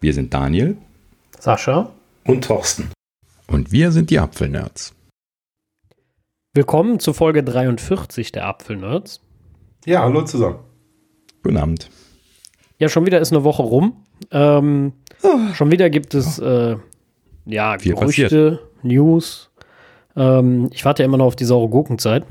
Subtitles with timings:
[0.00, 0.76] Wir sind Daniel,
[1.40, 1.90] Sascha
[2.24, 2.92] und Thorsten.
[3.48, 4.94] Und wir sind die Apfelnerds.
[6.54, 9.20] Willkommen zu Folge 43 der Apfelnerds.
[9.86, 10.60] Ja, hallo zusammen.
[11.42, 11.90] Guten Abend.
[12.78, 14.04] Ja, schon wieder ist eine Woche rum.
[14.30, 14.92] Ähm,
[15.24, 15.52] oh.
[15.54, 16.76] Schon wieder gibt es äh,
[17.46, 18.84] ja, Viel Gerüchte, passiert.
[18.84, 19.50] News.
[20.14, 22.24] Ähm, ich warte ja immer noch auf die saure Gurkenzeit,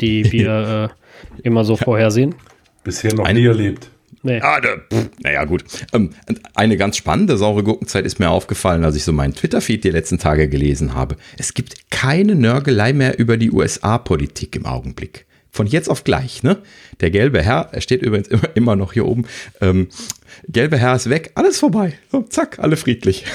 [0.00, 0.90] die wir
[1.36, 2.34] äh, immer so vorhersehen.
[2.82, 3.90] Bisher noch Eine, nie erlebt.
[4.22, 4.40] Nee.
[4.40, 5.64] Ah, da, pff, naja, gut.
[5.92, 6.10] Ähm,
[6.54, 10.18] eine ganz spannende saure Gurkenzeit ist mir aufgefallen, als ich so meinen Twitter-Feed die letzten
[10.18, 11.16] Tage gelesen habe.
[11.38, 15.26] Es gibt keine Nörgelei mehr über die USA-Politik im Augenblick.
[15.54, 16.58] Von jetzt auf gleich, ne?
[17.00, 19.26] Der gelbe Herr, er steht übrigens immer, immer noch hier oben.
[19.60, 19.86] Ähm,
[20.48, 21.92] gelbe Herr ist weg, alles vorbei.
[22.10, 23.24] So, zack, alle friedlich.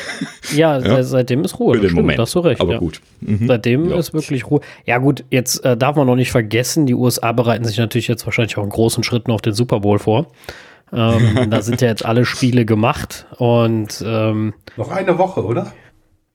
[0.53, 1.03] Ja, ja.
[1.03, 1.75] seitdem ist Ruhe.
[1.75, 2.17] Für den Moment.
[2.17, 2.59] Hast du recht.
[2.59, 2.79] Aber ja.
[2.79, 3.01] gut.
[3.21, 3.45] Mhm.
[3.47, 3.99] Seitdem ja.
[3.99, 4.61] ist wirklich Ruhe.
[4.87, 8.25] Ja, gut, jetzt äh, darf man noch nicht vergessen, die USA bereiten sich natürlich jetzt
[8.25, 10.31] wahrscheinlich auch in großen Schritten auf den Super Bowl vor.
[10.91, 15.71] Ähm, da sind ja jetzt alle Spiele gemacht und ähm, noch eine Woche, oder?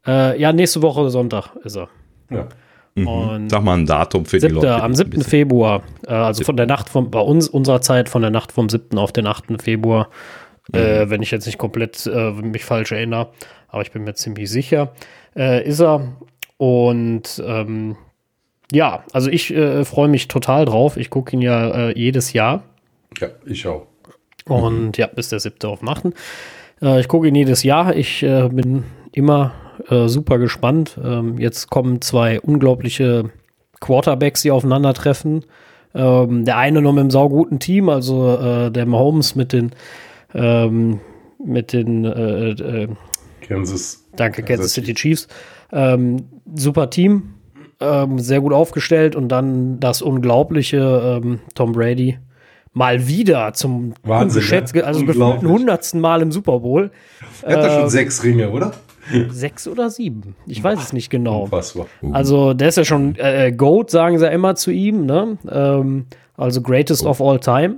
[0.06, 1.88] Äh, ja, nächste Woche Sonntag ist er.
[2.30, 2.48] Ja.
[2.96, 3.48] Mhm.
[3.48, 4.82] Sag mal ein Datum für siebte, die Leute.
[4.82, 5.22] Am 7.
[5.22, 8.68] Februar, äh, also von der Nacht von bei uns, unserer Zeit, von der Nacht vom
[8.68, 8.98] 7.
[8.98, 9.60] auf den 8.
[9.60, 10.10] Februar,
[10.72, 10.78] mhm.
[10.78, 13.30] äh, wenn ich jetzt nicht komplett äh, mich falsch erinnere,
[13.68, 14.92] aber ich bin mir ziemlich sicher,
[15.34, 16.16] äh, ist er.
[16.56, 17.96] Und ähm,
[18.70, 20.96] ja, also ich äh, freue mich total drauf.
[20.96, 22.62] Ich gucke ihn ja äh, jedes Jahr.
[23.18, 23.86] Ja, ich auch.
[24.46, 24.92] Und mhm.
[24.96, 26.12] ja, bis der siebte auf Machten.
[26.82, 27.94] Äh, ich gucke ihn jedes Jahr.
[27.96, 29.52] Ich äh, bin immer
[29.88, 30.98] äh, super gespannt.
[31.02, 33.30] Ähm, jetzt kommen zwei unglaubliche
[33.80, 35.44] Quarterbacks, die aufeinandertreffen.
[35.94, 39.70] Ähm, der eine noch mit einem sauguten Team, also äh, der Mahomes mit den
[40.34, 41.00] ähm,
[41.44, 42.88] mit den äh, äh,
[43.40, 44.04] Kansas.
[44.16, 45.28] Danke, Kansas City Chiefs.
[45.70, 47.34] Ähm, super Team,
[47.80, 52.18] ähm, sehr gut aufgestellt und dann das unglaubliche ähm, Tom Brady
[52.74, 54.82] mal wieder zum Wahnsinn, Geschätz, ja?
[54.82, 56.90] also gefühlt hundertsten Mal im Super Bowl.
[57.42, 58.72] Er hat äh, schon ähm, sechs Ringe, oder?
[59.28, 60.34] Sechs oder sieben?
[60.46, 61.44] Ich weiß es nicht genau.
[61.44, 61.86] Unfassbar.
[62.12, 65.38] Also der ist ja schon äh, Goat, sagen sie ja immer zu ihm, ne?
[65.50, 66.06] Ähm,
[66.36, 67.10] also Greatest oh.
[67.10, 67.76] of All Time.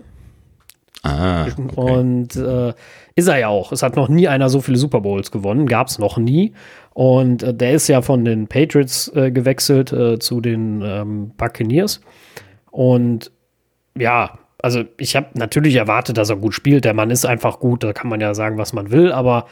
[1.03, 1.53] Ah, okay.
[1.75, 2.73] Und äh,
[3.17, 3.73] ist er ja auch.
[3.73, 6.53] Es hat noch nie einer so viele Super Bowls gewonnen, gab es noch nie.
[6.95, 12.01] Und äh, der ist ja von den Patriots äh, gewechselt äh, zu den ähm, Buccaneers.
[12.71, 13.33] Und
[13.97, 16.85] ja, also ich habe natürlich erwartet, dass er gut spielt.
[16.85, 19.47] Der Mann ist einfach gut, da kann man ja sagen, was man will, aber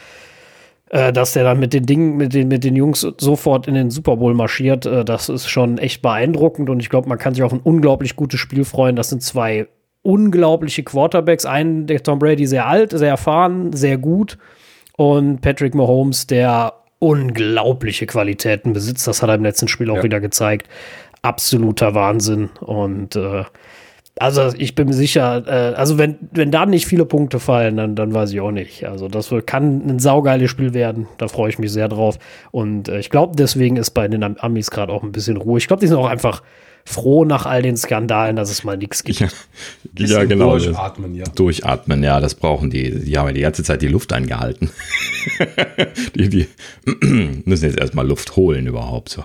[0.91, 3.91] äh, dass der dann mit den Dingen, mit den, mit den Jungs sofort in den
[3.91, 7.43] Super Bowl marschiert, äh, das ist schon echt beeindruckend und ich glaube, man kann sich
[7.43, 8.97] auf ein unglaublich gutes Spiel freuen.
[8.97, 9.67] Das sind zwei
[10.03, 11.47] unglaubliche Quarterbacks.
[11.47, 14.39] Einen, der Tom Brady, sehr alt, sehr erfahren, sehr gut
[14.97, 19.07] und Patrick Mahomes, der unglaubliche Qualitäten besitzt.
[19.07, 20.03] Das hat er im letzten Spiel auch ja.
[20.03, 20.69] wieder gezeigt.
[21.23, 23.45] Absoluter Wahnsinn und äh,
[24.17, 27.97] also ich bin mir sicher, äh, also wenn, wenn da nicht viele Punkte fallen, dann,
[27.97, 28.85] dann weiß ich auch nicht.
[28.87, 31.09] Also das kann ein saugeiles Spiel werden.
[31.19, 32.19] Da freue ich mich sehr drauf.
[32.53, 35.59] Und äh, ich glaube, deswegen ist bei den Amis gerade auch ein bisschen Ruhe.
[35.59, 36.43] Ich glaube, die sind auch einfach
[36.85, 39.19] froh nach all den Skandalen, dass es mal nichts gibt.
[39.19, 39.29] Ja,
[39.99, 40.59] ja genau.
[40.59, 41.25] Durchatmen, ja.
[41.25, 43.05] Durchatmen, ja, das brauchen die.
[43.05, 44.71] Die haben ja die ganze Zeit die Luft eingehalten.
[46.15, 46.47] die, die
[47.45, 49.09] müssen jetzt erstmal Luft holen überhaupt.
[49.09, 49.25] So.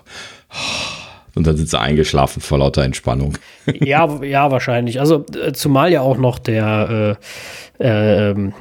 [1.35, 3.37] Und dann sind sie eingeschlafen vor lauter Entspannung.
[3.79, 4.99] ja, ja, wahrscheinlich.
[4.99, 7.17] Also äh, zumal ja auch noch der,
[7.79, 8.51] äh, äh,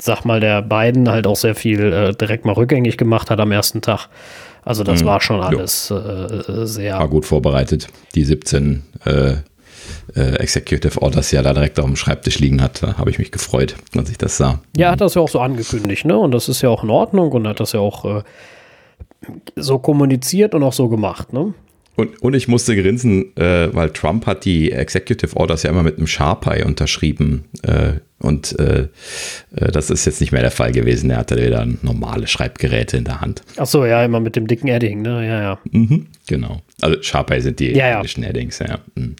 [0.00, 3.52] sag mal, der beiden halt auch sehr viel äh, direkt mal rückgängig gemacht hat am
[3.52, 4.08] ersten Tag.
[4.64, 5.06] Also das mhm.
[5.06, 6.98] war schon alles äh, sehr.
[6.98, 7.88] War gut vorbereitet.
[8.14, 9.34] Die 17 äh,
[10.14, 12.82] Executive Orders ja da direkt auf dem Schreibtisch liegen hat.
[12.82, 14.60] Da habe ich mich gefreut, als ich das sah.
[14.76, 16.16] Ja, hat das ja auch so angekündigt, ne?
[16.16, 18.22] Und das ist ja auch in Ordnung und hat das ja auch
[19.56, 21.54] so kommuniziert und auch so gemacht, ne?
[21.94, 25.98] Und, und ich musste grinsen, äh, weil Trump hat die Executive Orders ja immer mit
[25.98, 27.44] einem Sharpie unterschrieben.
[27.62, 28.88] Äh, und äh,
[29.54, 31.10] äh, das ist jetzt nicht mehr der Fall gewesen.
[31.10, 33.42] Er hatte wieder normale Schreibgeräte in der Hand.
[33.56, 35.26] Ach so, ja, immer mit dem dicken Edding, ne?
[35.26, 35.58] Ja, ja.
[35.70, 36.62] Mhm, genau.
[36.80, 38.30] Also Sharpie sind die ja, englischen ja.
[38.30, 38.78] Eddings, ja.
[38.94, 39.16] Mhm.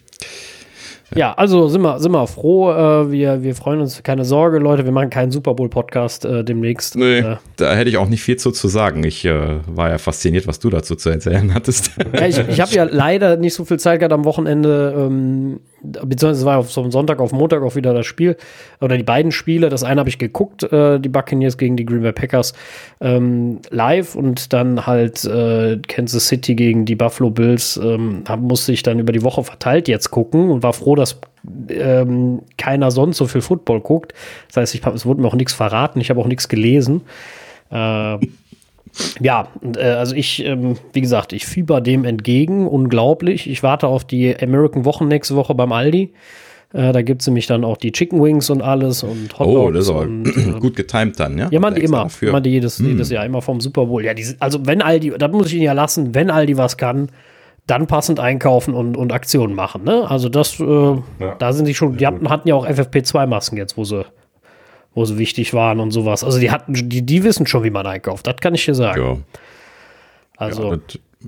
[1.15, 2.71] Ja, also sind wir, sind wir froh.
[2.71, 4.85] Äh, wir, wir freuen uns, keine Sorge, Leute.
[4.85, 6.95] Wir machen keinen Super Bowl-Podcast äh, demnächst.
[6.95, 9.03] Nee, äh, da hätte ich auch nicht viel zu, zu sagen.
[9.03, 11.91] Ich äh, war ja fasziniert, was du dazu zu erzählen hattest.
[12.13, 14.93] Ja, ich, ich habe ja leider nicht so viel Zeit gehabt am Wochenende.
[14.95, 18.37] Ähm, beziehungsweise es war auf so Sonntag auf Montag auch wieder das Spiel
[18.79, 19.69] oder die beiden Spiele.
[19.69, 22.53] Das eine habe ich geguckt, äh, die Buccaneers gegen die Green Bay Packers
[23.01, 28.83] ähm, live und dann halt äh, Kansas City gegen die Buffalo Bills ähm, musste ich
[28.83, 31.02] dann über die Woche verteilt jetzt gucken und war froh, dass
[31.69, 34.13] ähm, keiner sonst so viel Football guckt.
[34.47, 37.01] Das heißt, ich hab, es wurde mir auch nichts verraten, ich habe auch nichts gelesen.
[37.71, 38.17] Äh,
[39.19, 43.49] ja, äh, also ich, ähm, wie gesagt, ich fieber dem entgegen, unglaublich.
[43.49, 46.13] Ich warte auf die American Wochen nächste Woche beim Aldi.
[46.73, 49.71] Äh, da gibt es nämlich dann auch die Chicken Wings und alles und Hot Oh,
[49.71, 51.47] das ist aber und, äh, gut getimt dann, ja?
[51.51, 52.07] Ja, man immer.
[52.21, 52.87] Man jedes, hm.
[52.87, 54.03] jedes Jahr, immer vom Super Bowl.
[54.03, 57.09] Ja, die, also wenn Aldi, das muss ich Ihnen ja lassen, wenn Aldi was kann,
[57.67, 59.83] dann passend einkaufen und, und Aktionen machen.
[59.83, 60.09] Ne?
[60.09, 61.35] Also das, äh, ja.
[61.39, 64.05] da sind sie schon, die hatten, hatten ja auch FFP2-Masken jetzt, wo sie,
[64.93, 66.23] wo sie wichtig waren und sowas.
[66.23, 69.01] Also die hatten, die, die wissen schon, wie man einkauft, das kann ich dir sagen.
[69.01, 69.17] Ja.
[70.37, 70.73] Also.
[70.73, 70.79] Ja,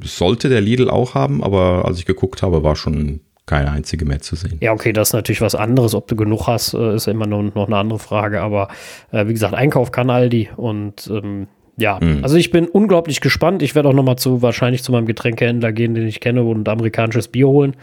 [0.03, 4.19] sollte der Lidl auch haben, aber als ich geguckt habe, war schon keine einzige mehr
[4.21, 4.57] zu sehen.
[4.59, 5.93] Ja, okay, das ist natürlich was anderes.
[5.93, 8.41] Ob du genug hast, äh, ist immer noch, noch eine andere Frage.
[8.41, 8.69] Aber
[9.11, 12.23] äh, wie gesagt, Einkauf kann Aldi und ähm, ja, mhm.
[12.23, 13.61] also ich bin unglaublich gespannt.
[13.61, 16.67] Ich werde auch noch mal zu wahrscheinlich zu meinem Getränkehändler gehen, den ich kenne und
[16.69, 17.75] amerikanisches Bier holen.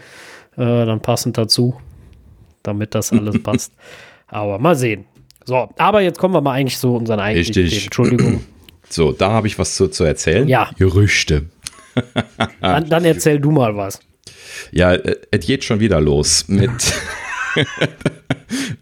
[0.55, 1.75] Äh, dann passend dazu,
[2.63, 3.73] damit das alles passt.
[4.27, 5.05] Aber mal sehen.
[5.45, 7.71] So, aber jetzt kommen wir mal eigentlich zu unseren eigentlichen Richtig.
[7.71, 7.85] Themen.
[7.85, 8.43] Entschuldigung.
[8.89, 10.47] So, da habe ich was zu, zu erzählen.
[10.47, 10.69] Ja.
[10.77, 11.45] Gerüchte.
[12.61, 13.99] dann, dann erzähl du mal was.
[14.71, 16.93] Ja, äh, es geht schon wieder los mit,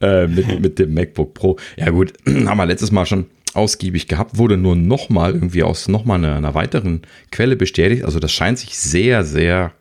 [0.02, 1.58] äh, mit, mit dem MacBook Pro.
[1.78, 6.20] Ja gut, haben wir letztes Mal schon ausgiebig gehabt, wurde nur nochmal irgendwie aus nochmal
[6.20, 7.02] einer, einer weiteren
[7.32, 8.06] Quelle bestätigt.
[8.06, 9.74] Also das scheint sich sehr, sehr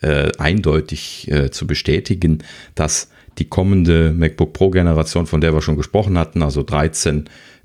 [0.00, 2.38] äh, eindeutig äh, zu bestätigen,
[2.74, 7.24] dass die kommende MacBook Pro Generation, von der wir schon gesprochen hatten, also 13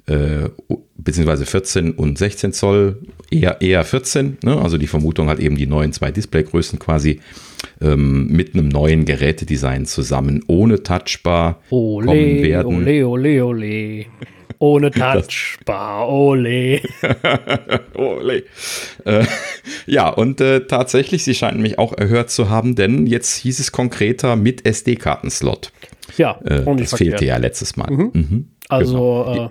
[0.10, 0.50] äh,
[0.98, 2.98] beziehungsweise 14 und 16 Zoll,
[3.30, 4.60] eher, eher 14, ne?
[4.60, 7.20] also die Vermutung hat eben die neuen zwei Displaygrößen quasi
[7.80, 12.76] ähm, mit einem neuen Gerätedesign zusammen, ohne Touchbar ole, kommen werden.
[12.76, 14.06] Ole, ole, ole.
[14.60, 16.82] Ohne Touchbar, ole.
[17.96, 18.44] ole.
[19.06, 19.26] Äh,
[19.86, 23.72] ja, und äh, tatsächlich, sie scheinen mich auch erhört zu haben, denn jetzt hieß es
[23.72, 25.72] konkreter mit SD-Kartenslot.
[26.18, 27.90] Ja, äh, das fehlte ja letztes Mal.
[27.90, 28.12] Mhm.
[28.14, 29.46] Mhm, also, genau.
[29.46, 29.50] Äh,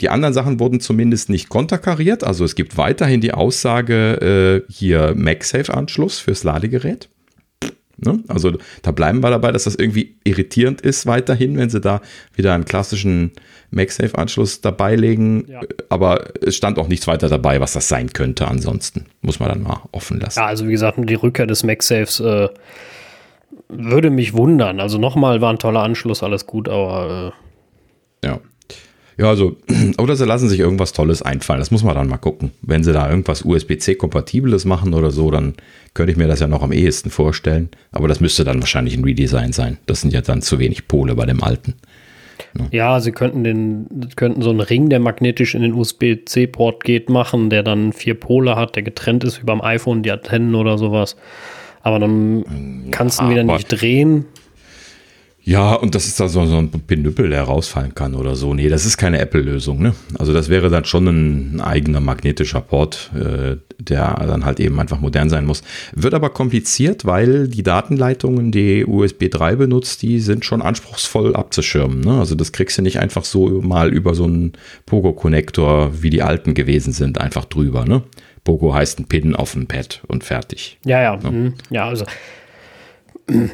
[0.00, 2.24] die anderen Sachen wurden zumindest nicht konterkariert.
[2.24, 7.08] Also es gibt weiterhin die Aussage, äh, hier MagSafe-Anschluss fürs Ladegerät.
[8.04, 8.20] Ne?
[8.28, 8.52] Also
[8.82, 12.00] da bleiben wir dabei, dass das irgendwie irritierend ist weiterhin, wenn sie da
[12.34, 13.32] wieder einen klassischen
[13.70, 15.46] MagSafe-Anschluss dabei legen.
[15.48, 15.60] Ja.
[15.88, 18.48] Aber es stand auch nichts weiter dabei, was das sein könnte.
[18.48, 20.38] Ansonsten muss man dann mal offen lassen.
[20.38, 22.48] Ja, also wie gesagt, die Rückkehr des MagSafes äh,
[23.68, 24.80] würde mich wundern.
[24.80, 27.32] Also nochmal war ein toller Anschluss, alles gut, aber
[28.22, 28.40] äh, ja.
[29.18, 29.56] Ja, also,
[29.98, 31.60] oder sie lassen sich irgendwas Tolles einfallen.
[31.60, 32.52] Das muss man dann mal gucken.
[32.62, 35.54] Wenn sie da irgendwas USB-C-Kompatibles machen oder so, dann
[35.94, 37.68] könnte ich mir das ja noch am ehesten vorstellen.
[37.90, 39.78] Aber das müsste dann wahrscheinlich ein Redesign sein.
[39.86, 41.74] Das sind ja dann zu wenig Pole bei dem alten.
[42.58, 43.86] Ja, ja sie könnten den,
[44.16, 48.56] könnten so einen Ring, der magnetisch in den USB-C-Port geht, machen, der dann vier Pole
[48.56, 51.16] hat, der getrennt ist wie beim iPhone, die Antennen oder sowas.
[51.82, 52.44] Aber dann
[52.90, 54.26] kannst du ihn wieder nicht drehen.
[55.44, 58.54] Ja, und das ist da so, so ein Pinüppel, der rausfallen kann oder so.
[58.54, 59.82] Nee, das ist keine Apple-Lösung.
[59.82, 59.92] Ne?
[60.18, 65.00] Also das wäre dann schon ein, eigener magnetischer Port, äh, der dann halt eben einfach
[65.00, 65.62] modern sein muss.
[65.94, 72.00] Wird aber kompliziert, weil die Datenleitungen, die USB 3 benutzt, die sind schon anspruchsvoll abzuschirmen.
[72.00, 72.18] Ne?
[72.18, 74.52] Also das kriegst du nicht einfach so mal über so einen
[74.86, 77.84] Pogo-Konnektor, wie die alten gewesen sind, einfach drüber.
[77.84, 78.02] Ne?
[78.44, 80.78] Pogo heißt ein Pin auf ein Pad und fertig.
[80.84, 81.18] Ja, ja.
[81.22, 81.54] Ja, mhm.
[81.70, 82.04] ja also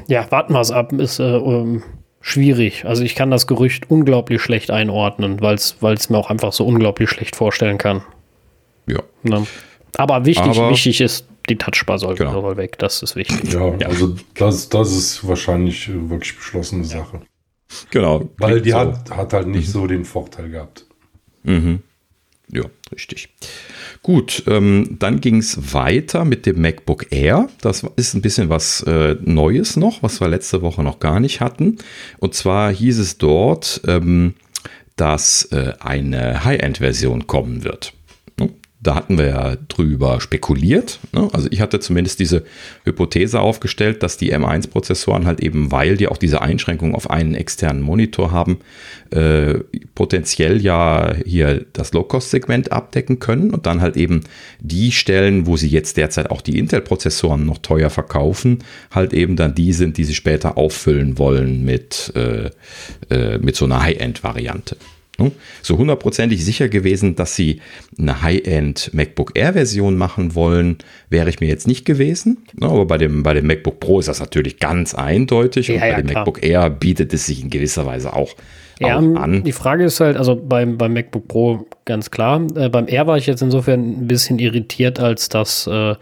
[0.07, 1.83] ja, warten wir es ab, ist äh, um,
[2.21, 2.85] schwierig.
[2.85, 7.11] Also ich kann das Gerücht unglaublich schlecht einordnen, weil es mir auch einfach so unglaublich
[7.11, 8.03] schlecht vorstellen kann.
[8.87, 9.03] Ja.
[9.23, 9.47] Ne?
[9.97, 12.41] Aber wichtig, Aber, wichtig ist, die Touchbar soll, genau.
[12.41, 12.79] soll weg.
[12.79, 13.53] Das ist wichtig.
[13.53, 13.89] Ja, ja.
[13.89, 16.89] also das, das ist wahrscheinlich äh, wirklich beschlossene ja.
[16.89, 17.21] Sache.
[17.91, 18.29] Genau.
[18.39, 18.79] Weil die so.
[18.79, 19.73] hat, hat halt nicht mhm.
[19.73, 20.87] so den Vorteil gehabt.
[21.43, 21.83] Mhm.
[22.51, 23.29] Ja, richtig.
[24.03, 27.49] Gut, ähm, dann ging es weiter mit dem MacBook Air.
[27.61, 31.41] Das ist ein bisschen was äh, Neues noch, was wir letzte Woche noch gar nicht
[31.41, 31.79] hatten.
[32.19, 34.35] Und zwar hieß es dort, ähm,
[34.97, 37.93] dass äh, eine High-End-Version kommen wird
[38.81, 41.01] da hatten wir ja drüber spekuliert.
[41.13, 41.29] Ne?
[41.33, 42.45] Also ich hatte zumindest diese
[42.85, 47.83] Hypothese aufgestellt, dass die M1-Prozessoren halt eben, weil die auch diese Einschränkung auf einen externen
[47.83, 48.61] Monitor haben,
[49.11, 49.55] äh,
[49.97, 54.21] potenziell ja hier das Low-Cost-Segment abdecken können und dann halt eben
[54.61, 58.59] die Stellen, wo sie jetzt derzeit auch die Intel-Prozessoren noch teuer verkaufen,
[58.93, 62.51] halt eben dann die sind, die sie später auffüllen wollen mit, äh,
[63.11, 64.77] äh, mit so einer High-End-Variante.
[65.63, 67.61] So hundertprozentig sicher gewesen, dass sie
[67.99, 70.79] eine High-End MacBook Air-Version machen wollen,
[71.11, 72.39] wäre ich mir jetzt nicht gewesen.
[72.61, 75.91] Aber bei dem, bei dem MacBook Pro ist das natürlich ganz eindeutig ja, und bei
[75.91, 76.21] ja, dem klar.
[76.21, 78.35] MacBook Air bietet es sich in gewisser Weise auch,
[78.79, 79.43] ja, auch an.
[79.43, 82.47] Die Frage ist halt, also beim, beim MacBook Pro ganz klar.
[82.55, 85.97] Äh, beim Air war ich jetzt insofern ein bisschen irritiert, als dass äh,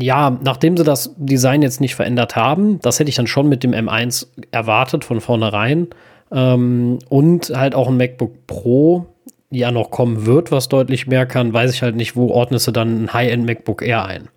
[0.00, 3.62] ja, nachdem sie das Design jetzt nicht verändert haben, das hätte ich dann schon mit
[3.62, 5.88] dem M1 erwartet von vornherein.
[6.32, 9.06] Ähm, und halt auch ein MacBook Pro
[9.50, 12.70] ja noch kommen wird, was deutlich mehr kann, weiß ich halt nicht, wo ordnest du
[12.70, 14.28] dann ein High-End MacBook Air ein.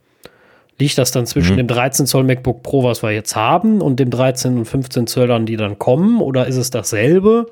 [0.79, 4.09] liegt das dann zwischen dem 13 Zoll MacBook Pro, was wir jetzt haben, und dem
[4.09, 6.21] 13 und 15 Zöllern, die dann kommen?
[6.21, 7.47] Oder ist es dasselbe,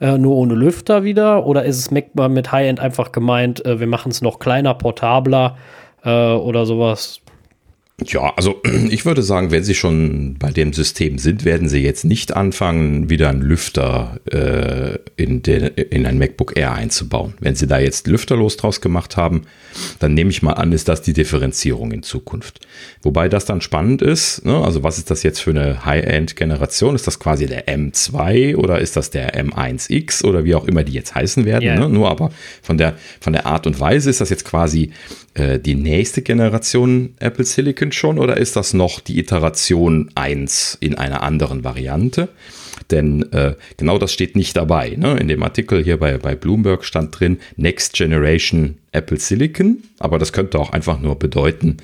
[0.00, 1.46] äh, nur ohne Lüfter wieder?
[1.46, 5.56] Oder ist es mit High-End einfach gemeint, äh, wir machen es noch kleiner, portabler
[6.04, 7.20] äh, oder sowas?
[8.04, 8.60] Ja, also
[8.90, 13.08] ich würde sagen, wenn Sie schon bei dem System sind, werden Sie jetzt nicht anfangen,
[13.08, 17.34] wieder einen Lüfter äh, in, den, in ein MacBook Air einzubauen.
[17.40, 19.42] Wenn Sie da jetzt lüfterlos draus gemacht haben,
[19.98, 22.66] dann nehme ich mal an, ist das die Differenzierung in Zukunft.
[23.02, 24.62] Wobei das dann spannend ist, ne?
[24.62, 26.94] also was ist das jetzt für eine High-End-Generation?
[26.94, 30.92] Ist das quasi der M2 oder ist das der M1X oder wie auch immer die
[30.92, 31.64] jetzt heißen werden?
[31.64, 31.78] Ja.
[31.78, 31.88] Ne?
[31.88, 34.92] Nur aber von der, von der Art und Weise ist das jetzt quasi
[35.36, 40.94] äh, die nächste Generation Apple Silicon schon oder ist das noch die Iteration 1 in
[40.94, 42.30] einer anderen Variante?
[42.90, 44.90] Denn äh, genau das steht nicht dabei.
[44.96, 45.18] Ne?
[45.18, 50.32] In dem Artikel hier bei, bei Bloomberg stand drin Next Generation Apple Silicon, aber das
[50.32, 51.78] könnte auch einfach nur bedeuten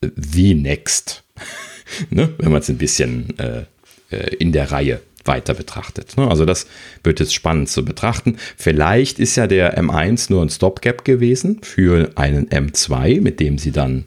[0.00, 1.24] äh, The Next,
[2.10, 2.32] ne?
[2.38, 3.64] wenn man es ein bisschen äh,
[4.10, 6.16] äh, in der Reihe weiter betrachtet.
[6.16, 6.28] Ne?
[6.28, 6.66] Also das
[7.02, 8.36] wird jetzt spannend zu betrachten.
[8.56, 13.72] Vielleicht ist ja der M1 nur ein Stopgap gewesen für einen M2, mit dem sie
[13.72, 14.04] dann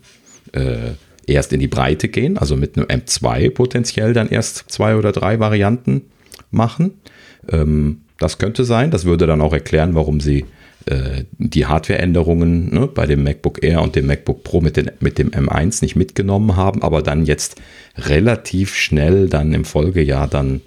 [0.53, 0.91] äh,
[1.25, 5.39] erst in die Breite gehen, also mit einem M2 potenziell dann erst zwei oder drei
[5.39, 6.03] Varianten
[6.51, 6.93] machen.
[7.49, 8.91] Ähm, das könnte sein.
[8.91, 10.45] Das würde dann auch erklären, warum sie
[10.85, 15.17] äh, die Hardware-Änderungen ne, bei dem MacBook Air und dem MacBook Pro mit, den, mit
[15.17, 17.61] dem M1 nicht mitgenommen haben, aber dann jetzt
[17.97, 20.61] relativ schnell dann im Folgejahr dann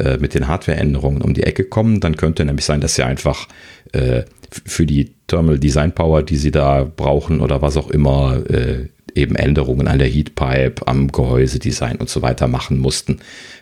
[0.00, 2.00] äh, mit den Hardware-Änderungen um die Ecke kommen.
[2.00, 3.48] Dann könnte nämlich sein, dass sie einfach
[3.92, 8.88] äh, für die Thermal Design Power, die sie da brauchen oder was auch immer, äh,
[9.14, 13.20] eben Änderungen an der Heatpipe, am Gehäusedesign und so weiter machen mussten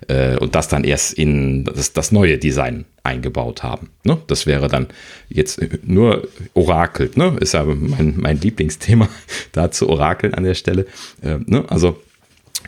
[0.08, 3.90] äh, und das dann erst in das, das neue Design eingebaut haben.
[4.04, 4.18] Ne?
[4.26, 4.88] Das wäre dann
[5.28, 7.36] jetzt nur orakelt, ne?
[7.40, 9.08] ist ja mein, mein Lieblingsthema,
[9.52, 10.86] da zu orakeln an der Stelle.
[11.22, 11.64] Äh, ne?
[11.68, 11.98] Also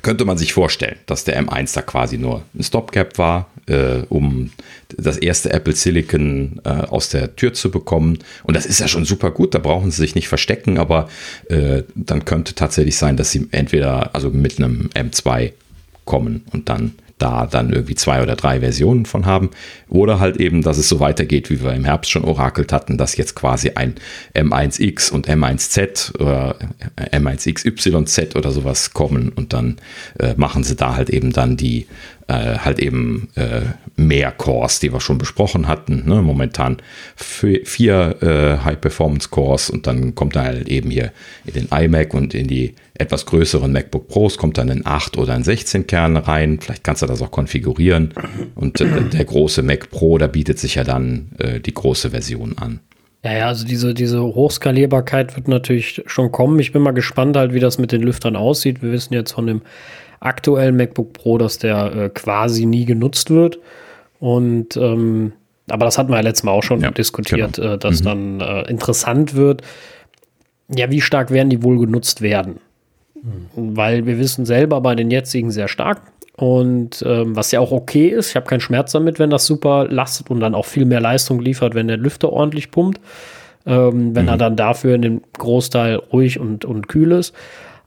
[0.02, 4.50] könnte man sich vorstellen, dass der M1 da quasi nur ein Stopgap war, äh, um
[4.97, 8.19] das erste Apple Silicon äh, aus der Tür zu bekommen.
[8.45, 11.09] Und das ist ja schon super gut, da brauchen sie sich nicht verstecken, aber
[11.49, 15.52] äh, dann könnte tatsächlich sein, dass sie entweder also mit einem M2
[16.04, 19.50] kommen und dann da dann irgendwie zwei oder drei Versionen von haben.
[19.89, 23.17] Oder halt eben, dass es so weitergeht, wie wir im Herbst schon orakelt hatten, dass
[23.17, 23.95] jetzt quasi ein
[24.35, 26.57] M1X und M1Z oder
[26.97, 29.77] M1XYZ oder sowas kommen und dann
[30.19, 31.87] äh, machen sie da halt eben dann die
[32.31, 33.62] äh, halt eben äh,
[33.97, 36.05] mehr Cores, die wir schon besprochen hatten.
[36.07, 36.23] Ne?
[36.23, 36.77] Momentan
[37.17, 41.12] vier äh, High-Performance-Cores und dann kommt da halt eben hier
[41.45, 45.33] in den iMac und in die etwas größeren MacBook Pros kommt dann ein 8 oder
[45.33, 46.61] ein 16 Kern rein.
[46.61, 48.12] Vielleicht kannst du das auch konfigurieren.
[48.54, 52.57] Und äh, der große Mac Pro, da bietet sich ja dann äh, die große Version
[52.59, 52.80] an.
[53.25, 56.59] Ja, ja, also diese, diese Hochskalierbarkeit wird natürlich schon kommen.
[56.59, 58.83] Ich bin mal gespannt halt, wie das mit den Lüftern aussieht.
[58.83, 59.62] Wir wissen jetzt von dem
[60.21, 63.59] aktuellen MacBook Pro, dass der äh, quasi nie genutzt wird.
[64.19, 65.33] Und ähm,
[65.69, 67.76] aber das hatten wir ja letztes Mal auch schon ja, diskutiert, genau.
[67.76, 68.04] dass mhm.
[68.04, 69.62] dann äh, interessant wird,
[70.69, 72.61] ja, wie stark werden die wohl genutzt werden?
[73.55, 76.03] Weil wir wissen selber bei den jetzigen sehr stark.
[76.37, 79.87] Und ähm, was ja auch okay ist, ich habe keinen Schmerz damit, wenn das super
[79.89, 82.99] lastet und dann auch viel mehr Leistung liefert, wenn der Lüfter ordentlich pumpt.
[83.67, 84.31] Ähm, wenn mhm.
[84.31, 87.35] er dann dafür in dem Großteil ruhig und, und kühl ist.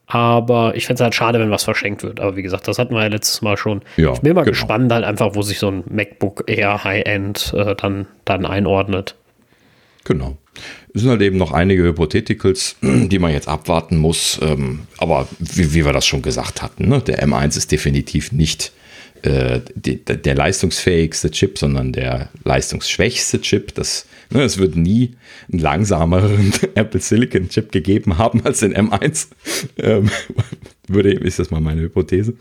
[0.06, 2.20] Aber ich fände es halt schade, wenn was verschenkt wird.
[2.20, 3.82] Aber wie gesagt, das hatten wir ja letztes Mal schon.
[3.98, 4.52] Ja, ich bin mal genau.
[4.52, 9.16] gespannt, halt einfach, wo sich so ein MacBook Air High-End äh, dann, dann einordnet.
[10.04, 10.38] Genau.
[10.94, 14.40] Es sind halt eben noch einige Hypotheticals, die man jetzt abwarten muss.
[14.42, 17.02] Ähm, aber wie, wie, wir das schon gesagt hatten, ne?
[17.02, 18.72] der M1 ist definitiv nicht
[19.24, 23.74] äh, die, der leistungsfähigste Chip, sondern der leistungsschwächste Chip.
[23.74, 25.16] Das, ne, es wird nie
[25.52, 29.28] einen langsameren Apple Silicon Chip gegeben haben als den M1.
[29.78, 30.10] Ähm,
[30.94, 32.34] würde, ist das mal meine Hypothese.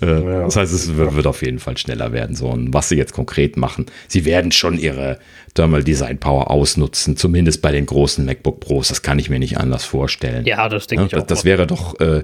[0.00, 0.42] Äh, ja.
[0.44, 2.36] Das heißt, es wird, wird, auf jeden Fall schneller werden.
[2.36, 5.18] So, und was sie jetzt konkret machen, sie werden schon ihre
[5.54, 8.88] Thermal Design Power ausnutzen, zumindest bei den großen MacBook Pros.
[8.88, 10.44] Das kann ich mir nicht anders vorstellen.
[10.46, 11.20] Ja, das denke ich auch.
[11.20, 12.22] Das, das wäre doch äh,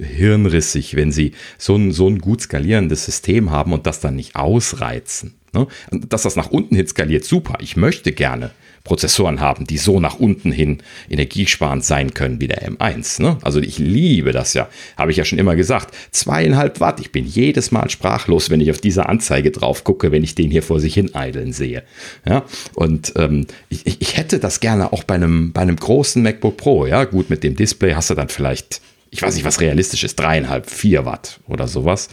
[0.00, 4.36] hirnrissig, wenn sie so ein, so ein gut skalierendes System haben und das dann nicht
[4.36, 5.34] ausreizen.
[5.54, 5.66] Ne?
[5.90, 7.58] Dass das nach unten hin skaliert, super.
[7.60, 8.50] Ich möchte gerne
[8.84, 13.22] Prozessoren haben, die so nach unten hin energiesparend sein können wie der M1.
[13.22, 13.38] Ne?
[13.40, 14.68] Also ich liebe das ja,
[14.98, 15.94] habe ich ja schon immer gesagt.
[16.10, 20.22] Zweieinhalb Watt, ich bin jedes Mal sprachlos, wenn ich auf diese Anzeige drauf gucke, wenn
[20.22, 21.82] ich den hier vor sich hin eideln sehe.
[22.28, 22.44] Ja?
[22.74, 26.86] Und ähm, ich, ich hätte das gerne auch bei einem, bei einem großen MacBook Pro.
[26.86, 28.82] Ja, gut, mit dem Display hast du dann vielleicht
[29.14, 32.08] ich weiß nicht, was realistisch ist, dreieinhalb, vier Watt oder sowas.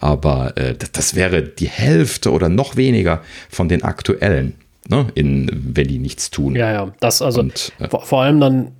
[0.00, 3.20] Aber äh, das, das, wäre die Hälfte oder noch weniger
[3.50, 4.54] von den aktuellen
[4.88, 6.56] ne, in, wenn die nichts tun.
[6.56, 8.72] Ja, ja, das also Und, äh, vor, vor, allem dann,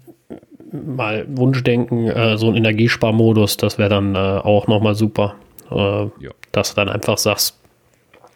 [0.72, 5.34] mal Wunschdenken, äh, so ein Energiesparmodus, das wäre dann äh, auch nochmal super.
[5.70, 6.30] Äh, ja.
[6.52, 7.58] Dass du dann einfach sagst,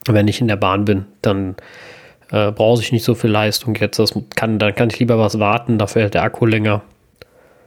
[0.07, 1.57] wenn ich in der Bahn bin, dann
[2.31, 3.99] äh, brauche ich nicht so viel Leistung jetzt.
[3.99, 6.83] Das kann, dann kann ich lieber was warten, dafür hält der Akku länger.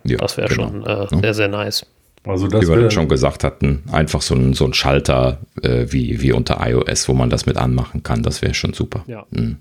[0.03, 0.67] Ja, das wäre genau.
[0.69, 1.85] schon äh, sehr, sehr nice.
[2.25, 6.21] Also das wie wir schon gesagt hatten, einfach so ein, so ein Schalter äh, wie,
[6.21, 9.03] wie unter iOS, wo man das mit anmachen kann, das wäre schon super.
[9.07, 9.25] Ja.
[9.31, 9.57] Mhm.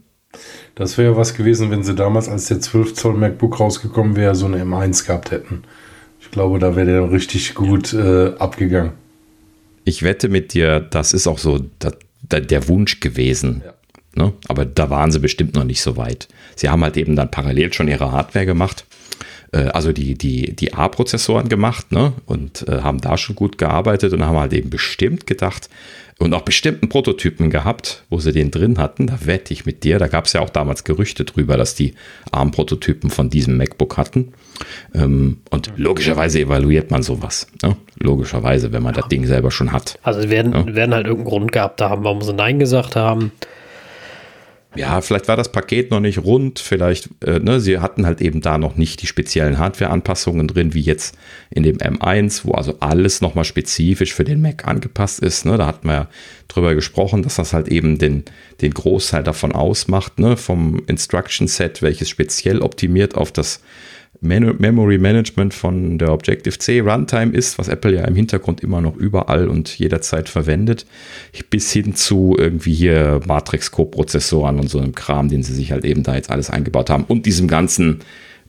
[0.76, 4.46] Das wäre was gewesen, wenn sie damals, als der 12 Zoll MacBook rausgekommen wäre, so
[4.46, 5.64] eine M1 gehabt hätten.
[6.20, 8.92] Ich glaube, da wäre der richtig gut äh, abgegangen.
[9.84, 13.62] Ich wette mit dir, das ist auch so da, da, der Wunsch gewesen.
[13.64, 13.74] Ja.
[14.14, 14.32] Ne?
[14.48, 16.28] Aber da waren sie bestimmt noch nicht so weit.
[16.54, 18.86] Sie haben halt eben dann parallel schon ihre Hardware gemacht
[19.52, 22.12] äh, also die, die, die A-Prozessoren gemacht ne?
[22.26, 25.68] und äh, haben da schon gut gearbeitet und haben halt eben bestimmt gedacht
[26.18, 29.08] und auch bestimmten Prototypen gehabt, wo sie den drin hatten.
[29.08, 29.98] Da wette ich mit dir.
[29.98, 31.94] Da gab es ja auch damals Gerüchte drüber, dass die
[32.30, 34.32] ARM-Prototypen von diesem MacBook hatten.
[34.94, 37.48] Ähm, und logischerweise evaluiert man sowas.
[37.62, 37.76] Ne?
[37.98, 39.00] Logischerweise, wenn man ja.
[39.00, 39.98] das Ding selber schon hat.
[40.02, 40.74] Also sie werden, ja?
[40.74, 43.32] werden halt irgendeinen Grund gehabt haben, warum sie Nein gesagt haben
[44.74, 48.40] ja, vielleicht war das Paket noch nicht rund, vielleicht, äh, ne, sie hatten halt eben
[48.40, 51.16] da noch nicht die speziellen Hardware-Anpassungen drin, wie jetzt
[51.50, 55.44] in dem M1, wo also alles nochmal spezifisch für den Mac angepasst ist.
[55.44, 55.58] Ne?
[55.58, 56.08] Da hatten wir ja
[56.48, 58.24] drüber gesprochen, dass das halt eben den,
[58.62, 60.36] den Großteil davon ausmacht, ne?
[60.36, 63.60] vom Instruction Set, welches speziell optimiert auf das
[64.22, 69.48] Memory Management von der Objective-C Runtime ist, was Apple ja im Hintergrund immer noch überall
[69.48, 70.86] und jederzeit verwendet,
[71.50, 76.04] bis hin zu irgendwie hier Matrix-Co-Prozessoren und so einem Kram, den sie sich halt eben
[76.04, 77.98] da jetzt alles eingebaut haben und diesem ganzen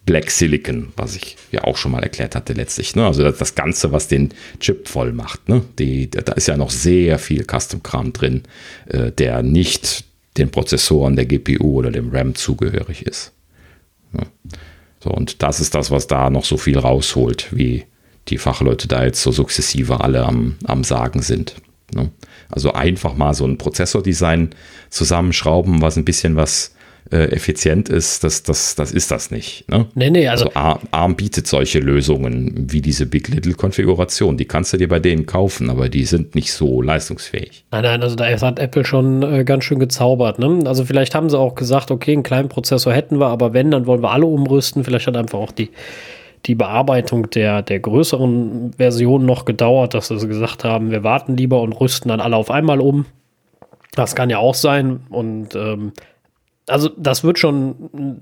[0.06, 2.96] Black Silicon, was ich ja auch schon mal erklärt hatte letztlich.
[2.96, 3.06] Ne?
[3.06, 5.50] Also das, Ganze, was den Chip voll macht.
[5.50, 5.64] Ne?
[5.80, 8.44] Die, da ist ja noch sehr viel Custom-Kram drin,
[8.88, 10.04] äh, der nicht
[10.38, 13.32] den Prozessoren der GPU oder dem RAM zugehörig ist.
[14.14, 14.24] Ja.
[15.04, 17.86] So, und das ist das, was da noch so viel rausholt, wie
[18.30, 21.56] die Fachleute da jetzt so sukzessive alle am, am Sagen sind.
[21.94, 22.10] Ne?
[22.50, 24.52] Also einfach mal so ein Prozessordesign
[24.90, 26.74] zusammenschrauben, was ein bisschen was
[27.12, 29.70] äh, effizient ist, das, das, das ist das nicht.
[29.70, 29.86] Ne?
[29.96, 34.38] Nee, nee, also, also ARM bietet solche Lösungen wie diese Big Little Konfiguration.
[34.38, 37.66] Die kannst du dir bei denen kaufen, aber die sind nicht so leistungsfähig.
[37.72, 40.40] Nein, nein, also da hat Apple schon äh, ganz schön gezaubert.
[40.40, 40.62] Ne?
[40.66, 43.86] Also vielleicht haben sie auch gesagt, okay, einen kleinen Prozessor hätten wir, aber wenn, dann
[43.86, 44.84] wollen wir alle umrüsten.
[44.84, 45.70] Vielleicht hat einfach auch die
[46.46, 51.62] die Bearbeitung der, der größeren Version noch gedauert, dass sie gesagt haben, wir warten lieber
[51.62, 53.06] und rüsten dann alle auf einmal um.
[53.96, 55.02] Das kann ja auch sein.
[55.10, 55.94] Und ähm,
[56.68, 58.22] also das wird schon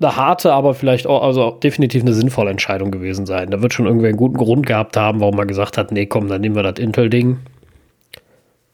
[0.00, 3.50] eine harte, aber vielleicht auch, also definitiv eine sinnvolle Entscheidung gewesen sein.
[3.50, 6.28] Da wird schon irgendwie einen guten Grund gehabt haben, warum man gesagt hat, nee, komm,
[6.28, 7.38] dann nehmen wir das Intel-Ding.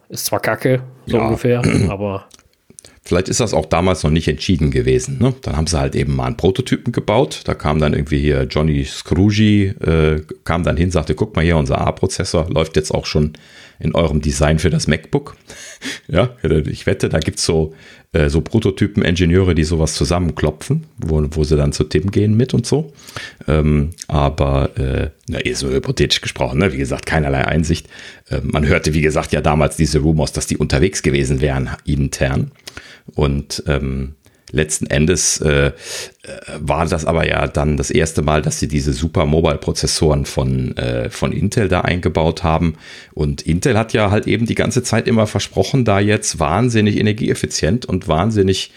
[0.08, 1.24] Ist zwar kacke, so ja.
[1.24, 2.26] ungefähr, aber.
[3.04, 5.18] Vielleicht ist das auch damals noch nicht entschieden gewesen.
[5.18, 5.34] Ne?
[5.42, 7.42] Dann haben sie halt eben mal einen Prototypen gebaut.
[7.44, 11.56] Da kam dann irgendwie hier Johnny Scrooge, äh, kam dann hin, sagte, guck mal hier,
[11.56, 13.32] unser A-Prozessor läuft jetzt auch schon
[13.82, 15.36] in eurem Design für das MacBook.
[16.08, 17.74] ja, ich wette, da gibt es so,
[18.12, 22.66] äh, so Prototypen-Ingenieure, die sowas zusammenklopfen, wo, wo sie dann zu Tim gehen mit und
[22.66, 22.92] so.
[23.48, 26.72] Ähm, aber, äh, na, ist so hypothetisch gesprochen, ne?
[26.72, 27.88] wie gesagt, keinerlei Einsicht.
[28.30, 32.52] Äh, man hörte, wie gesagt, ja damals diese Rumors, dass die unterwegs gewesen wären, intern.
[33.14, 34.14] Und ähm,
[34.52, 35.72] letzten Endes äh, äh,
[36.60, 40.76] war das aber ja dann das erste Mal, dass sie diese Super Mobile Prozessoren von,
[40.76, 42.74] äh, von Intel da eingebaut haben.
[43.12, 47.86] Und Intel hat ja halt eben die ganze Zeit immer versprochen, da jetzt wahnsinnig energieeffizient
[47.86, 48.72] und wahnsinnig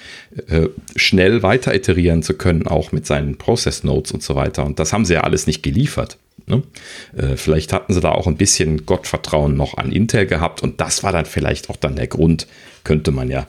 [0.48, 4.66] äh, schnell weiter iterieren zu können, auch mit seinen Process Nodes und so weiter.
[4.66, 6.18] Und das haben sie ja alles nicht geliefert.
[6.48, 6.62] Ne?
[7.18, 11.04] Äh, vielleicht hatten sie da auch ein bisschen Gottvertrauen noch an Intel gehabt und das
[11.04, 12.48] war dann vielleicht auch dann der Grund,
[12.84, 13.48] könnte man ja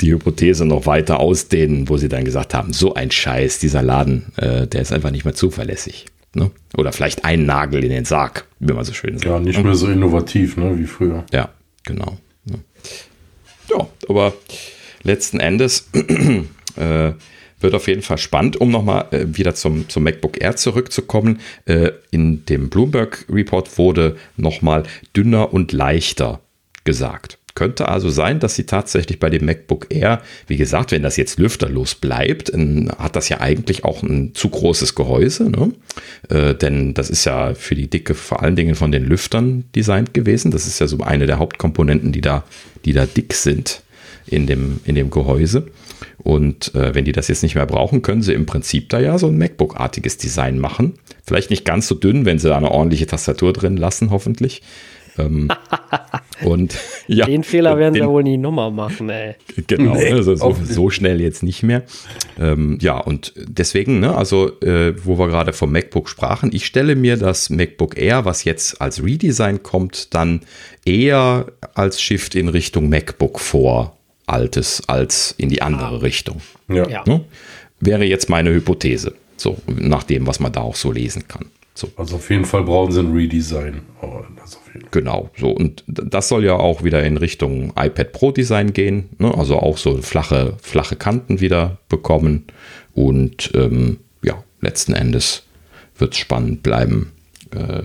[0.00, 4.32] die Hypothese noch weiter ausdehnen, wo sie dann gesagt haben, so ein Scheiß, dieser Laden,
[4.36, 6.06] äh, der ist einfach nicht mehr zuverlässig.
[6.34, 6.50] Ne?
[6.76, 9.24] Oder vielleicht ein Nagel in den Sarg, wie man so schön sagt.
[9.24, 11.24] Ja, nicht mehr so innovativ ne, wie früher.
[11.32, 11.48] Ja,
[11.84, 12.18] genau.
[13.68, 14.32] Ja, aber
[15.02, 15.88] letzten Endes
[16.76, 17.12] äh,
[17.66, 21.40] wird auf jeden Fall spannend, um nochmal äh, wieder zum, zum MacBook Air zurückzukommen.
[21.64, 24.84] Äh, in dem Bloomberg Report wurde nochmal
[25.16, 26.38] dünner und leichter
[26.84, 27.38] gesagt.
[27.56, 31.40] Könnte also sein, dass sie tatsächlich bei dem MacBook Air, wie gesagt, wenn das jetzt
[31.40, 32.52] lüfterlos bleibt,
[32.98, 35.72] hat das ja eigentlich auch ein zu großes Gehäuse, ne?
[36.28, 40.14] äh, denn das ist ja für die Dicke vor allen Dingen von den Lüftern designt
[40.14, 40.52] gewesen.
[40.52, 42.44] Das ist ja so eine der Hauptkomponenten, die da,
[42.84, 43.82] die da dick sind
[44.26, 45.66] in dem, in dem Gehäuse.
[46.26, 49.16] Und äh, wenn die das jetzt nicht mehr brauchen, können sie im Prinzip da ja
[49.16, 50.94] so ein MacBook-artiges Design machen.
[51.24, 54.60] Vielleicht nicht ganz so dünn, wenn sie da eine ordentliche Tastatur drin lassen, hoffentlich.
[55.18, 55.52] ähm,
[56.44, 59.36] und ja, Den Fehler werden den, sie wohl nie nochmal machen, ey.
[59.68, 61.84] Genau, nee, also so, so, schnell jetzt nicht mehr.
[62.40, 66.96] Ähm, ja, und deswegen, ne, also äh, wo wir gerade vom MacBook sprachen, ich stelle
[66.96, 70.40] mir das MacBook Air, was jetzt als Redesign kommt, dann
[70.84, 73.95] eher als Shift in Richtung MacBook vor,
[74.26, 75.98] altes, als in die andere ah.
[75.98, 76.40] Richtung.
[76.68, 77.04] Ja.
[77.06, 77.24] Ne?
[77.80, 81.46] Wäre jetzt meine Hypothese, so nach dem, was man da auch so lesen kann.
[81.74, 81.90] So.
[81.96, 83.82] Also auf jeden Fall brauchen sie ein Redesign.
[84.00, 84.22] Oh,
[84.90, 85.50] genau, so.
[85.50, 89.10] Und das soll ja auch wieder in Richtung iPad Pro Design gehen.
[89.18, 89.32] Ne?
[89.36, 92.44] Also auch so flache, flache Kanten wieder bekommen.
[92.94, 95.42] Und ähm, ja, letzten Endes
[95.98, 97.12] wird es spannend bleiben,
[97.50, 97.82] äh,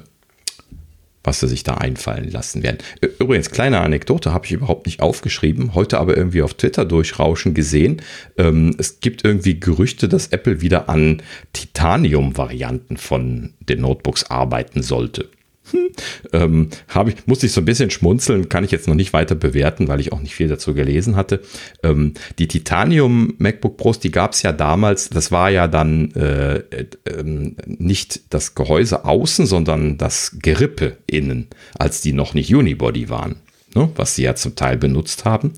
[1.23, 2.79] was sie sich da einfallen lassen werden.
[3.19, 8.01] Übrigens, kleine Anekdote habe ich überhaupt nicht aufgeschrieben, heute aber irgendwie auf Twitter durchrauschen gesehen.
[8.37, 11.21] Ähm, es gibt irgendwie Gerüchte, dass Apple wieder an
[11.53, 15.29] Titanium-Varianten von den Notebooks arbeiten sollte.
[15.71, 15.89] Hm.
[16.33, 16.69] Ähm,
[17.07, 19.99] ich, musste ich so ein bisschen schmunzeln, kann ich jetzt noch nicht weiter bewerten, weil
[19.99, 21.41] ich auch nicht viel dazu gelesen hatte.
[21.83, 26.57] Ähm, die Titanium MacBook Pros, die gab es ja damals, das war ja dann äh,
[26.57, 27.23] äh,
[27.65, 33.37] nicht das Gehäuse außen, sondern das Gerippe innen, als die noch nicht Unibody waren.
[33.73, 35.53] Ne, was sie ja zum Teil benutzt haben.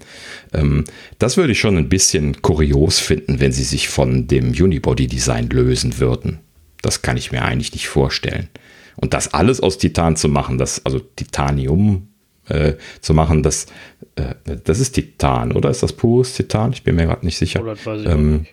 [0.54, 0.84] Ähm,
[1.18, 5.98] das würde ich schon ein bisschen kurios finden, wenn sie sich von dem Unibody-Design lösen
[5.98, 6.38] würden.
[6.84, 8.50] Das kann ich mir eigentlich nicht vorstellen.
[8.96, 12.08] Und das alles aus Titan zu machen, das, also Titanium
[12.48, 13.68] äh, zu machen, das,
[14.16, 16.74] äh, das ist Titan, oder ist das pures Titan?
[16.74, 17.64] Ich bin mir gerade nicht sicher.
[17.64, 18.46] Oh, ähm,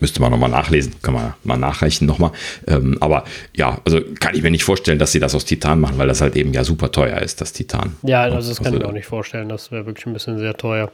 [0.00, 2.32] müsste man nochmal nachlesen, kann man mal nachreichen nochmal.
[2.66, 5.98] Ähm, aber ja, also kann ich mir nicht vorstellen, dass sie das aus Titan machen,
[5.98, 7.96] weil das halt eben ja super teuer ist, das Titan.
[8.02, 9.48] Ja, also das kann also, ich mir auch nicht vorstellen.
[9.48, 10.90] Das wäre wirklich ein bisschen sehr teuer.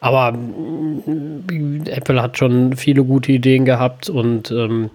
[0.00, 4.90] Aber mm, Apple hat schon viele gute Ideen gehabt und ähm,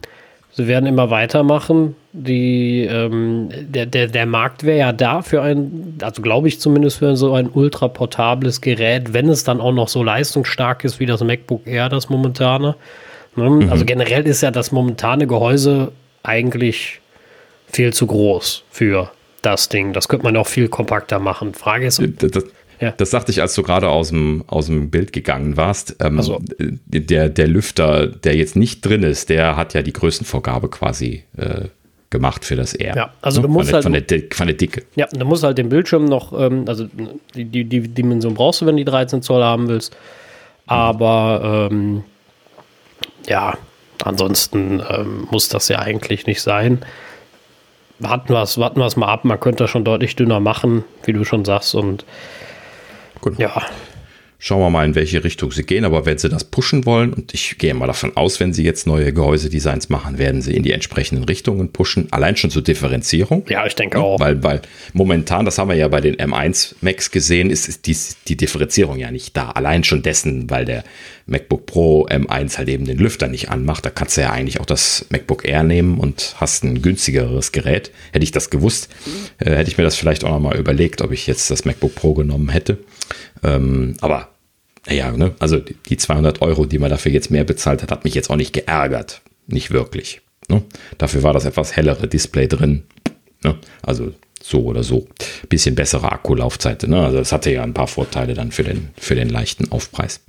[0.59, 1.95] Sie werden immer weitermachen.
[2.11, 6.97] Die, ähm, der, der, der Markt wäre ja da für ein, also glaube ich zumindest
[6.97, 11.05] für so ein ultra portables Gerät, wenn es dann auch noch so leistungsstark ist wie
[11.05, 12.75] das MacBook Air, das momentane.
[13.37, 13.49] Ne?
[13.49, 13.71] Mhm.
[13.71, 15.93] Also generell ist ja das momentane Gehäuse
[16.23, 16.99] eigentlich
[17.71, 19.09] viel zu groß für
[19.41, 19.93] das Ding.
[19.93, 21.53] Das könnte man auch viel kompakter machen.
[21.53, 22.01] Frage ist.
[22.17, 22.43] Das,
[22.79, 22.91] ja.
[22.91, 25.97] Das sagte ich, als du gerade aus dem, aus dem Bild gegangen warst.
[25.99, 26.39] Ähm, also.
[26.59, 31.65] der, der Lüfter, der jetzt nicht drin ist, der hat ja die Größenvorgabe quasi äh,
[32.09, 32.95] gemacht für das R.
[32.95, 33.47] Ja, also ne?
[33.47, 34.11] du musst von der, halt.
[34.11, 34.83] Von der, von der Dicke.
[34.95, 36.87] Ja, du musst halt den Bildschirm noch, ähm, also
[37.35, 39.95] die, die, die Dimension brauchst du, wenn du die 13 Zoll haben willst.
[40.65, 42.03] Aber ähm,
[43.27, 43.57] ja,
[44.03, 46.79] ansonsten ähm, muss das ja eigentlich nicht sein.
[47.99, 49.25] Warten wir es warten mal ab.
[49.25, 51.75] Man könnte das schon deutlich dünner machen, wie du schon sagst.
[51.75, 52.05] Und
[53.21, 53.39] Genau.
[53.39, 53.65] Ja.
[54.41, 55.83] Schauen wir mal, in welche Richtung sie gehen.
[55.83, 58.87] Aber wenn sie das pushen wollen, und ich gehe mal davon aus, wenn sie jetzt
[58.87, 62.07] neue Gehäusedesigns machen, werden sie in die entsprechenden Richtungen pushen.
[62.11, 63.45] Allein schon zur Differenzierung.
[63.49, 64.17] Ja, ich denke auch.
[64.21, 64.61] Weil, weil
[64.93, 67.97] momentan, das haben wir ja bei den M1 Macs gesehen, ist, ist die,
[68.29, 69.49] die Differenzierung ja nicht da.
[69.49, 70.85] Allein schon dessen, weil der
[71.29, 73.85] MacBook Pro M1 halt eben den Lüfter nicht anmacht.
[73.85, 77.91] Da kannst du ja eigentlich auch das MacBook Air nehmen und hast ein günstigeres Gerät.
[78.11, 78.89] Hätte ich das gewusst,
[79.37, 82.13] äh, hätte ich mir das vielleicht auch nochmal überlegt, ob ich jetzt das MacBook Pro
[82.13, 82.79] genommen hätte.
[83.43, 84.29] Ähm, aber
[84.87, 85.33] naja, ne?
[85.39, 88.35] also die 200 Euro, die man dafür jetzt mehr bezahlt hat, hat mich jetzt auch
[88.35, 89.21] nicht geärgert.
[89.47, 90.21] Nicht wirklich.
[90.47, 90.63] Ne?
[90.97, 92.83] Dafür war das etwas hellere Display drin.
[93.43, 93.57] Ne?
[93.81, 95.07] Also so oder so.
[95.49, 96.87] Bisschen bessere Akkulaufzeit.
[96.87, 96.99] Ne?
[97.01, 100.21] Also das hatte ja ein paar Vorteile dann für den, für den leichten Aufpreis.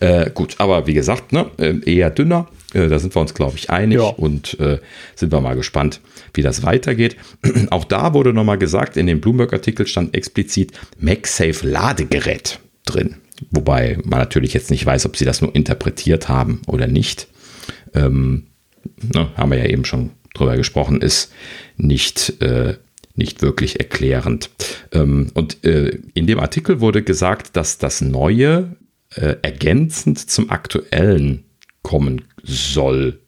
[0.00, 1.50] Äh, gut, aber wie gesagt, ne?
[1.58, 2.48] Äh, eher dünner.
[2.72, 4.04] Äh, da sind wir uns, glaube ich, einig ja.
[4.04, 4.78] und äh,
[5.14, 6.00] sind wir mal gespannt,
[6.34, 7.16] wie das weitergeht.
[7.70, 13.16] Auch da wurde nochmal gesagt, in dem Bloomberg-Artikel stand explizit MagSafe Ladegerät drin.
[13.50, 17.28] Wobei man natürlich jetzt nicht weiß, ob sie das nur interpretiert haben oder nicht.
[17.94, 18.46] Ähm,
[19.14, 21.32] ne, haben wir ja eben schon drüber gesprochen, ist
[21.76, 22.76] nicht, äh,
[23.14, 24.50] nicht wirklich erklärend.
[24.92, 28.76] Ähm, und äh, in dem Artikel wurde gesagt, dass das Neue
[29.14, 31.44] äh, ergänzend zum Aktuellen
[31.82, 33.18] kommen soll.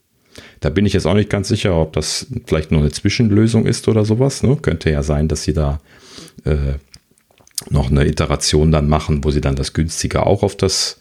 [0.60, 3.86] Da bin ich jetzt auch nicht ganz sicher, ob das vielleicht nur eine Zwischenlösung ist
[3.88, 4.42] oder sowas.
[4.42, 4.56] Ne?
[4.56, 5.80] Könnte ja sein, dass sie da
[6.44, 6.74] äh,
[7.70, 11.00] noch eine Iteration dann machen, wo sie dann das günstige auch auf das,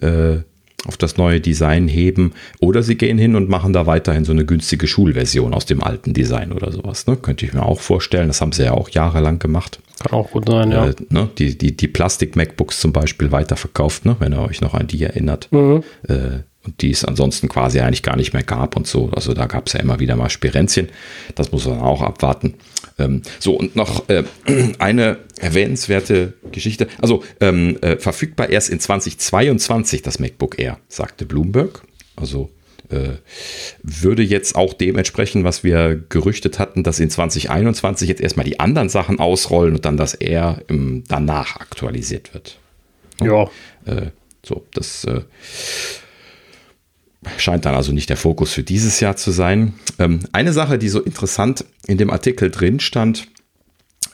[0.00, 0.38] äh,
[0.86, 2.32] auf das neue Design heben.
[2.60, 6.14] Oder sie gehen hin und machen da weiterhin so eine günstige Schulversion aus dem alten
[6.14, 7.06] Design oder sowas.
[7.06, 7.16] Ne?
[7.16, 8.28] Könnte ich mir auch vorstellen.
[8.28, 9.80] Das haben sie ja auch jahrelang gemacht.
[10.00, 10.88] Kann auch gut sein, ja.
[10.88, 11.28] Äh, ne?
[11.38, 14.16] Die, die, die Plastik-MacBooks zum Beispiel weiterverkauft, ne?
[14.18, 15.48] wenn ihr euch noch an die erinnert.
[15.52, 15.82] Mhm.
[16.08, 19.10] Äh, und die es ansonsten quasi eigentlich gar nicht mehr gab und so.
[19.14, 20.88] Also da gab es ja immer wieder mal Spirenzchen.
[21.34, 22.54] Das muss man auch abwarten.
[22.98, 24.24] Ähm, so, und noch äh,
[24.78, 26.88] eine erwähnenswerte Geschichte.
[27.00, 31.82] Also ähm, äh, verfügbar erst in 2022 das MacBook Air, sagte Bloomberg.
[32.16, 32.50] Also
[32.90, 33.14] äh,
[33.82, 38.60] würde jetzt auch dem entsprechen, was wir gerüchtet hatten, dass in 2021 jetzt erstmal die
[38.60, 42.58] anderen Sachen ausrollen und dann das R im, danach aktualisiert wird.
[43.20, 43.50] Ja.
[43.86, 44.10] Äh,
[44.44, 45.22] so, das äh,
[47.38, 49.74] scheint dann also nicht der Fokus für dieses Jahr zu sein.
[49.98, 53.28] Ähm, eine Sache, die so interessant in dem Artikel drin stand,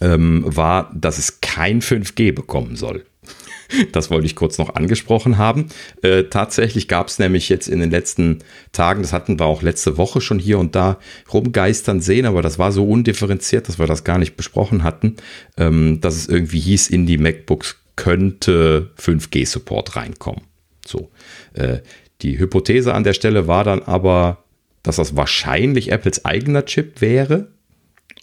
[0.01, 3.05] ähm, war, dass es kein 5G bekommen soll.
[3.92, 5.66] Das wollte ich kurz noch angesprochen haben.
[6.03, 8.40] Äh, tatsächlich gab es nämlich jetzt in den letzten
[8.73, 10.99] Tagen, das hatten wir auch letzte Woche schon hier und da
[11.33, 15.16] rumgeistern sehen, aber das war so undifferenziert, dass wir das gar nicht besprochen hatten,
[15.57, 20.42] ähm, dass es irgendwie hieß, in die MacBooks könnte 5G-Support reinkommen.
[20.87, 21.11] So.
[21.53, 21.79] Äh,
[22.22, 24.44] die Hypothese an der Stelle war dann aber,
[24.83, 27.48] dass das wahrscheinlich Apples eigener Chip wäre.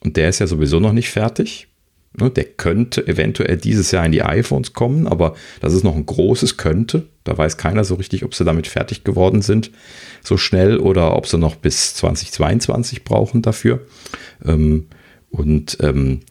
[0.04, 1.68] Und der ist ja sowieso noch nicht fertig.
[2.20, 6.06] Ne, der könnte eventuell dieses Jahr in die iPhones kommen, aber das ist noch ein
[6.06, 7.08] großes könnte.
[7.24, 9.70] Da weiß keiner so richtig, ob sie damit fertig geworden sind,
[10.24, 13.82] so schnell oder ob sie noch bis 2022 brauchen dafür.
[14.44, 14.88] Ähm,
[15.30, 16.22] und ähm,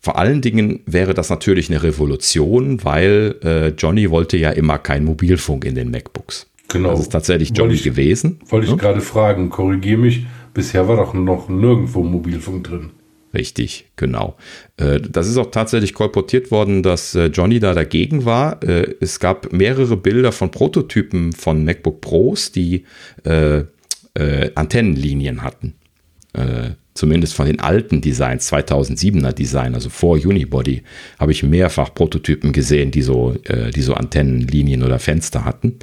[0.00, 5.04] vor allen Dingen wäre das natürlich eine Revolution, weil äh, Johnny wollte ja immer kein
[5.04, 6.48] Mobilfunk in den MacBooks.
[6.68, 6.90] Genau.
[6.90, 8.38] Das ist tatsächlich Johnny Wollte ich- gewesen.
[8.48, 8.78] Wollte ich ne?
[8.78, 10.26] gerade fragen, korrigiere mich.
[10.54, 12.90] Bisher war doch noch nirgendwo Mobilfunk drin.
[13.34, 14.36] Richtig, genau.
[14.78, 18.62] Äh, Das ist auch tatsächlich kolportiert worden, dass äh, Johnny da dagegen war.
[18.64, 22.84] Äh, Es gab mehrere Bilder von Prototypen von MacBook Pros, die
[24.54, 25.74] Antennenlinien hatten.
[26.96, 30.82] Zumindest von den alten Designs, 2007er Design, also vor Unibody,
[31.18, 35.78] habe ich mehrfach Prototypen gesehen, die so, äh, die so Antennenlinien oder Fenster hatten.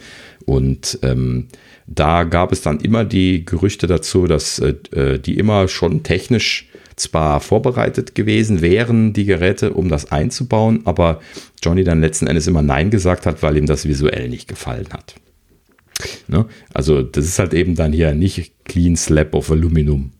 [0.45, 1.49] Und ähm,
[1.85, 6.67] da gab es dann immer die Gerüchte dazu, dass äh, äh, die immer schon technisch
[6.95, 11.19] zwar vorbereitet gewesen wären, die Geräte, um das einzubauen, aber
[11.61, 15.15] Johnny dann letzten Endes immer Nein gesagt hat, weil ihm das visuell nicht gefallen hat.
[16.27, 16.47] Ne?
[16.73, 20.11] Also das ist halt eben dann hier nicht Clean Slab of Aluminium.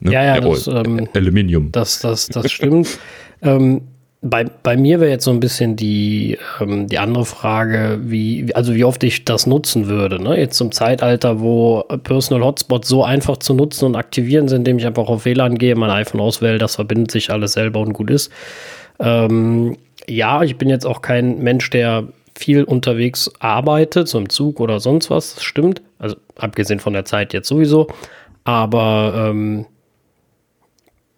[0.00, 0.12] Ne?
[0.12, 1.70] Ja, ja, das, ähm, Aluminium.
[1.72, 2.98] Das, das, das stimmt.
[3.42, 3.82] ähm,
[4.22, 8.74] bei, bei mir wäre jetzt so ein bisschen die, ähm, die andere Frage, wie, also
[8.74, 10.22] wie oft ich das nutzen würde.
[10.22, 10.38] Ne?
[10.38, 14.86] Jetzt zum Zeitalter, wo Personal Hotspots so einfach zu nutzen und aktivieren sind, indem ich
[14.86, 18.30] einfach auf WLAN gehe, mein iPhone auswähle, das verbindet sich alles selber und gut ist.
[18.98, 22.04] Ähm, ja, ich bin jetzt auch kein Mensch, der
[22.36, 25.82] viel unterwegs arbeitet, so im Zug oder sonst was, das stimmt.
[25.98, 27.88] Also abgesehen von der Zeit jetzt sowieso.
[28.44, 29.66] Aber ähm,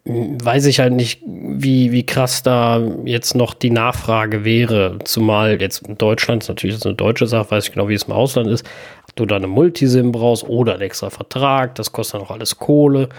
[0.05, 4.99] weiß ich halt nicht, wie, wie krass da jetzt noch die Nachfrage wäre.
[5.05, 8.03] Zumal jetzt in Deutschland, ist natürlich jetzt eine deutsche Sache, weiß ich genau, wie es
[8.03, 8.65] im Ausland ist,
[9.05, 12.59] ob du da eine Multisim brauchst oder einen extra Vertrag, das kostet dann auch alles
[12.59, 13.09] Kohle.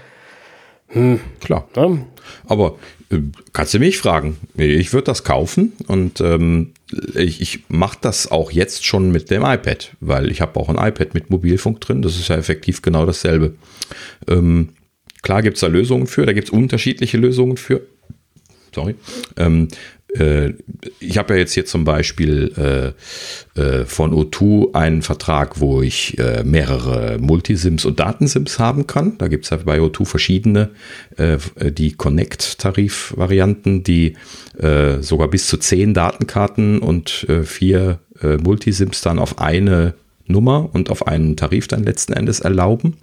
[1.40, 1.66] Klar.
[1.74, 2.06] Ne?
[2.46, 2.74] Aber
[3.52, 4.36] kannst du mich fragen?
[4.56, 6.72] Ich würde das kaufen und ähm,
[7.14, 10.76] ich, ich mache das auch jetzt schon mit dem iPad, weil ich habe auch ein
[10.76, 12.02] iPad mit Mobilfunk drin.
[12.02, 13.54] Das ist ja effektiv genau dasselbe.
[14.28, 14.70] Ähm,
[15.22, 17.82] klar gibt es da Lösungen für, da gibt es unterschiedliche Lösungen für.
[18.74, 18.96] Sorry.
[19.36, 19.76] Ähm, äh,
[21.00, 22.52] ich habe ja jetzt hier zum Beispiel
[23.56, 29.18] äh, äh, von O2 einen Vertrag, wo ich äh, mehrere Multisims und Datensims haben kann.
[29.18, 30.70] Da gibt es ja bei O2 verschiedene,
[31.16, 31.38] äh,
[31.70, 34.16] die Connect-Tarif-Varianten, die
[34.58, 39.94] äh, sogar bis zu zehn Datenkarten und äh, vier äh, Multisims dann auf eine
[40.26, 42.94] Nummer und auf einen Tarif dann letzten Endes erlauben.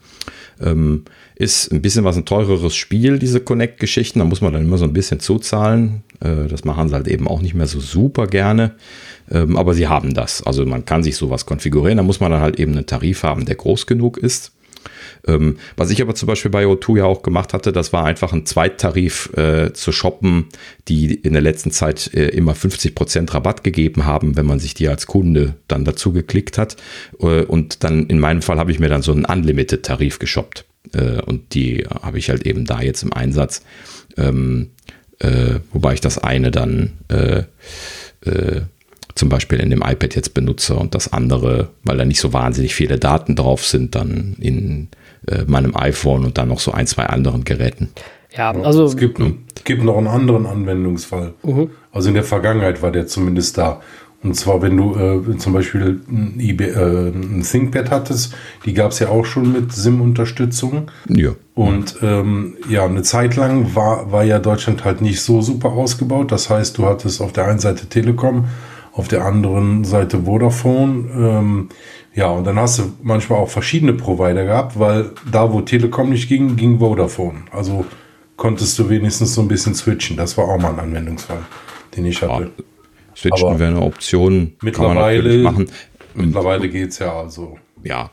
[0.62, 1.06] Ähm,
[1.36, 4.20] ist ein bisschen was ein teureres Spiel, diese Connect-Geschichten.
[4.20, 6.04] Da muss man dann immer so ein bisschen zuzahlen.
[6.20, 8.76] Äh, das machen sie halt eben auch nicht mehr so super gerne.
[9.30, 10.44] Ähm, aber sie haben das.
[10.44, 11.98] Also man kann sich sowas konfigurieren.
[11.98, 14.52] Da muss man dann halt eben einen Tarif haben, der groß genug ist.
[15.28, 18.34] Ähm, was ich aber zum Beispiel bei O2 ja auch gemacht hatte, das war einfach
[18.34, 20.48] ein Zweittarif äh, zu shoppen,
[20.88, 24.88] die in der letzten Zeit äh, immer 50% Rabatt gegeben haben, wenn man sich die
[24.88, 26.78] als Kunde dann dazu geklickt hat.
[27.20, 30.66] Äh, und dann in meinem Fall habe ich mir dann so einen Unlimited-Tarif geshoppt.
[30.94, 33.64] Äh, und die habe ich halt eben da jetzt im Einsatz.
[34.18, 34.72] Ähm,
[35.20, 37.44] äh, wobei ich das eine dann äh,
[39.16, 42.76] zum Beispiel in dem iPad jetzt benutze und das andere, weil da nicht so wahnsinnig
[42.76, 44.90] viele Daten drauf sind, dann in
[45.28, 47.90] äh, meinem iPhone und dann noch so ein, zwei anderen Geräten.
[48.36, 49.20] Ja, also es gibt,
[49.66, 51.34] gibt noch einen anderen Anwendungsfall.
[51.92, 53.82] Also in der Vergangenheit war der zumindest da.
[54.24, 58.92] Und zwar, wenn du äh, zum Beispiel ein, eBay, äh, ein ThinkPad hattest, die gab
[58.92, 60.92] es ja auch schon mit SIM-Unterstützung.
[61.10, 61.32] Ja.
[61.56, 66.32] Und ähm, ja, eine Zeit lang war, war ja Deutschland halt nicht so super ausgebaut.
[66.32, 68.46] Das heißt, du hattest auf der einen Seite Telekom,
[68.94, 71.10] auf der anderen Seite Vodafone.
[71.18, 71.70] Ähm,
[72.14, 76.28] ja, und dann hast du manchmal auch verschiedene Provider gehabt, weil da, wo Telekom nicht
[76.28, 77.44] ging, ging Vodafone.
[77.52, 77.86] Also
[78.36, 80.18] konntest du wenigstens so ein bisschen switchen.
[80.18, 81.44] Das war auch mal ein Anwendungsfall,
[81.96, 82.52] den ich hatte.
[83.16, 84.54] Switchen Aber wäre eine Option.
[84.62, 85.70] Mittlerweile, machen.
[86.14, 87.58] mittlerweile geht es ja also.
[87.84, 88.12] Ja.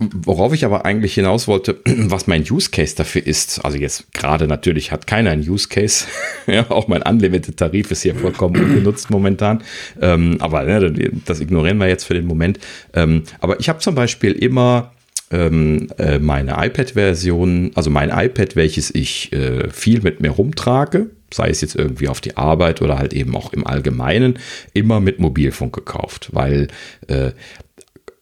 [0.00, 4.46] Worauf ich aber eigentlich hinaus wollte, was mein Use Case dafür ist, also jetzt gerade
[4.46, 6.06] natürlich hat keiner einen Use Case,
[6.46, 9.62] ja, auch mein Unlimited-Tarif ist hier vollkommen ungenutzt momentan,
[10.00, 12.58] ähm, aber ne, das ignorieren wir jetzt für den Moment.
[12.94, 14.92] Ähm, aber ich habe zum Beispiel immer
[15.30, 21.50] ähm, äh, meine iPad-Version, also mein iPad, welches ich äh, viel mit mir rumtrage, sei
[21.50, 24.38] es jetzt irgendwie auf die Arbeit oder halt eben auch im Allgemeinen,
[24.72, 26.68] immer mit Mobilfunk gekauft, weil
[27.06, 27.30] äh,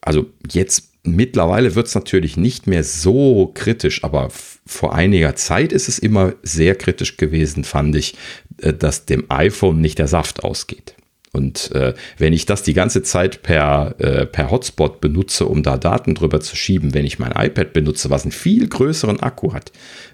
[0.01, 4.29] also jetzt mittlerweile wird es natürlich nicht mehr so kritisch, aber
[4.67, 8.15] vor einiger Zeit ist es immer sehr kritisch gewesen, fand ich,
[8.59, 10.95] äh, dass dem iPhone nicht der Saft ausgeht.
[11.33, 15.77] Und äh, wenn ich das die ganze Zeit per, äh, per Hotspot benutze, um da
[15.77, 19.71] Daten drüber zu schieben, wenn ich mein iPad benutze, was einen viel größeren Akku hat,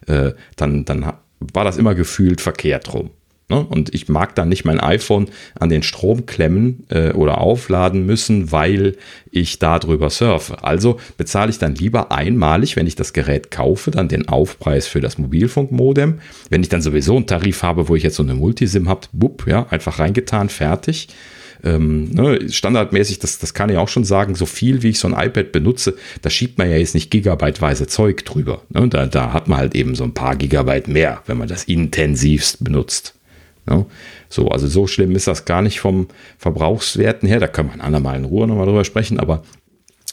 [0.06, 3.10] äh, dann, dann war das immer gefühlt verkehrt rum.
[3.48, 3.60] Ne?
[3.60, 5.28] Und ich mag dann nicht mein iPhone
[5.58, 8.96] an den Strom klemmen äh, oder aufladen müssen, weil
[9.30, 10.64] ich darüber surfe.
[10.64, 15.00] Also bezahle ich dann lieber einmalig, wenn ich das Gerät kaufe, dann den Aufpreis für
[15.00, 16.20] das Mobilfunkmodem.
[16.48, 19.46] Wenn ich dann sowieso einen Tarif habe, wo ich jetzt so eine Multisim habe, bupp,
[19.46, 21.08] ja, einfach reingetan, fertig.
[21.62, 25.08] Ähm, ne, standardmäßig, das, das kann ich auch schon sagen, so viel wie ich so
[25.08, 28.62] ein iPad benutze, da schiebt man ja jetzt nicht gigabyteweise Zeug drüber.
[28.68, 28.88] Ne?
[28.88, 32.62] Da, da hat man halt eben so ein paar Gigabyte mehr, wenn man das intensivst
[32.62, 33.14] benutzt.
[33.66, 33.86] Ne?
[34.28, 37.40] So, also so schlimm ist das gar nicht vom Verbrauchswerten her.
[37.40, 39.42] Da können wir ein andermal in Ruhe nochmal drüber sprechen, aber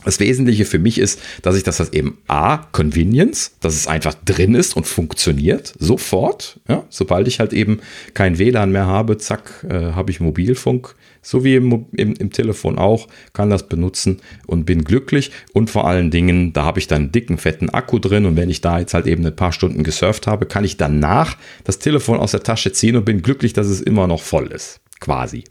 [0.04, 4.16] das Wesentliche für mich ist, dass ich das, das eben A, Convenience, dass es einfach
[4.26, 6.60] drin ist und funktioniert, sofort.
[6.68, 7.80] Ja, sobald ich halt eben
[8.14, 12.78] kein WLAN mehr habe, zack, äh, habe ich Mobilfunk so wie im, im, im, Telefon
[12.78, 15.32] auch, kann das benutzen und bin glücklich.
[15.54, 18.50] Und vor allen Dingen, da habe ich dann einen dicken, fetten Akku drin und wenn
[18.50, 22.20] ich da jetzt halt eben ein paar Stunden gesurft habe, kann ich danach das Telefon
[22.20, 24.80] aus der Tasche ziehen und bin glücklich, dass es immer noch voll ist.
[25.00, 25.44] Quasi.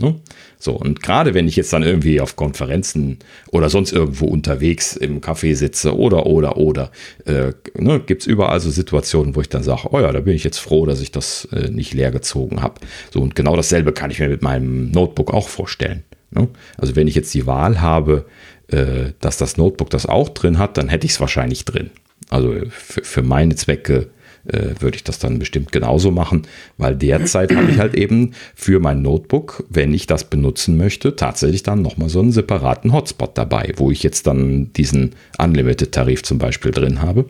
[0.00, 0.16] Ne?
[0.58, 3.18] So, und gerade wenn ich jetzt dann irgendwie auf Konferenzen
[3.50, 6.90] oder sonst irgendwo unterwegs im Café sitze oder, oder, oder,
[7.26, 10.34] äh, ne, gibt es überall so Situationen, wo ich dann sage, oh ja, da bin
[10.34, 12.80] ich jetzt froh, dass ich das äh, nicht leer gezogen habe.
[13.12, 16.02] So, und genau dasselbe kann ich mir mit meinem Notebook auch vorstellen.
[16.30, 16.48] Ne?
[16.76, 18.26] Also wenn ich jetzt die Wahl habe,
[18.68, 21.90] äh, dass das Notebook das auch drin hat, dann hätte ich es wahrscheinlich drin.
[22.30, 24.10] Also für, für meine Zwecke
[24.48, 26.42] äh, würde ich das dann bestimmt genauso machen,
[26.76, 31.62] weil derzeit habe ich halt eben für mein Notebook, wenn ich das benutzen möchte, tatsächlich
[31.62, 36.70] dann nochmal so einen separaten Hotspot dabei, wo ich jetzt dann diesen Unlimited-Tarif zum Beispiel
[36.70, 37.26] drin habe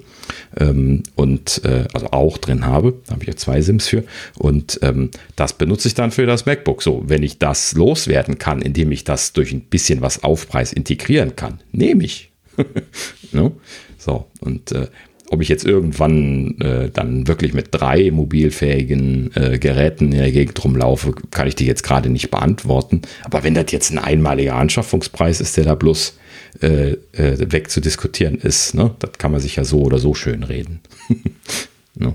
[0.59, 4.05] ähm, und äh, also auch drin habe, da habe ich ja zwei SIMs für
[4.39, 6.83] und ähm, das benutze ich dann für das MacBook.
[6.83, 11.37] So, wenn ich das loswerden kann, indem ich das durch ein bisschen was Aufpreis integrieren
[11.37, 12.31] kann, nehme ich.
[13.33, 13.53] no?
[13.99, 14.89] So, und äh,
[15.31, 20.63] ob ich jetzt irgendwann äh, dann wirklich mit drei mobilfähigen äh, Geräten in der Gegend
[20.63, 23.03] rumlaufe, kann ich dir jetzt gerade nicht beantworten.
[23.25, 26.19] Aber wenn das jetzt ein einmaliger Anschaffungspreis ist, der da bloß
[26.63, 30.81] äh, äh, wegzudiskutieren ist, ne, das kann man sich ja so oder so schön reden.
[31.95, 32.15] ne?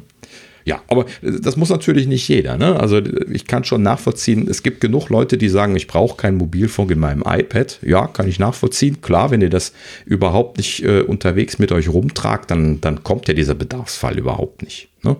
[0.65, 2.57] Ja, aber das muss natürlich nicht jeder.
[2.57, 2.79] Ne?
[2.79, 6.91] Also ich kann schon nachvollziehen, es gibt genug Leute, die sagen, ich brauche keinen Mobilfunk
[6.91, 7.79] in meinem iPad.
[7.81, 9.01] Ja, kann ich nachvollziehen.
[9.01, 9.73] Klar, wenn ihr das
[10.05, 14.89] überhaupt nicht äh, unterwegs mit euch rumtragt, dann, dann kommt ja dieser Bedarfsfall überhaupt nicht.
[15.03, 15.17] Ne?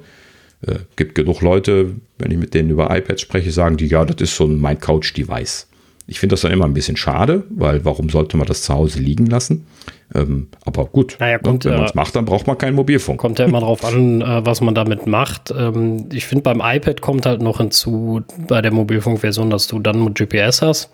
[0.65, 4.21] Äh, gibt genug Leute, wenn ich mit denen über iPads spreche, sagen die, ja, das
[4.21, 5.67] ist so ein mein Couch-Device.
[6.07, 8.99] Ich finde das dann immer ein bisschen schade, weil warum sollte man das zu Hause
[8.99, 9.65] liegen lassen?
[10.15, 13.19] Ähm, aber gut, naja, ne, kommt, wenn man es macht, dann braucht man keinen Mobilfunk.
[13.19, 15.53] Kommt ja immer drauf an, äh, was man damit macht.
[15.57, 20.13] Ähm, ich finde, beim iPad kommt halt noch hinzu, bei der Mobilfunkversion, dass du dann
[20.13, 20.91] GPS hast.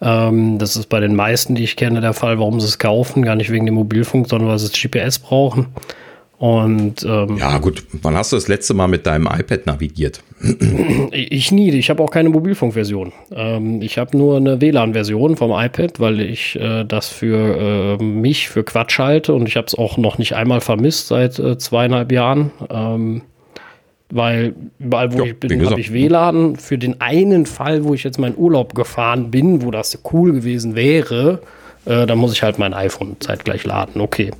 [0.00, 3.22] Ähm, das ist bei den meisten, die ich kenne, der Fall, warum sie es kaufen.
[3.22, 5.66] Gar nicht wegen dem Mobilfunk, sondern weil sie das GPS brauchen.
[6.38, 10.22] Und ähm, ja, gut, wann hast du das letzte Mal mit deinem iPad navigiert?
[11.10, 13.12] Ich nie, ich habe auch keine Mobilfunkversion.
[13.32, 18.48] Ähm, ich habe nur eine WLAN-Version vom iPad, weil ich äh, das für äh, mich
[18.48, 22.12] für Quatsch halte und ich habe es auch noch nicht einmal vermisst seit äh, zweieinhalb
[22.12, 22.52] Jahren.
[22.70, 23.22] Ähm,
[24.10, 26.54] weil überall, wo ja, ich bin, habe ich WLAN.
[26.54, 30.76] Für den einen Fall, wo ich jetzt meinen Urlaub gefahren bin, wo das cool gewesen
[30.76, 31.40] wäre,
[31.88, 34.00] äh, dann muss ich halt mein iPhone zeitgleich laden.
[34.00, 34.30] Okay.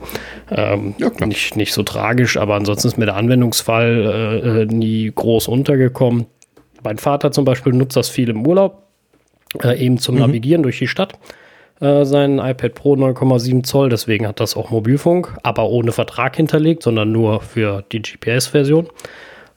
[0.50, 5.10] Ähm, ja, nicht, nicht so tragisch, aber ansonsten ist mir der Anwendungsfall äh, äh, nie
[5.14, 6.26] groß untergekommen.
[6.84, 8.82] Mein Vater zum Beispiel nutzt das viel im Urlaub,
[9.62, 10.22] äh, eben zum mhm.
[10.22, 11.14] Navigieren durch die Stadt.
[11.80, 16.82] Äh, sein iPad Pro 9,7 Zoll, deswegen hat das auch Mobilfunk, aber ohne Vertrag hinterlegt,
[16.82, 18.88] sondern nur für die GPS-Version.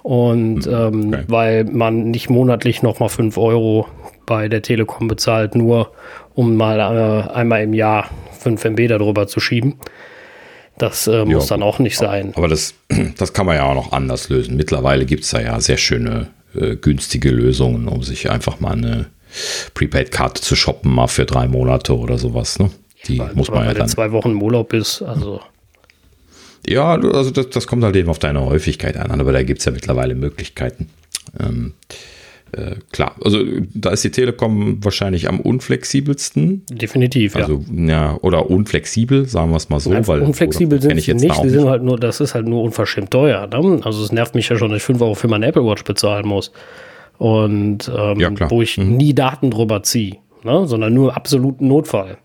[0.01, 0.73] Und mhm.
[0.73, 1.23] ähm, okay.
[1.27, 3.87] weil man nicht monatlich nochmal 5 Euro
[4.25, 5.91] bei der Telekom bezahlt, nur
[6.33, 8.09] um mal äh, einmal im Jahr
[8.39, 9.75] 5 MB darüber zu schieben.
[10.77, 12.33] Das äh, muss ja, dann auch nicht sein.
[12.35, 12.73] Aber das,
[13.17, 14.55] das kann man ja auch noch anders lösen.
[14.55, 19.05] Mittlerweile gibt es da ja sehr schöne, äh, günstige Lösungen, um sich einfach mal eine
[19.73, 22.59] Prepaid-Karte zu shoppen, mal für drei Monate oder sowas.
[22.59, 22.71] Ne?
[23.07, 23.87] Die Weil- muss man ja dann.
[23.87, 25.41] zwei Wochen im Urlaub bist, also
[26.67, 29.65] Ja, also das, das kommt halt eben auf deine Häufigkeit an, aber da gibt es
[29.65, 30.89] ja mittlerweile Möglichkeiten.
[31.39, 31.73] Ähm,
[32.53, 33.39] äh, klar, also
[33.73, 36.63] da ist die Telekom wahrscheinlich am unflexibelsten.
[36.71, 37.41] definitiv, ja.
[37.41, 39.91] Also, ja, oder unflexibel, sagen wir es mal so.
[39.91, 43.11] Einfach weil unflexibel sind sie nicht, sie sind halt nur, das ist halt nur unverschämt
[43.11, 43.47] teuer.
[43.47, 43.79] Ne?
[43.83, 46.27] Also es nervt mich ja schon, dass ich 5 Euro für meine Apple Watch bezahlen
[46.27, 46.51] muss.
[47.17, 48.97] Und ähm, Ja, wo ich Mhm.
[48.97, 50.65] nie Daten drüber ziehe, ne?
[50.67, 52.17] sondern nur absoluten Notfall.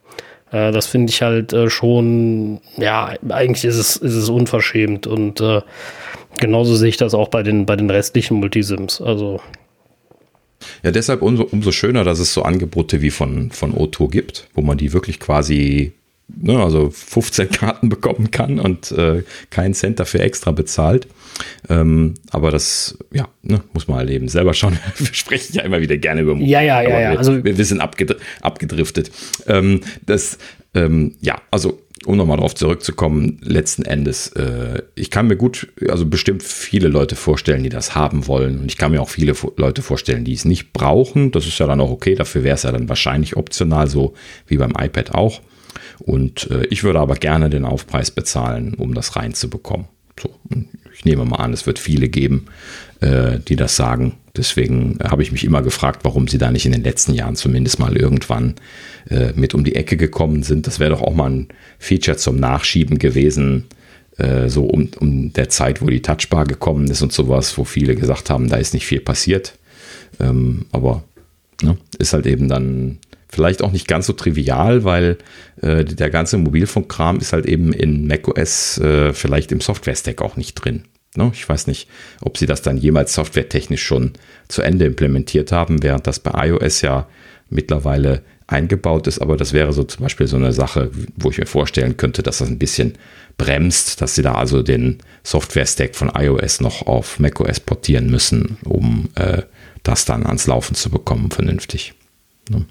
[0.53, 5.07] Äh, das finde ich halt äh, schon, ja, eigentlich ist es, ist es unverschämt.
[5.07, 5.61] Und äh,
[6.39, 9.01] genauso sehe ich das auch bei den, bei den restlichen Multisims.
[9.03, 9.41] Also
[10.83, 14.63] Ja, deshalb umso, umso schöner, dass es so Angebote wie von, von Otto gibt, wo
[14.63, 15.93] man die wirklich quasi,
[16.29, 21.07] ne, also 15 Karten bekommen kann und äh, keinen Cent dafür extra bezahlt.
[21.69, 24.79] Ähm, aber das, ja, ne, muss man halt eben selber schauen.
[24.99, 27.59] Wir sprechen ja immer wieder gerne über Ja, ja, ja, aber ja, Wir, also- wir,
[27.59, 29.11] wir sind abgedr abgedriftet.
[29.47, 30.39] Ähm, das,
[30.75, 36.07] ähm, ja, also um nochmal drauf zurückzukommen, letzten Endes, äh, ich kann mir gut, also
[36.07, 38.61] bestimmt viele Leute vorstellen, die das haben wollen.
[38.61, 41.33] Und ich kann mir auch viele Leute vorstellen, die es nicht brauchen.
[41.33, 44.15] Das ist ja dann auch okay, dafür wäre es ja dann wahrscheinlich optional, so
[44.47, 45.41] wie beim iPad auch.
[45.99, 49.87] Und äh, ich würde aber gerne den Aufpreis bezahlen, um das reinzubekommen.
[50.21, 50.31] So,
[50.97, 52.47] ich nehme mal an, es wird viele geben,
[53.01, 54.15] äh, die das sagen.
[54.37, 57.79] Deswegen habe ich mich immer gefragt, warum sie da nicht in den letzten Jahren zumindest
[57.79, 58.55] mal irgendwann
[59.11, 60.67] äh, mit um die Ecke gekommen sind.
[60.67, 63.65] Das wäre doch auch mal ein Feature zum Nachschieben gewesen,
[64.17, 67.95] äh, so um, um der Zeit, wo die Touchbar gekommen ist und sowas, wo viele
[67.95, 69.59] gesagt haben, da ist nicht viel passiert.
[70.19, 71.05] Ähm, aber
[71.63, 75.19] ne, ist halt eben dann vielleicht auch nicht ganz so trivial, weil
[75.63, 80.55] äh, der ganze Mobilfunkkram ist halt eben in macOS äh, vielleicht im Software-Stack auch nicht
[80.55, 80.85] drin.
[81.17, 81.31] Ne?
[81.35, 81.89] Ich weiß nicht,
[82.21, 84.13] ob sie das dann jemals softwaretechnisch schon
[84.49, 87.09] zu Ende implementiert haben, während das bei iOS ja
[87.49, 89.21] mittlerweile eingebaut ist.
[89.21, 92.39] Aber das wäre so zum Beispiel so eine Sache, wo ich mir vorstellen könnte, dass
[92.39, 92.95] das ein bisschen
[93.39, 99.09] bremst, dass sie da also den Software-Stack von iOS noch auf macOS portieren müssen, um
[99.17, 99.43] äh,
[99.83, 101.95] das dann ans Laufen zu bekommen, vernünftig.
[102.49, 102.67] Ne?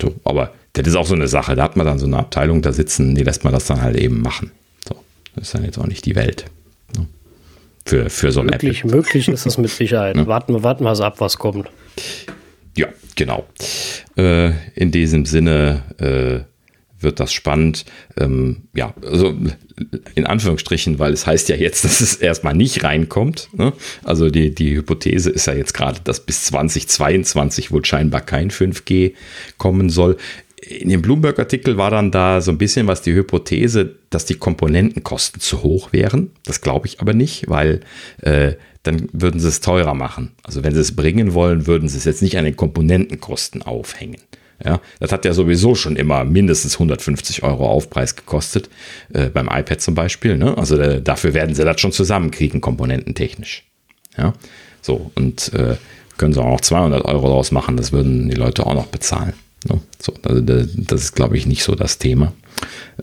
[0.00, 1.54] So, aber das ist auch so eine Sache.
[1.54, 3.96] Da hat man dann so eine Abteilung da sitzen, die lässt man das dann halt
[3.96, 4.52] eben machen.
[4.88, 4.96] So,
[5.34, 6.46] das ist dann jetzt auch nicht die Welt.
[6.96, 7.06] Ne?
[7.84, 8.68] Für, für so ein Apple.
[8.68, 10.16] möglich, möglich ist es mit Sicherheit.
[10.26, 11.68] Warten wir warten wir also ab, was kommt.
[12.76, 13.46] Ja, genau.
[14.16, 16.51] Äh, in diesem Sinne äh,
[17.02, 17.84] wird das spannend.
[18.18, 19.34] Ähm, ja, also
[20.14, 23.48] in Anführungsstrichen, weil es heißt ja jetzt, dass es erstmal nicht reinkommt.
[23.52, 23.72] Ne?
[24.04, 29.12] Also die, die Hypothese ist ja jetzt gerade, dass bis 2022 wohl scheinbar kein 5G
[29.58, 30.16] kommen soll.
[30.64, 35.40] In dem Bloomberg-Artikel war dann da so ein bisschen was die Hypothese, dass die Komponentenkosten
[35.40, 36.30] zu hoch wären.
[36.44, 37.80] Das glaube ich aber nicht, weil
[38.20, 38.52] äh,
[38.84, 40.32] dann würden sie es teurer machen.
[40.44, 44.20] Also wenn sie es bringen wollen, würden sie es jetzt nicht an den Komponentenkosten aufhängen.
[44.64, 48.70] Ja, das hat ja sowieso schon immer mindestens 150 Euro Aufpreis gekostet,
[49.12, 50.36] äh, beim iPad zum Beispiel.
[50.36, 50.56] Ne?
[50.56, 53.64] Also äh, dafür werden sie das schon zusammenkriegen, komponententechnisch.
[54.16, 54.34] Ja,
[54.80, 55.76] so und äh,
[56.18, 59.32] können sie auch noch 200 Euro draus machen, das würden die Leute auch noch bezahlen.
[59.68, 59.80] Ne?
[60.00, 62.32] So, also da- das ist, glaube ich, nicht so das Thema.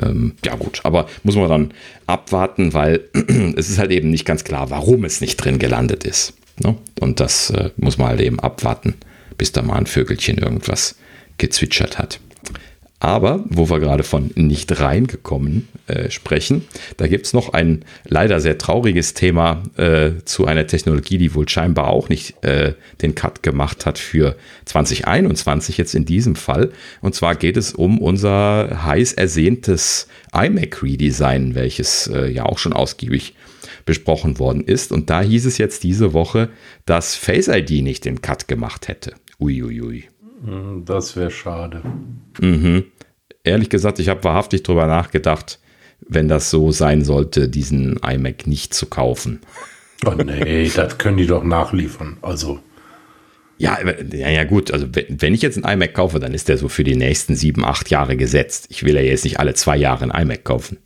[0.02, 1.74] Ähm, ja gut, aber muss man dann
[2.06, 3.02] abwarten, weil
[3.58, 6.34] es ist halt eben nicht ganz klar, warum es nicht drin gelandet ist.
[6.64, 6.76] Ne?
[7.02, 8.94] Und das äh, muss man halt eben abwarten,
[9.38, 10.96] bis da mal ein Vögelchen irgendwas
[11.40, 12.20] gezwitschert hat.
[13.02, 16.66] Aber, wo wir gerade von nicht reingekommen äh, sprechen,
[16.98, 21.48] da gibt es noch ein leider sehr trauriges Thema äh, zu einer Technologie, die wohl
[21.48, 24.36] scheinbar auch nicht äh, den Cut gemacht hat für
[24.66, 26.72] 2021 jetzt in diesem Fall.
[27.00, 32.74] Und zwar geht es um unser heiß ersehntes iMac Redesign, welches äh, ja auch schon
[32.74, 33.34] ausgiebig
[33.86, 34.92] besprochen worden ist.
[34.92, 36.50] Und da hieß es jetzt diese Woche,
[36.86, 39.14] dass Face ID nicht den Cut gemacht hätte.
[39.40, 39.80] Uiuiui.
[39.80, 40.19] Ui, ui.
[40.86, 41.82] Das wäre schade.
[43.44, 45.60] ehrlich gesagt, ich habe wahrhaftig drüber nachgedacht,
[46.08, 49.42] wenn das so sein sollte, diesen iMac nicht zu kaufen.
[50.06, 52.18] Oh nee, das können die doch nachliefern.
[52.22, 52.60] Also,
[53.58, 53.78] Ja,
[54.12, 56.84] ja, ja gut, also wenn, ich jetzt einen iMac kaufe, dann ist der so für
[56.84, 58.68] die nächsten sieben, acht Jahre gesetzt.
[58.70, 60.78] Ich will ja jetzt nicht alle zwei Jahre einen iMac kaufen.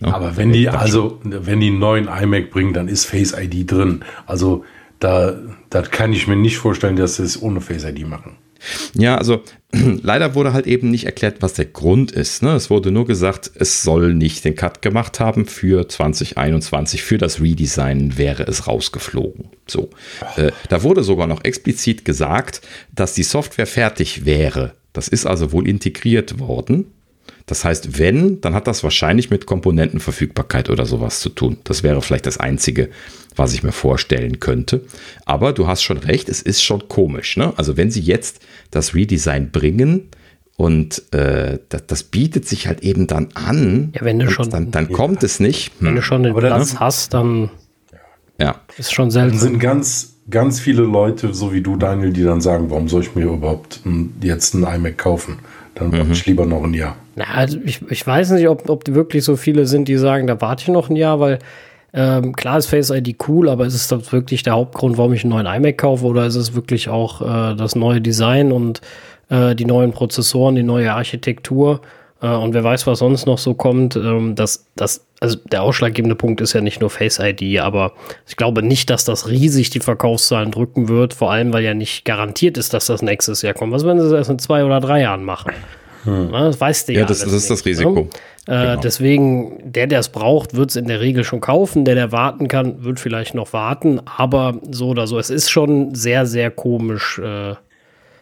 [0.00, 3.70] Ja, aber wenn die, also, wenn die einen neuen iMac bringen, dann ist Face ID
[3.70, 4.04] drin.
[4.26, 4.64] Also,
[4.98, 5.36] da,
[5.70, 8.36] das kann ich mir nicht vorstellen, dass sie es ohne Face ID machen.
[8.94, 9.42] Ja, also
[9.72, 12.42] leider wurde halt eben nicht erklärt, was der Grund ist.
[12.42, 12.54] Ne?
[12.54, 17.02] Es wurde nur gesagt, es soll nicht den Cut gemacht haben für 2021.
[17.02, 19.50] Für das Redesign wäre es rausgeflogen.
[19.66, 19.90] So.
[20.36, 22.62] Äh, da wurde sogar noch explizit gesagt,
[22.94, 24.72] dass die Software fertig wäre.
[24.92, 26.92] Das ist also wohl integriert worden.
[27.46, 31.58] Das heißt, wenn, dann hat das wahrscheinlich mit Komponentenverfügbarkeit oder sowas zu tun.
[31.64, 32.88] Das wäre vielleicht das Einzige,
[33.36, 34.82] was ich mir vorstellen könnte.
[35.24, 37.36] Aber du hast schon recht, es ist schon komisch.
[37.36, 37.52] Ne?
[37.56, 40.08] Also wenn sie jetzt das Redesign bringen
[40.56, 43.92] Und äh, das, das, bietet sich halt eben dann an.
[43.94, 44.48] Ja, wenn du schon.
[44.48, 44.96] Dann, dann ja.
[44.96, 45.72] kommt es nicht.
[45.78, 45.88] Hm.
[45.88, 47.50] Wenn du schon den Aber Platz dann, hast, dann
[48.40, 48.60] ja.
[48.78, 49.32] ist schon selten.
[49.32, 53.02] Dann sind ganz, ganz viele Leute, so wie du, Daniel, die dann sagen, warum soll
[53.02, 53.80] ich mir überhaupt
[54.22, 55.38] jetzt einen iMac kaufen?
[55.76, 56.12] Dann warte mhm.
[56.12, 56.96] ich lieber noch ein Jahr.
[57.14, 60.40] Na, also ich, ich weiß nicht, ob, ob wirklich so viele sind, die sagen, da
[60.40, 61.38] warte ich noch ein Jahr, weil
[61.92, 65.22] ähm, klar ist Face ID cool, aber ist es das wirklich der Hauptgrund, warum ich
[65.22, 68.80] einen neuen iMac kaufe oder ist es wirklich auch äh, das neue Design und
[69.28, 71.82] äh, die neuen Prozessoren, die neue Architektur?
[72.22, 73.96] Äh, und wer weiß, was sonst noch so kommt.
[73.96, 77.92] Ähm, das, das, also der ausschlaggebende Punkt ist ja nicht nur Face ID, aber
[78.26, 82.04] ich glaube nicht, dass das riesig die Verkaufszahlen drücken wird, vor allem weil ja nicht
[82.04, 83.72] garantiert ist, dass das nächstes Jahr kommt.
[83.72, 85.52] Was wenn sie es erst in zwei oder drei Jahren machen?
[86.04, 86.30] Hm.
[86.32, 87.00] Das weißt du ja.
[87.00, 87.90] Ja, das, das ist das Risiko.
[87.90, 88.08] Ne?
[88.46, 88.80] Äh, genau.
[88.80, 91.84] Deswegen, der, der es braucht, wird es in der Regel schon kaufen.
[91.84, 94.00] Der, der warten kann, wird vielleicht noch warten.
[94.04, 97.18] Aber so oder so, es ist schon sehr, sehr komisch.
[97.18, 97.56] Äh,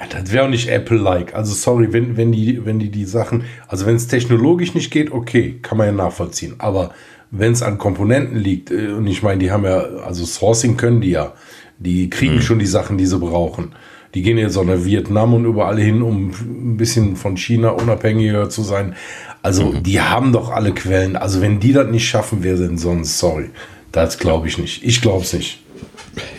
[0.09, 1.35] das wäre auch nicht Apple-like.
[1.35, 5.13] Also sorry, wenn, wenn, die, wenn die die Sachen, also wenn es technologisch nicht geht,
[5.13, 6.55] okay, kann man ja nachvollziehen.
[6.59, 6.93] Aber
[7.31, 11.01] wenn es an Komponenten liegt, äh, und ich meine, die haben ja, also Sourcing können
[11.01, 11.33] die ja,
[11.79, 12.43] die kriegen mhm.
[12.43, 13.73] schon die Sachen, die sie brauchen.
[14.15, 18.49] Die gehen jetzt auch nach Vietnam und überall hin, um ein bisschen von China unabhängiger
[18.49, 18.95] zu sein.
[19.43, 19.83] Also mhm.
[19.83, 21.17] die haben doch alle Quellen.
[21.17, 23.19] Also wenn die das nicht schaffen, wer denn sonst?
[23.19, 23.51] Sorry.
[23.91, 24.85] Das glaube ich nicht.
[24.85, 25.61] Ich glaube es nicht.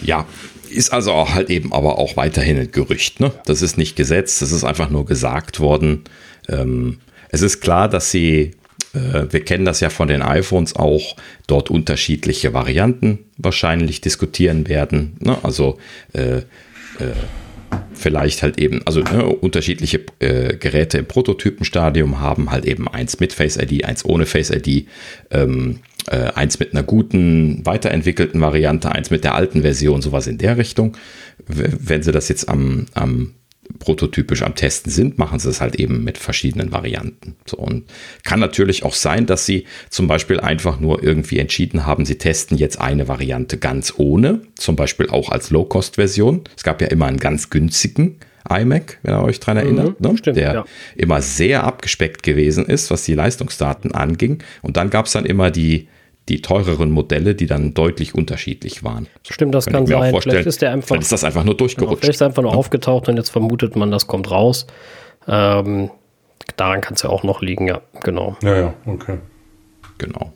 [0.01, 0.25] Ja,
[0.75, 3.19] ist also halt eben aber auch weiterhin ein Gerücht.
[3.19, 3.31] Ne?
[3.45, 6.03] Das ist nicht gesetzt, das ist einfach nur gesagt worden.
[6.49, 6.99] Ähm,
[7.29, 8.51] es ist klar, dass sie,
[8.93, 11.15] äh, wir kennen das ja von den iPhones auch,
[11.47, 15.17] dort unterschiedliche Varianten wahrscheinlich diskutieren werden.
[15.19, 15.37] Ne?
[15.43, 15.77] Also
[16.13, 16.43] äh, äh,
[17.93, 23.33] vielleicht halt eben, also ne, unterschiedliche äh, Geräte im Prototypenstadium haben halt eben eins mit
[23.33, 24.87] Face ID, eins ohne Face ID,
[25.31, 30.37] ähm, äh, eins mit einer guten, weiterentwickelten Variante, eins mit der alten Version, sowas in
[30.37, 30.97] der Richtung.
[31.47, 33.33] Wenn sie das jetzt am, am
[33.79, 37.35] prototypisch am Testen sind, machen sie es halt eben mit verschiedenen Varianten.
[37.45, 37.85] So, und
[38.23, 42.57] kann natürlich auch sein, dass sie zum Beispiel einfach nur irgendwie entschieden haben, sie testen
[42.57, 46.41] jetzt eine Variante ganz ohne, zum Beispiel auch als Low-Cost-Version.
[46.55, 50.17] Es gab ja immer einen ganz günstigen iMac, wenn ihr euch daran erinnert, mhm, ne?
[50.17, 50.65] stimmt, der ja.
[50.95, 54.43] immer sehr abgespeckt gewesen ist, was die Leistungsdaten anging.
[54.61, 55.87] Und dann gab es dann immer die
[56.29, 59.07] die teureren Modelle, die dann deutlich unterschiedlich waren.
[59.29, 60.15] Stimmt, das kann, kann sein.
[60.21, 60.87] Vielleicht ist der einfach.
[60.87, 61.89] Vielleicht ist das einfach nur durchgerutscht.
[61.89, 62.57] Genau, vielleicht ist er einfach nur ja.
[62.57, 64.65] aufgetaucht und jetzt vermutet man, das kommt raus.
[65.27, 65.91] Ähm,
[66.55, 68.37] daran kann es ja auch noch liegen, ja, genau.
[68.41, 69.17] Ja, ja, okay.
[69.97, 70.33] Genau.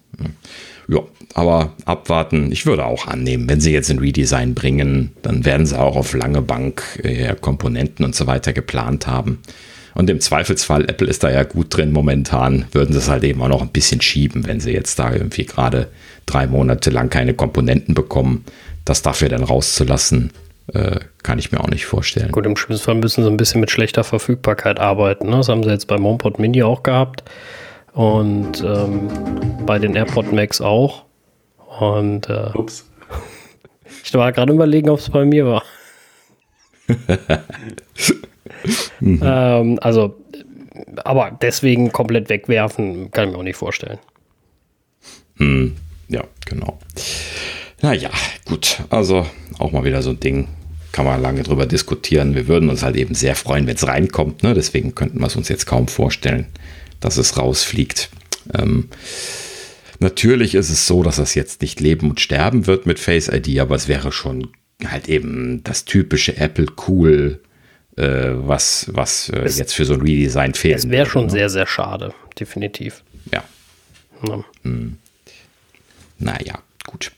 [0.88, 1.00] Ja,
[1.34, 2.52] aber abwarten.
[2.52, 6.14] Ich würde auch annehmen, wenn sie jetzt ein Redesign bringen, dann werden sie auch auf
[6.14, 9.40] lange Bank äh, Komponenten und so weiter geplant haben.
[9.96, 13.42] Und im Zweifelsfall, Apple ist da ja gut drin momentan, würden sie es halt eben
[13.42, 15.88] auch noch ein bisschen schieben, wenn sie jetzt da irgendwie gerade
[16.26, 18.46] drei Monate lang keine Komponenten bekommen.
[18.86, 20.32] Das dafür dann rauszulassen,
[20.74, 22.32] äh, kann ich mir auch nicht vorstellen.
[22.32, 25.30] Gut, im schlimmsten Fall müssen sie ein bisschen mit schlechter Verfügbarkeit arbeiten.
[25.30, 25.38] Ne?
[25.38, 27.24] Das haben sie jetzt beim HomePod Mini auch gehabt.
[27.94, 29.10] Und ähm,
[29.66, 31.06] bei den AirPod Max auch.
[31.80, 32.86] Und äh, Ups.
[34.04, 35.64] ich war gerade überlegen, ob es bei mir war.
[39.00, 39.22] mhm.
[39.24, 40.16] ähm, also,
[41.04, 44.00] aber deswegen komplett wegwerfen, kann ich mir auch nicht vorstellen.
[45.38, 45.76] Hm,
[46.08, 46.80] ja, genau.
[47.82, 48.10] Naja,
[48.46, 48.82] gut.
[48.90, 49.26] Also
[49.58, 50.48] auch mal wieder so ein Ding.
[50.92, 52.36] Kann man lange drüber diskutieren.
[52.36, 54.44] Wir würden uns halt eben sehr freuen, wenn es reinkommt.
[54.44, 54.54] Ne?
[54.54, 56.48] Deswegen könnten wir es uns jetzt kaum vorstellen,
[57.00, 58.10] dass es rausfliegt.
[58.54, 58.90] Ähm,
[60.00, 63.60] natürlich ist es so, dass das jetzt nicht leben und sterben wird mit Face ID,
[63.60, 64.48] aber es wäre schon
[64.86, 67.40] halt eben das typische Apple cool
[68.00, 70.80] äh, was, was äh, jetzt für so ein Redesign fehlt.
[70.80, 71.32] Es wäre schon ne?
[71.32, 73.04] sehr, sehr schade, definitiv.
[73.32, 73.44] Ja.
[74.28, 74.44] ja.
[74.64, 74.98] Hm.
[76.18, 77.12] Naja, gut.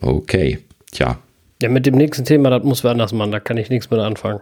[0.00, 0.58] Okay,
[0.90, 1.18] tja.
[1.62, 4.00] Ja, mit dem nächsten Thema, das muss wer anders machen, da kann ich nichts mit
[4.00, 4.40] anfangen.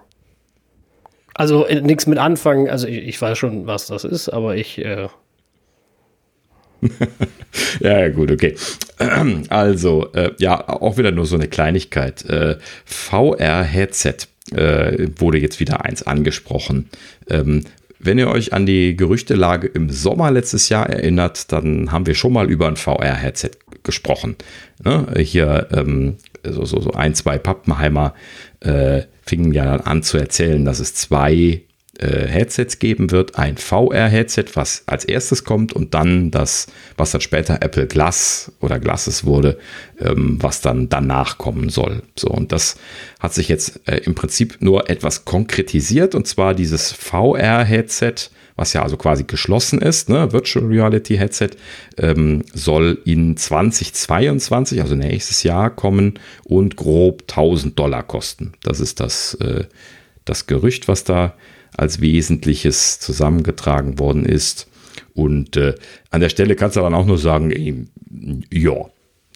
[1.34, 4.78] Also äh, nichts mit anfangen, also ich, ich, weiß schon, was das ist, aber ich.
[4.78, 5.09] Äh
[7.80, 8.57] ja, gut, okay.
[9.48, 12.24] Also, äh, ja, auch wieder nur so eine Kleinigkeit.
[12.24, 14.26] Äh, VR-Headset
[14.57, 16.88] äh, wurde jetzt wieder eins angesprochen.
[17.28, 17.64] Ähm,
[17.98, 22.32] wenn ihr euch an die Gerüchtelage im Sommer letztes Jahr erinnert, dann haben wir schon
[22.32, 23.53] mal über ein VR-Headset
[23.84, 24.36] gesprochen.
[24.82, 25.07] Ne?
[25.18, 28.14] Hier ähm, so, so, so, ein, zwei Pappenheimer
[28.61, 31.62] äh, fingen ja dann an zu erzählen, dass es zwei
[32.03, 33.38] äh, Headsets geben wird.
[33.38, 38.80] Ein VR-Headset, was als erstes kommt und dann das, was dann später Apple Glass oder
[38.80, 39.59] Glasses wurde,
[40.00, 42.03] ähm, was dann danach kommen soll.
[42.18, 42.76] So, und das
[43.20, 48.14] hat sich jetzt äh, im Prinzip nur etwas konkretisiert und zwar dieses VR-Headset,
[48.57, 51.50] was ja also quasi geschlossen ist, ne, Virtual Reality Headset,
[51.98, 58.53] ähm, soll in 2022, also nächstes Jahr kommen und grob 1000 Dollar kosten.
[58.62, 59.64] Das ist das, äh,
[60.24, 61.34] das Gerücht, was da
[61.77, 64.68] als Wesentliches zusammengetragen worden ist.
[65.14, 65.75] Und äh,
[66.11, 67.87] an der Stelle kannst du dann auch nur sagen, ey,
[68.51, 68.87] ja,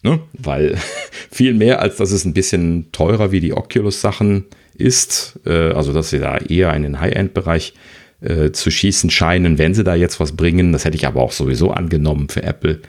[0.02, 0.20] ne?
[0.32, 0.76] weil
[1.30, 6.10] viel mehr als dass es ein bisschen teurer wie die Oculus-Sachen ist, äh, also dass
[6.10, 7.74] sie da eher in den High-End-Bereich
[8.20, 10.72] äh, zu schießen scheinen, wenn sie da jetzt was bringen.
[10.72, 12.80] Das hätte ich aber auch sowieso angenommen für Apple.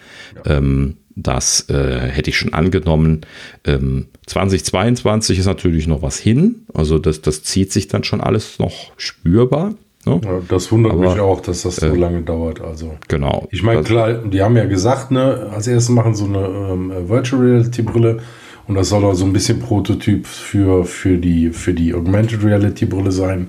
[0.46, 0.58] Ja.
[0.58, 3.22] Ähm, das äh, hätte ich schon angenommen.
[3.66, 6.66] Ähm, 2022 ist natürlich noch was hin.
[6.74, 9.74] Also das, das zieht sich dann schon alles noch spürbar.
[10.06, 10.22] Ne?
[10.24, 12.62] Ja, das wundert Aber, mich auch, dass das so äh, lange dauert.
[12.62, 13.48] Also genau.
[13.52, 17.42] Ich meine, klar, die haben ja gesagt, ne, als erstes machen so eine ähm, Virtual
[17.42, 18.20] Reality Brille
[18.68, 22.86] und das soll auch so ein bisschen Prototyp für, für, die, für die Augmented Reality
[22.86, 23.48] Brille sein.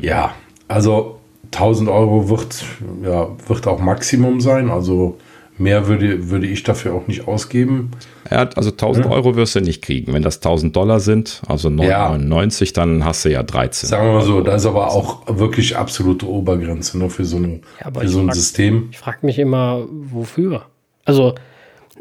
[0.00, 0.34] Ja,
[0.68, 2.64] also 1000 Euro wird,
[3.02, 4.70] ja, wird auch Maximum sein.
[4.70, 5.18] Also
[5.60, 7.90] Mehr würde, würde ich dafür auch nicht ausgeben.
[8.30, 9.12] Ja, also 1000 ja.
[9.12, 10.14] Euro wirst du nicht kriegen.
[10.14, 12.74] Wenn das 1000 Dollar sind, also 999, ja.
[12.74, 13.88] dann hast du ja 13.
[13.88, 17.60] Sagen wir mal so, da ist aber auch wirklich absolute Obergrenze ne, für so, eine,
[17.84, 18.88] ja, für so ein frag, System.
[18.90, 20.62] Ich frage mich immer, wofür?
[21.04, 21.34] Also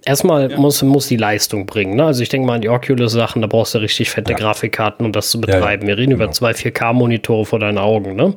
[0.05, 1.95] erstmal muss, muss die Leistung bringen.
[1.95, 2.05] Ne?
[2.05, 5.31] Also ich denke mal an die Oculus-Sachen, da brauchst du richtig fette Grafikkarten, um das
[5.31, 5.87] zu betreiben.
[5.87, 6.25] Wir reden genau.
[6.25, 8.15] über zwei 4K-Monitore vor deinen Augen.
[8.15, 8.35] Ne?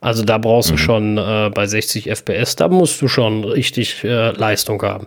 [0.00, 0.76] Also da brauchst mhm.
[0.76, 5.06] du schon äh, bei 60 FPS, da musst du schon richtig äh, Leistung haben.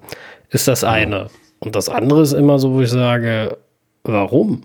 [0.50, 1.28] Ist das eine.
[1.60, 3.58] Und das andere ist immer so, wo ich sage,
[4.04, 4.64] warum?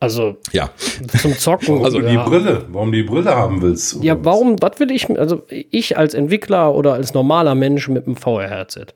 [0.00, 0.70] Also ja.
[1.18, 1.84] zum Zocken.
[1.84, 2.24] also die ja.
[2.24, 4.02] Brille, warum die Brille haben willst.
[4.02, 8.16] Ja, warum, was will ich, also ich als Entwickler oder als normaler Mensch mit einem
[8.16, 8.86] VR-Headset?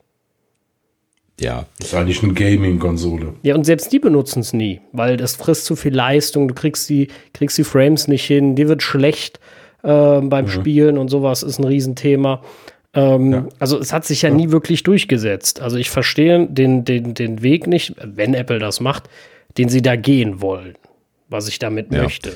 [1.39, 1.65] Ja.
[1.77, 3.33] Das ist eigentlich eine Gaming-Konsole.
[3.43, 6.89] Ja, und selbst die benutzen es nie, weil das frisst zu viel Leistung, du kriegst
[6.89, 9.39] die, kriegst die Frames nicht hin, dir wird schlecht
[9.83, 10.49] äh, beim mhm.
[10.49, 12.41] Spielen und sowas ist ein Riesenthema.
[12.93, 13.45] Ähm, ja.
[13.59, 15.61] Also es hat sich ja, ja, nie wirklich durchgesetzt.
[15.61, 19.09] Also ich verstehe den, den, den Weg nicht, wenn Apple das macht,
[19.57, 20.75] den sie da gehen wollen,
[21.27, 22.03] was ich damit ja.
[22.03, 22.33] möchte.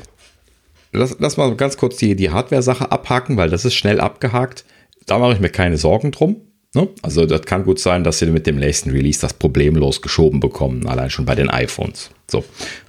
[0.92, 4.64] Lass, lass mal ganz kurz die, die Hardware-Sache abhaken, weil das ist schnell abgehakt.
[5.08, 6.38] Da mache ich mir keine Sorgen drum.
[6.74, 6.90] Ne?
[7.02, 10.88] Also das kann gut sein, dass sie mit dem nächsten Release das problemlos geschoben bekommen,
[10.88, 12.10] allein schon bei den iPhones.
[12.30, 12.44] So,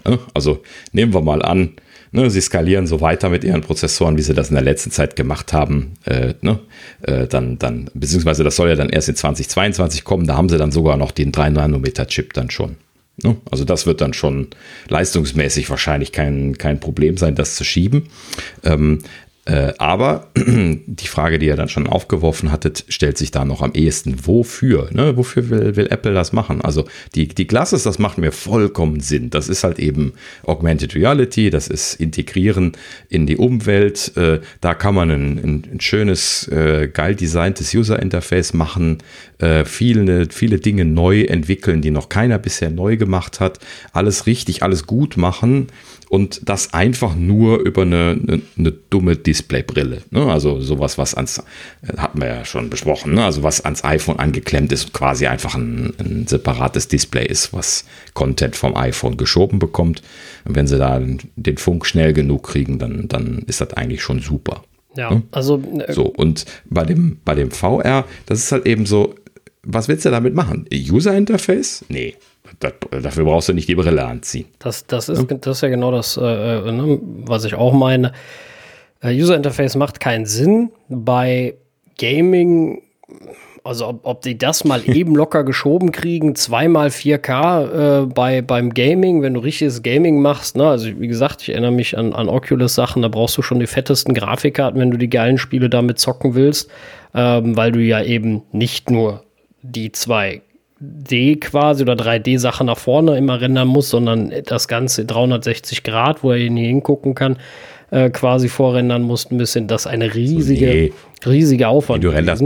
[0.07, 0.19] ne?
[0.33, 0.63] also
[0.93, 1.75] nehmen wir mal an,
[2.17, 5.17] Ne, sie skalieren so weiter mit ihren Prozessoren, wie sie das in der letzten Zeit
[5.17, 5.95] gemacht haben.
[6.05, 6.61] Äh, ne,
[7.03, 10.25] äh, dann, dann, beziehungsweise das soll ja dann erst in 2022 kommen.
[10.25, 12.77] Da haben sie dann sogar noch den 3-Nanometer-Chip dann schon.
[13.21, 13.37] Ne?
[13.51, 14.47] Also das wird dann schon
[14.89, 18.05] leistungsmäßig wahrscheinlich kein, kein Problem sein, das zu schieben.
[18.63, 23.61] Ähm, äh, aber die Frage, die ihr dann schon aufgeworfen hattet, stellt sich da noch
[23.61, 24.27] am ehesten.
[24.27, 24.89] Wofür?
[24.93, 25.17] Ne?
[25.17, 26.63] Wofür will, will Apple das machen?
[26.63, 29.31] Also die, die Glasses, das macht mir vollkommen Sinn.
[29.31, 30.15] Das ist halt eben
[30.45, 32.73] Augmented Reality, das ist Integrieren
[33.09, 34.17] in die Umwelt.
[34.17, 38.99] Äh, da kann man ein, ein, ein schönes, äh, geil designtes User Interface machen,
[39.39, 43.59] äh, viele, viele Dinge neu entwickeln, die noch keiner bisher neu gemacht hat.
[43.93, 45.69] Alles richtig, alles gut machen
[46.09, 50.03] und das einfach nur über eine, eine, eine dumme Displaybrille.
[50.11, 50.27] Ne?
[50.27, 53.25] Also sowas, was ans, äh, hatten wir ja schon besprochen, ne?
[53.25, 58.57] also was ans iPhone angeklemmt ist, quasi einfach ein, ein, separates Display ist, was Content
[58.57, 60.03] vom iPhone geschoben bekommt.
[60.45, 61.01] Und wenn sie da
[61.37, 64.65] den Funk schnell genug kriegen, dann, dann ist das eigentlich schon super.
[64.97, 65.23] Ja, ne?
[65.33, 65.63] also.
[65.87, 69.15] Äh, so, und bei dem, bei dem VR, das ist halt eben so,
[69.63, 70.67] was willst du damit machen?
[70.73, 71.85] User Interface?
[71.89, 72.15] Nee
[72.61, 72.73] das,
[73.03, 74.47] dafür brauchst du nicht die Brille anziehen.
[74.59, 75.37] Das, das, ist, ja.
[75.37, 78.13] das ist ja genau das, äh, äh, ne, was ich auch meine.
[79.01, 80.71] Äh, User Interface macht keinen Sinn.
[80.89, 81.55] Bei
[81.99, 82.83] Gaming,
[83.63, 88.75] also ob, ob die das mal eben locker geschoben kriegen, zweimal 4K äh, bei, beim
[88.75, 90.57] Gaming, wenn du richtiges Gaming machst.
[90.57, 90.69] Ne?
[90.69, 94.15] Also wie gesagt, ich erinnere mich an, an Oculus-Sachen, da brauchst du schon die fettesten
[94.15, 96.71] Grafikkarten, wenn du die geilen Spiele damit zocken willst,
[97.15, 99.25] ähm, weil du ja eben nicht nur
[99.63, 100.43] die zwei
[100.85, 106.33] D quasi oder 3D-Sache nach vorne immer rendern muss, sondern das Ganze 360 Grad, wo
[106.33, 107.39] er nie hingucken kann,
[107.91, 109.67] äh, quasi vorrendern muss, ein bisschen.
[109.69, 110.93] Das ist eine riesige, nee.
[111.25, 112.03] riesige Aufwand.
[112.03, 112.43] Nee, du, renderst,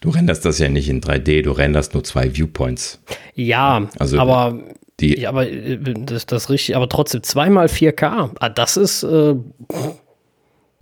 [0.00, 3.00] du renderst das ja nicht in 3D, du renderst nur zwei Viewpoints.
[3.34, 4.58] Ja, also aber
[5.00, 8.30] die, ja, aber äh, das, das richtig, aber trotzdem zweimal 4K.
[8.38, 9.34] Ah, das ist äh,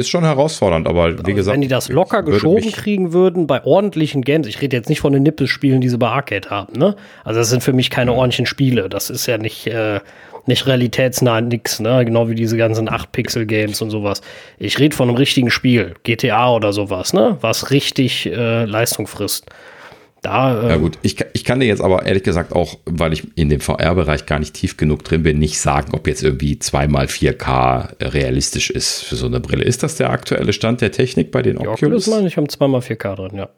[0.00, 1.54] ist schon herausfordernd, aber wie gesagt.
[1.54, 5.12] Wenn die das locker geschoben kriegen würden bei ordentlichen Games, ich rede jetzt nicht von
[5.12, 6.96] den Nippelspielen, die sie bei Arcade haben, ne?
[7.24, 8.88] Also das sind für mich keine ordentlichen Spiele.
[8.88, 10.00] Das ist ja nicht, äh,
[10.46, 12.04] nicht realitätsnah nix, ne?
[12.04, 14.22] Genau wie diese ganzen 8-Pixel-Games und sowas.
[14.58, 17.36] Ich rede von einem richtigen Spiel, GTA oder sowas, ne?
[17.40, 19.46] Was richtig äh, Leistung frisst.
[20.22, 23.26] Da, äh ja gut, ich, ich kann dir jetzt aber ehrlich gesagt auch, weil ich
[23.36, 27.06] in dem VR-Bereich gar nicht tief genug drin bin, nicht sagen, ob jetzt irgendwie zweimal
[27.06, 29.64] 4K realistisch ist für so eine Brille.
[29.64, 31.82] Ist das der aktuelle Stand der Technik bei den die Oculus?
[31.82, 33.48] Oculus meine ich haben zweimal 4K drin, ja.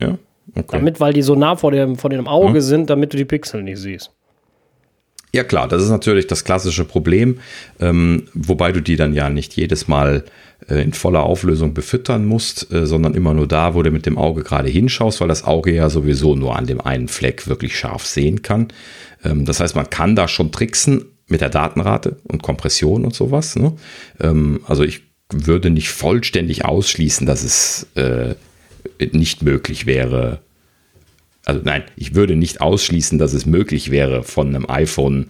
[0.00, 0.18] Ja,
[0.54, 0.64] okay.
[0.78, 2.60] Damit, weil die so nah vor dem, vor dem Auge ja.
[2.60, 4.10] sind, damit du die Pixel nicht siehst.
[5.34, 7.40] Ja klar, das ist natürlich das klassische Problem,
[7.80, 10.24] ähm, wobei du die dann ja nicht jedes Mal
[10.68, 14.42] in voller Auflösung befüttern musst, äh, sondern immer nur da, wo du mit dem Auge
[14.42, 18.42] gerade hinschaust, weil das Auge ja sowieso nur an dem einen Fleck wirklich scharf sehen
[18.42, 18.68] kann.
[19.24, 23.56] Ähm, das heißt, man kann da schon tricksen mit der Datenrate und Kompression und sowas.
[23.56, 23.74] Ne?
[24.20, 28.34] Ähm, also ich würde nicht vollständig ausschließen, dass es äh,
[29.12, 30.40] nicht möglich wäre,
[31.44, 35.26] also nein, ich würde nicht ausschließen, dass es möglich wäre, von einem iPhone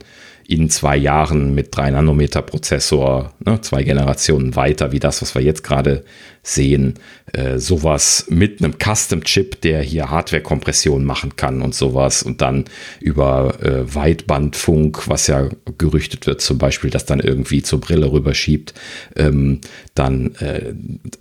[0.48, 5.42] in zwei Jahren mit 3 Nanometer Prozessor, ne, zwei Generationen weiter, wie das, was wir
[5.42, 6.04] jetzt gerade
[6.42, 6.94] sehen,
[7.32, 12.66] äh, sowas mit einem Custom-Chip, der hier Hardware-Kompression machen kann und sowas und dann
[13.00, 18.74] über äh, Weitbandfunk, was ja gerüchtet wird, zum Beispiel, das dann irgendwie zur Brille rüberschiebt,
[19.16, 19.60] ähm,
[19.94, 20.72] dann, äh,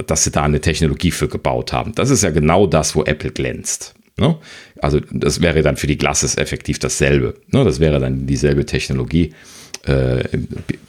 [0.05, 1.95] dass sie da eine Technologie für gebaut haben.
[1.95, 3.95] Das ist ja genau das, wo Apple glänzt.
[4.17, 4.37] Ne?
[4.81, 7.35] Also das wäre dann für die Glasses effektiv dasselbe.
[7.51, 7.63] Ne?
[7.63, 9.33] Das wäre dann dieselbe Technologie.
[9.83, 10.23] Äh,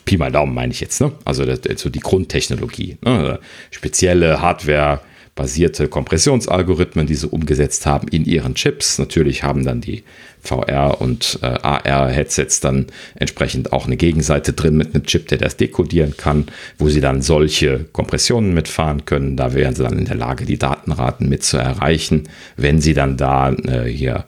[0.05, 1.01] Pi mal Daumen meine ich jetzt.
[1.01, 1.11] Ne?
[1.25, 2.97] Also das, so die Grundtechnologie.
[3.03, 3.39] Ne?
[3.69, 5.01] Spezielle Hardware
[5.37, 8.99] basierte Kompressionsalgorithmen, die sie umgesetzt haben in ihren Chips.
[8.99, 10.03] Natürlich haben dann die
[10.43, 15.55] VR- und äh, AR-Headsets dann entsprechend auch eine Gegenseite drin mit einem Chip, der das
[15.55, 19.37] dekodieren kann, wo sie dann solche Kompressionen mitfahren können.
[19.37, 22.27] Da wären sie dann in der Lage, die Datenraten mit zu erreichen,
[22.57, 24.25] wenn sie dann da äh, hier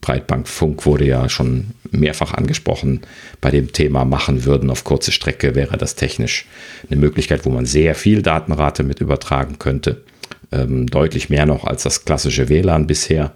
[0.00, 3.00] Breitbandfunk wurde ja schon mehrfach angesprochen,
[3.40, 6.46] bei dem Thema machen würden auf kurze Strecke, wäre das technisch
[6.88, 10.04] eine Möglichkeit, wo man sehr viel Datenrate mit übertragen könnte
[10.52, 13.32] ähm, deutlich mehr noch als das klassische WLAN bisher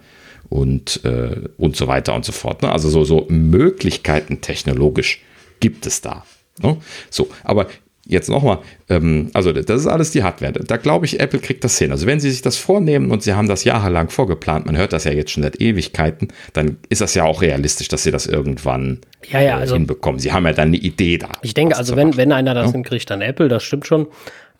[0.49, 2.61] und, äh, und so weiter und so fort.
[2.61, 2.71] Ne?
[2.71, 5.21] Also so, so Möglichkeiten technologisch
[5.59, 6.25] gibt es da.
[6.61, 6.77] Ne?
[7.09, 7.67] So, aber
[8.05, 8.59] jetzt nochmal,
[8.89, 10.51] ähm, also das ist alles die Hardware.
[10.51, 11.91] Da glaube ich, Apple kriegt das hin.
[11.91, 15.05] Also wenn sie sich das vornehmen und sie haben das jahrelang vorgeplant, man hört das
[15.05, 18.99] ja jetzt schon seit Ewigkeiten, dann ist das ja auch realistisch, dass sie das irgendwann
[19.29, 20.19] ja, ja, äh, also, hinbekommen.
[20.19, 21.29] Sie haben ja dann eine Idee da.
[21.43, 22.71] Ich denke, also wenn, wenn einer das ja?
[22.73, 24.07] hinkriegt, dann Apple, das stimmt schon.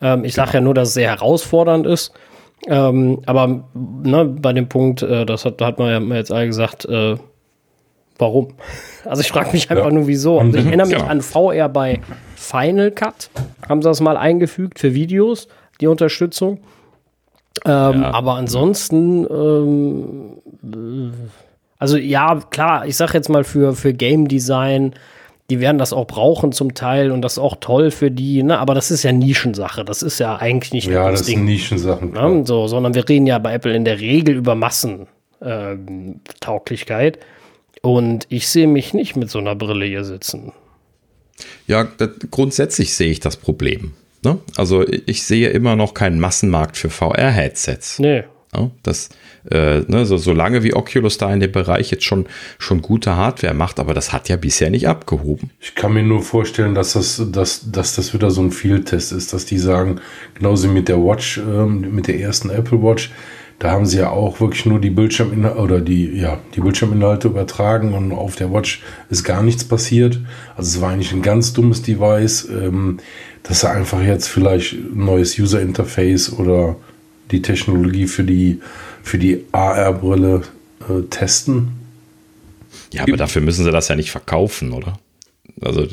[0.00, 0.60] Ähm, ich sage genau.
[0.60, 2.12] ja nur, dass es sehr herausfordernd ist.
[2.66, 6.84] Ähm, aber ne, bei dem Punkt, äh, das hat, hat man ja jetzt alle gesagt,
[6.84, 7.16] äh,
[8.18, 8.54] warum?
[9.04, 9.90] Also ich frage mich einfach ja.
[9.90, 10.38] nur, wieso.
[10.38, 11.06] Also ich erinnere mich ja.
[11.08, 12.00] an VR bei
[12.36, 13.30] Final Cut.
[13.68, 15.48] Haben sie das mal eingefügt für Videos,
[15.80, 16.60] die Unterstützung.
[17.64, 18.14] Ähm, ja.
[18.14, 21.18] Aber ansonsten, ähm,
[21.78, 24.94] also ja, klar, ich sag jetzt mal für, für Game Design,
[25.52, 28.58] die werden das auch brauchen zum Teil und das ist auch toll für die, ne?
[28.58, 29.84] aber das ist ja Nischensache.
[29.84, 32.12] Das ist ja eigentlich nicht Ja, das, das sind Nischensachen.
[32.12, 32.44] Ne?
[32.46, 37.18] So, sondern wir reden ja bei Apple in der Regel über Massentauglichkeit.
[37.18, 37.22] Ähm,
[37.82, 40.52] und ich sehe mich nicht mit so einer Brille hier sitzen.
[41.66, 43.92] Ja, das, grundsätzlich sehe ich das Problem.
[44.24, 44.38] Ne?
[44.56, 47.98] Also ich sehe immer noch keinen Massenmarkt für VR-Headsets.
[47.98, 48.24] Nee.
[48.82, 49.08] Das,
[49.50, 52.26] äh, ne, so, solange wie Oculus da in dem Bereich jetzt schon,
[52.58, 55.50] schon gute Hardware macht, aber das hat ja bisher nicht abgehoben.
[55.58, 59.32] Ich kann mir nur vorstellen, dass das, dass, dass das wieder so ein Field-Test ist,
[59.32, 60.02] dass die sagen,
[60.34, 63.10] genauso mit der Watch, ähm, mit der ersten Apple Watch,
[63.58, 67.94] da haben sie ja auch wirklich nur die Bildschirminhalte oder die, ja, die Bildschirminhalte übertragen
[67.94, 70.20] und auf der Watch ist gar nichts passiert.
[70.56, 72.98] Also es war eigentlich ein ganz dummes Device, ähm,
[73.44, 76.76] dass er einfach jetzt vielleicht ein neues User Interface oder
[77.32, 78.60] die Technologie für die,
[79.02, 80.42] für die AR-Brille
[80.88, 81.72] äh, testen.
[82.92, 84.98] Ja, aber dafür müssen sie das ja nicht verkaufen, oder?
[85.60, 85.86] Also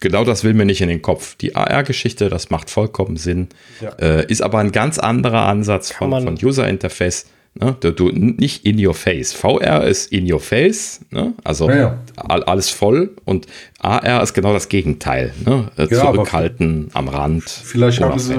[0.00, 1.36] genau das will mir nicht in den Kopf.
[1.36, 3.48] Die AR-Geschichte, das macht vollkommen Sinn.
[3.80, 3.90] Ja.
[3.98, 7.26] Äh, ist aber ein ganz anderer Ansatz von, von User Interface.
[7.54, 7.76] Ne?
[7.78, 9.32] Du, du, nicht in your face.
[9.32, 11.34] VR ist in your face, ne?
[11.44, 11.98] also ja, ja.
[12.16, 13.10] alles voll.
[13.24, 13.46] Und
[13.78, 15.32] AR ist genau das Gegenteil.
[15.44, 15.70] Ne?
[15.76, 17.48] Äh, zurückhalten am Rand.
[17.48, 18.34] Vielleicht haben sie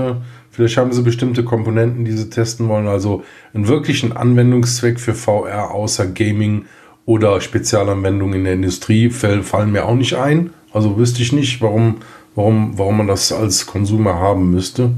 [0.55, 2.87] Vielleicht haben sie bestimmte Komponenten, die sie testen wollen.
[2.87, 6.65] Also einen wirklichen Anwendungszweck für VR außer Gaming
[7.05, 10.51] oder Spezialanwendungen in der Industrie fallen mir auch nicht ein.
[10.71, 11.97] Also wüsste ich nicht, warum,
[12.35, 14.91] warum, warum man das als Konsumer haben müsste.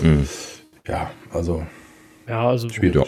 [0.00, 0.26] Mhm.
[0.88, 1.66] Ja, also.
[2.26, 2.94] Ja, also schwierig.
[2.94, 3.04] Ja.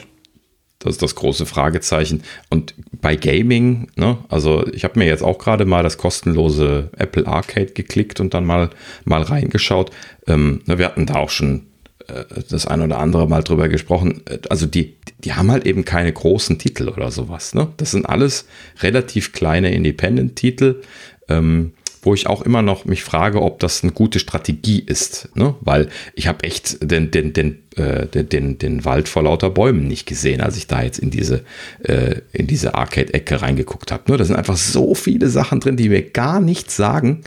[0.80, 2.22] Das ist das große Fragezeichen.
[2.50, 7.26] Und bei Gaming, ne, also ich habe mir jetzt auch gerade mal das kostenlose Apple
[7.26, 8.68] Arcade geklickt und dann mal,
[9.07, 9.90] mal reingeschaut.
[10.26, 11.68] Ähm, ne, wir hatten da auch schon
[12.50, 14.22] das ein oder andere Mal drüber gesprochen.
[14.50, 17.55] Also die, die haben halt eben keine großen Titel oder sowas.
[17.55, 17.68] Ne?
[17.76, 18.46] Das sind alles
[18.80, 20.82] relativ kleine Independent-Titel,
[21.28, 25.30] ähm, wo ich auch immer noch mich frage, ob das eine gute Strategie ist.
[25.34, 25.55] Ne?
[25.62, 30.05] Weil ich habe echt den, den, den, äh, den, den Wald vor lauter Bäumen nicht
[30.05, 31.44] gesehen, als ich da jetzt in diese,
[31.82, 34.11] äh, diese Arcade-Ecke reingeguckt habe.
[34.11, 34.18] Ne?
[34.18, 37.22] Da sind einfach so viele Sachen drin, die mir gar nichts sagen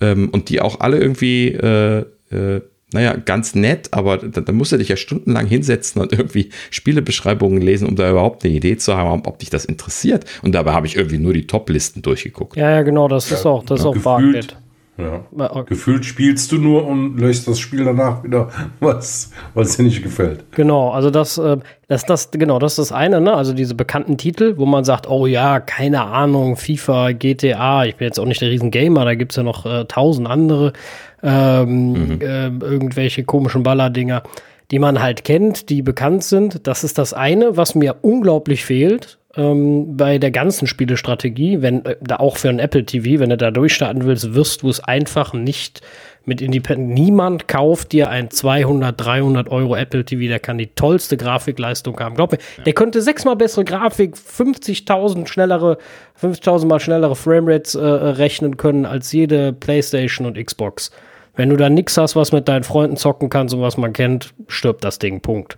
[0.00, 2.62] ähm, und die auch alle irgendwie äh, äh,
[2.92, 7.60] naja, ganz nett, aber da, da musst du dich ja stundenlang hinsetzen und irgendwie Spielebeschreibungen
[7.60, 10.24] lesen, um da überhaupt eine Idee zu haben, ob dich das interessiert.
[10.42, 12.56] Und dabei habe ich irgendwie nur die Top-Listen durchgeguckt.
[12.56, 14.56] Ja, ja, genau, das ist auch, das ist auch gefühlt,
[14.98, 15.62] ja.
[15.62, 20.44] Gefühlt spielst du nur und löst das Spiel danach wieder, was, was dir nicht gefällt.
[20.52, 21.56] Genau, also das, äh,
[21.88, 23.32] das, das, genau, das ist das eine, ne?
[23.32, 28.06] Also diese bekannten Titel, wo man sagt, oh ja, keine Ahnung, FIFA, GTA, ich bin
[28.06, 30.74] jetzt auch nicht der Riesengamer, da gibt es ja noch äh, tausend andere,
[31.22, 32.20] ähm, mhm.
[32.20, 34.22] äh, irgendwelche komischen Ballerdinger,
[34.70, 36.66] die man halt kennt, die bekannt sind.
[36.66, 41.96] Das ist das eine, was mir unglaublich fehlt ähm, bei der ganzen Spielestrategie, wenn äh,
[42.00, 45.32] da auch für ein Apple TV, wenn du da durchstarten willst, wirst du es einfach
[45.32, 45.80] nicht
[46.24, 46.90] mit Independent.
[46.90, 52.14] Niemand kauft dir ein 200, 300 Euro Apple TV, der kann die tollste Grafikleistung haben.
[52.14, 52.64] Glaub mir, ja.
[52.64, 55.78] der könnte sechsmal bessere Grafik, 50.000 schnellere,
[56.20, 60.90] 50.000 mal schnellere Framerates äh, rechnen können als jede PlayStation und Xbox.
[61.34, 64.34] Wenn du da nichts hast, was mit deinen Freunden zocken kannst und was man kennt,
[64.48, 65.20] stirbt das Ding.
[65.20, 65.56] Punkt.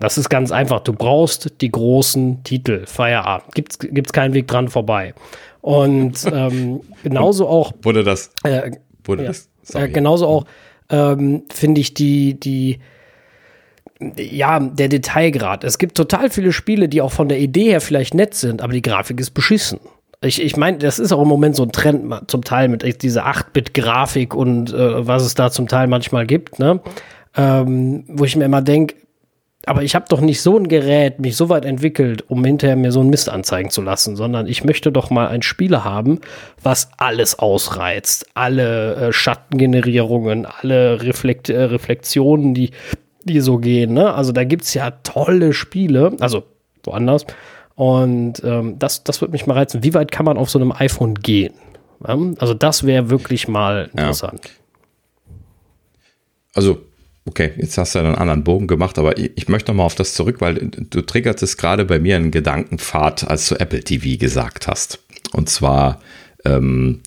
[0.00, 0.80] Das ist ganz einfach.
[0.80, 2.86] Du brauchst die großen Titel.
[2.86, 3.54] Feierabend.
[3.54, 5.14] Gibt's, gibt's keinen Weg dran vorbei.
[5.60, 7.72] Und ähm, genauso auch.
[7.82, 8.30] Wurde das?
[8.42, 8.72] Äh,
[9.04, 9.48] wurde ja, das?
[9.74, 10.44] Äh, genauso auch
[10.90, 12.80] ähm, finde ich die, die,
[14.16, 15.64] ja, der Detailgrad.
[15.64, 18.72] Es gibt total viele Spiele, die auch von der Idee her vielleicht nett sind, aber
[18.72, 19.80] die Grafik ist beschissen.
[20.22, 23.26] Ich, ich meine, das ist auch im Moment so ein Trend zum Teil mit dieser
[23.26, 26.80] 8-Bit-Grafik und äh, was es da zum Teil manchmal gibt, ne?
[27.34, 28.94] Ähm, wo ich mir immer denke,
[29.64, 32.90] aber ich habe doch nicht so ein Gerät mich so weit entwickelt, um hinterher mir
[32.90, 36.20] so einen Mist anzeigen zu lassen, sondern ich möchte doch mal ein Spiel haben,
[36.62, 38.26] was alles ausreizt.
[38.34, 42.70] Alle äh, Schattengenerierungen, alle Reflekt äh, Reflexionen, die,
[43.22, 43.94] die so gehen.
[43.94, 44.12] Ne?
[44.12, 46.42] Also da gibt es ja tolle Spiele, also
[46.82, 47.24] woanders.
[47.74, 49.82] Und ähm, das, das würde mich mal reizen.
[49.82, 51.54] Wie weit kann man auf so einem iPhone gehen?
[52.00, 54.44] Also das wäre wirklich mal interessant.
[54.44, 54.50] Ja.
[56.54, 56.80] Also
[57.24, 60.14] Okay, jetzt hast du einen anderen Bogen gemacht, aber ich möchte noch mal auf das
[60.14, 64.98] zurück, weil du triggertest gerade bei mir einen Gedankenpfad, als du Apple TV gesagt hast.
[65.32, 66.00] Und zwar,
[66.44, 67.00] ähm,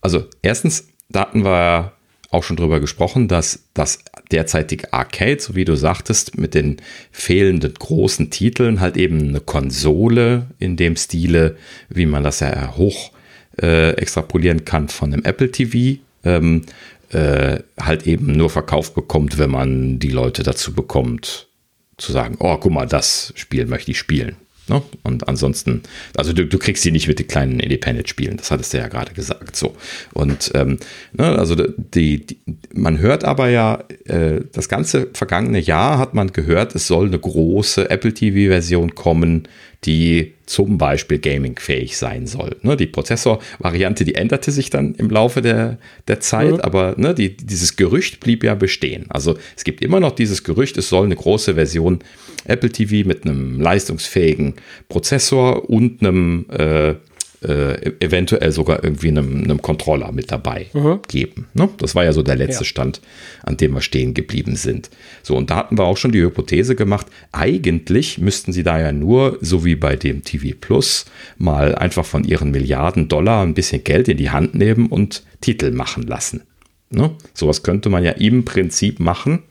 [0.00, 1.92] also erstens, da hatten wir
[2.30, 4.00] auch schon drüber gesprochen, dass das
[4.30, 6.78] derzeitige Arcade, so wie du sagtest, mit den
[7.12, 11.56] fehlenden großen Titeln halt eben eine Konsole in dem Stile,
[11.88, 13.12] wie man das ja hoch
[13.60, 16.62] äh, extrapolieren kann von einem Apple TV, ähm,
[17.10, 21.48] äh, halt eben nur verkauft bekommt, wenn man die Leute dazu bekommt,
[21.96, 24.36] zu sagen, oh, guck mal, das Spiel möchte ich spielen.
[24.68, 24.82] Ne?
[25.02, 25.82] Und ansonsten,
[26.16, 29.12] also du, du kriegst sie nicht mit den kleinen Independent-Spielen, das hattest du ja gerade
[29.12, 29.56] gesagt.
[29.56, 29.76] So.
[30.12, 30.78] Und ähm,
[31.12, 32.38] ne, also die, die,
[32.74, 37.18] man hört aber ja, äh, das ganze vergangene Jahr hat man gehört, es soll eine
[37.18, 39.48] große Apple TV-Version kommen,
[39.84, 42.56] die zum Beispiel gamingfähig sein soll.
[42.62, 46.60] Ne, die Prozessorvariante, die änderte sich dann im Laufe der, der Zeit, mhm.
[46.60, 49.06] aber ne, die, dieses Gerücht blieb ja bestehen.
[49.08, 52.00] Also es gibt immer noch dieses Gerücht, es soll eine große Version
[52.46, 54.54] Apple TV mit einem leistungsfähigen
[54.88, 56.94] Prozessor und einem äh,
[57.42, 61.00] äh, eventuell sogar irgendwie einem, einem Controller mit dabei mhm.
[61.06, 61.46] geben.
[61.54, 61.68] Ne?
[61.78, 62.68] Das war ja so der letzte ja.
[62.68, 63.00] Stand,
[63.42, 64.90] an dem wir stehen geblieben sind.
[65.22, 68.90] So, und da hatten wir auch schon die Hypothese gemacht, eigentlich müssten sie da ja
[68.90, 71.04] nur, so wie bei dem TV Plus,
[71.38, 75.70] mal einfach von ihren Milliarden Dollar ein bisschen Geld in die Hand nehmen und Titel
[75.70, 76.42] machen lassen.
[76.90, 77.10] Ne?
[77.34, 79.42] Sowas könnte man ja im Prinzip machen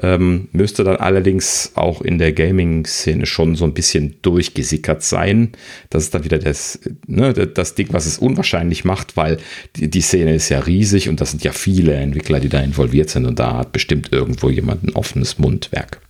[0.00, 5.52] ähm, müsste dann allerdings auch in der Gaming-Szene schon so ein bisschen durchgesickert sein.
[5.90, 9.38] Das ist dann wieder das, ne, das Ding, was es unwahrscheinlich macht, weil
[9.76, 13.10] die, die Szene ist ja riesig und das sind ja viele Entwickler, die da involviert
[13.10, 16.00] sind und da hat bestimmt irgendwo jemand ein offenes Mundwerk.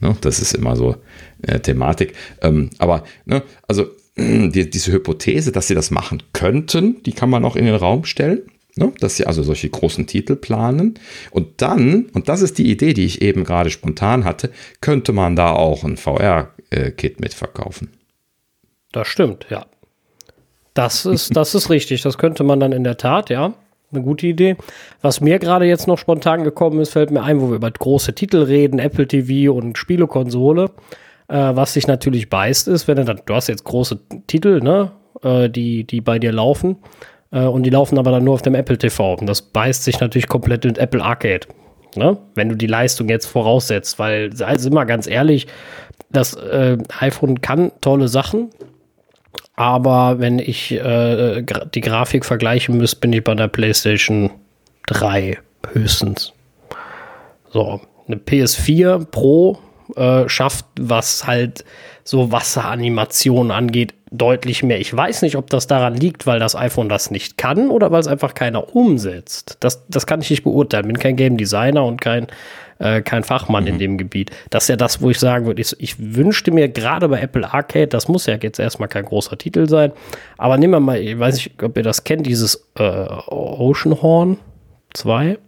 [0.00, 0.96] Ne, das ist immer so
[1.42, 2.14] äh, Thematik.
[2.42, 7.44] Ähm, aber, ne, also die, diese Hypothese, dass sie das machen könnten, die kann man
[7.44, 8.42] auch in den Raum stellen.
[8.76, 8.92] Ne?
[9.00, 10.98] Dass sie also solche großen Titel planen.
[11.30, 14.50] Und dann, und das ist die Idee, die ich eben gerade spontan hatte,
[14.80, 17.90] könnte man da auch ein VR-Kit mitverkaufen.
[18.92, 19.66] Das stimmt, ja.
[20.74, 22.00] Das ist, das ist richtig.
[22.02, 23.54] Das könnte man dann in der Tat, ja.
[23.90, 24.56] Eine gute Idee.
[25.02, 28.14] Was mir gerade jetzt noch spontan gekommen ist, fällt mir ein, wo wir über große
[28.14, 30.70] Titel reden, Apple TV und Spielekonsole.
[31.28, 34.92] Äh, was sich natürlich beißt, ist, wenn du dann, du hast jetzt große Titel, ne,
[35.22, 36.76] äh, die, die bei dir laufen.
[37.32, 39.14] Äh, und die laufen aber dann nur auf dem Apple TV.
[39.14, 41.48] Und das beißt sich natürlich komplett mit Apple Arcade.
[41.96, 42.16] Ne?
[42.34, 45.46] Wenn du die Leistung jetzt voraussetzt, weil, also immer ganz ehrlich,
[46.10, 48.50] das äh, iPhone kann tolle Sachen,
[49.56, 51.42] aber wenn ich äh,
[51.74, 54.30] die Grafik vergleichen müsste, bin ich bei der PlayStation
[54.86, 55.38] 3
[55.72, 56.32] höchstens.
[57.50, 59.58] So, eine PS4 Pro
[59.96, 61.64] äh, schafft, was halt
[62.04, 64.78] so Wasseranimationen angeht, deutlich mehr.
[64.78, 68.00] Ich weiß nicht, ob das daran liegt, weil das iPhone das nicht kann oder weil
[68.00, 69.56] es einfach keiner umsetzt.
[69.60, 70.86] Das, das kann ich nicht beurteilen.
[70.86, 72.26] Bin kein Game Designer und kein,
[72.78, 73.70] äh, kein Fachmann mhm.
[73.70, 74.30] in dem Gebiet.
[74.50, 77.52] Das ist ja das, wo ich sagen würde, ich, ich wünschte mir gerade bei Apple
[77.52, 79.92] Arcade, das muss ja jetzt erstmal kein großer Titel sein,
[80.36, 84.38] aber nehmen wir mal, ich weiß nicht, ob ihr das kennt, dieses äh, Oceanhorn
[84.94, 85.38] 2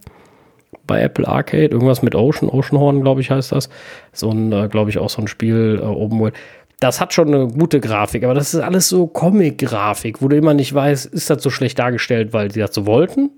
[0.87, 3.69] bei Apple Arcade, irgendwas mit Ocean, Oceanhorn, glaube ich, heißt das.
[4.13, 6.35] So ein, äh, glaube ich, auch so ein Spiel äh, Open World
[6.79, 10.53] das hat schon eine gute Grafik, aber das ist alles so Comic-Grafik, wo du immer
[10.53, 13.29] nicht weißt, ist das so schlecht dargestellt, weil sie das so wollten?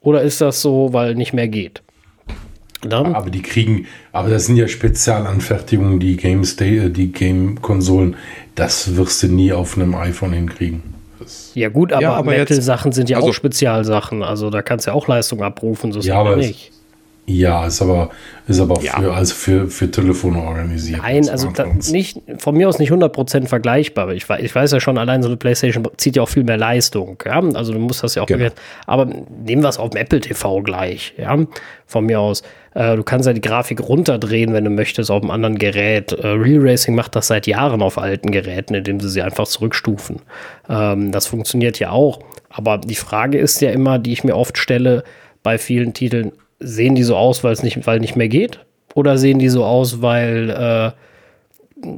[0.00, 1.82] Oder ist das so, weil nicht mehr geht?
[2.82, 3.14] Dann?
[3.14, 8.16] Aber die kriegen, aber das sind ja Spezialanfertigungen, die Game äh, die Game-Konsolen,
[8.56, 10.82] das wirst du nie auf einem iPhone hinkriegen.
[11.20, 14.86] Das ja, gut, aber, ja, aber Metal-Sachen sind ja also, auch Spezialsachen, also da kannst
[14.86, 16.72] du ja auch Leistung abrufen, so ist ja, aber nicht.
[17.24, 18.10] Ja, ist aber,
[18.48, 18.98] ist aber ja.
[18.98, 21.02] für, also für, für Telefone organisiert.
[21.02, 21.52] Nein, also
[21.92, 24.12] nicht, von mir aus nicht 100% vergleichbar.
[24.12, 27.22] Ich, ich weiß ja schon, allein so eine Playstation zieht ja auch viel mehr Leistung.
[27.24, 27.40] Ja?
[27.54, 28.38] Also du musst das ja auch genau.
[28.38, 28.56] Bewerten.
[28.86, 31.14] Aber nehmen wir es auf dem Apple TV gleich.
[31.16, 31.38] Ja?
[31.86, 32.42] Von mir aus.
[32.74, 36.10] Äh, du kannst ja die Grafik runterdrehen, wenn du möchtest, auf einem anderen Gerät.
[36.10, 40.22] Äh, Real Racing macht das seit Jahren auf alten Geräten, indem sie sie einfach zurückstufen.
[40.68, 42.18] Ähm, das funktioniert ja auch.
[42.48, 45.04] Aber die Frage ist ja immer, die ich mir oft stelle
[45.44, 46.32] bei vielen Titeln,
[46.62, 48.60] sehen die so aus, weil es nicht, weil nicht mehr geht?
[48.94, 50.92] Oder sehen die so aus, weil, äh,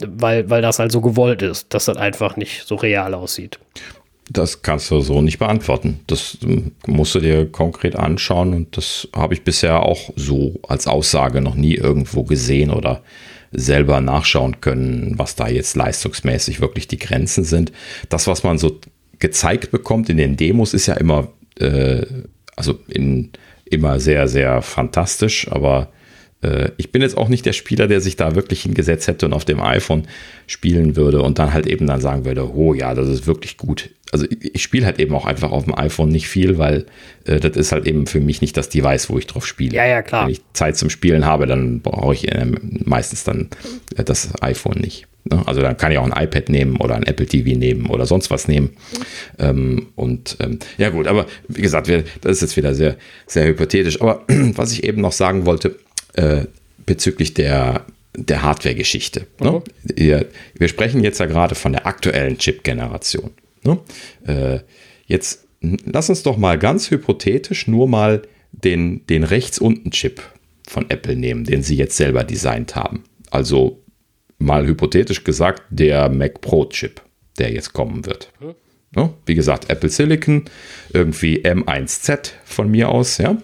[0.06, 3.58] weil, weil das halt so gewollt ist, dass das einfach nicht so real aussieht?
[4.30, 6.00] Das kannst du so nicht beantworten.
[6.06, 10.86] Das ähm, musst du dir konkret anschauen und das habe ich bisher auch so als
[10.86, 13.02] Aussage noch nie irgendwo gesehen oder
[13.52, 17.70] selber nachschauen können, was da jetzt leistungsmäßig wirklich die Grenzen sind.
[18.08, 18.80] Das, was man so
[19.18, 22.04] gezeigt bekommt in den Demos, ist ja immer, äh,
[22.56, 23.30] also in
[23.64, 25.88] immer sehr, sehr fantastisch, aber
[26.76, 29.44] ich bin jetzt auch nicht der Spieler, der sich da wirklich hingesetzt hätte und auf
[29.44, 30.06] dem iPhone
[30.46, 33.90] spielen würde und dann halt eben dann sagen würde, oh ja, das ist wirklich gut.
[34.12, 36.86] Also ich, ich spiele halt eben auch einfach auf dem iPhone nicht viel, weil
[37.24, 39.74] äh, das ist halt eben für mich nicht das Device, wo ich drauf spiele.
[39.74, 40.26] Ja, ja, klar.
[40.26, 42.46] Wenn ich Zeit zum Spielen habe, dann brauche ich äh,
[42.84, 43.48] meistens dann
[43.96, 45.06] äh, das iPhone nicht.
[45.24, 45.42] Ne?
[45.46, 48.30] Also dann kann ich auch ein iPad nehmen oder ein Apple TV nehmen oder sonst
[48.30, 48.76] was nehmen.
[49.38, 53.46] Ähm, und ähm, ja gut, aber wie gesagt, wir, das ist jetzt wieder sehr, sehr
[53.46, 54.00] hypothetisch.
[54.00, 55.76] Aber was ich eben noch sagen wollte
[56.14, 56.44] äh,
[56.86, 57.86] bezüglich der,
[58.16, 59.26] der Hardware-Geschichte.
[59.40, 59.50] Ne?
[59.50, 59.62] Mhm.
[59.96, 63.30] Wir, wir, sprechen jetzt ja gerade von der aktuellen Chip-Generation.
[63.64, 63.78] Ne?
[64.26, 64.60] Äh,
[65.06, 70.22] jetzt lass uns doch mal ganz hypothetisch nur mal den, den rechts unten Chip
[70.66, 73.04] von Apple nehmen, den sie jetzt selber designt haben.
[73.30, 73.82] Also
[74.38, 77.02] mal hypothetisch gesagt, der Mac Pro Chip,
[77.38, 78.30] der jetzt kommen wird.
[78.40, 78.54] Mhm.
[78.96, 80.44] Ja, wie gesagt, Apple Silicon,
[80.92, 83.36] irgendwie M1Z von mir aus, ja.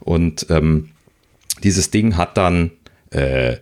[0.00, 0.90] Und ähm,
[1.62, 2.70] dieses Ding hat dann
[3.10, 3.56] äh,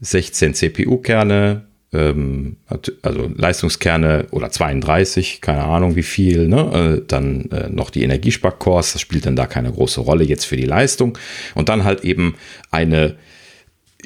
[0.00, 2.56] 16 CPU-Kerne, ähm,
[3.02, 6.98] also Leistungskerne oder 32, keine Ahnung wie viel, ne?
[6.98, 10.56] Äh, dann äh, noch die Energiesparcores, das spielt dann da keine große Rolle jetzt für
[10.56, 11.16] die Leistung.
[11.54, 12.36] Und dann halt eben
[12.70, 13.16] eine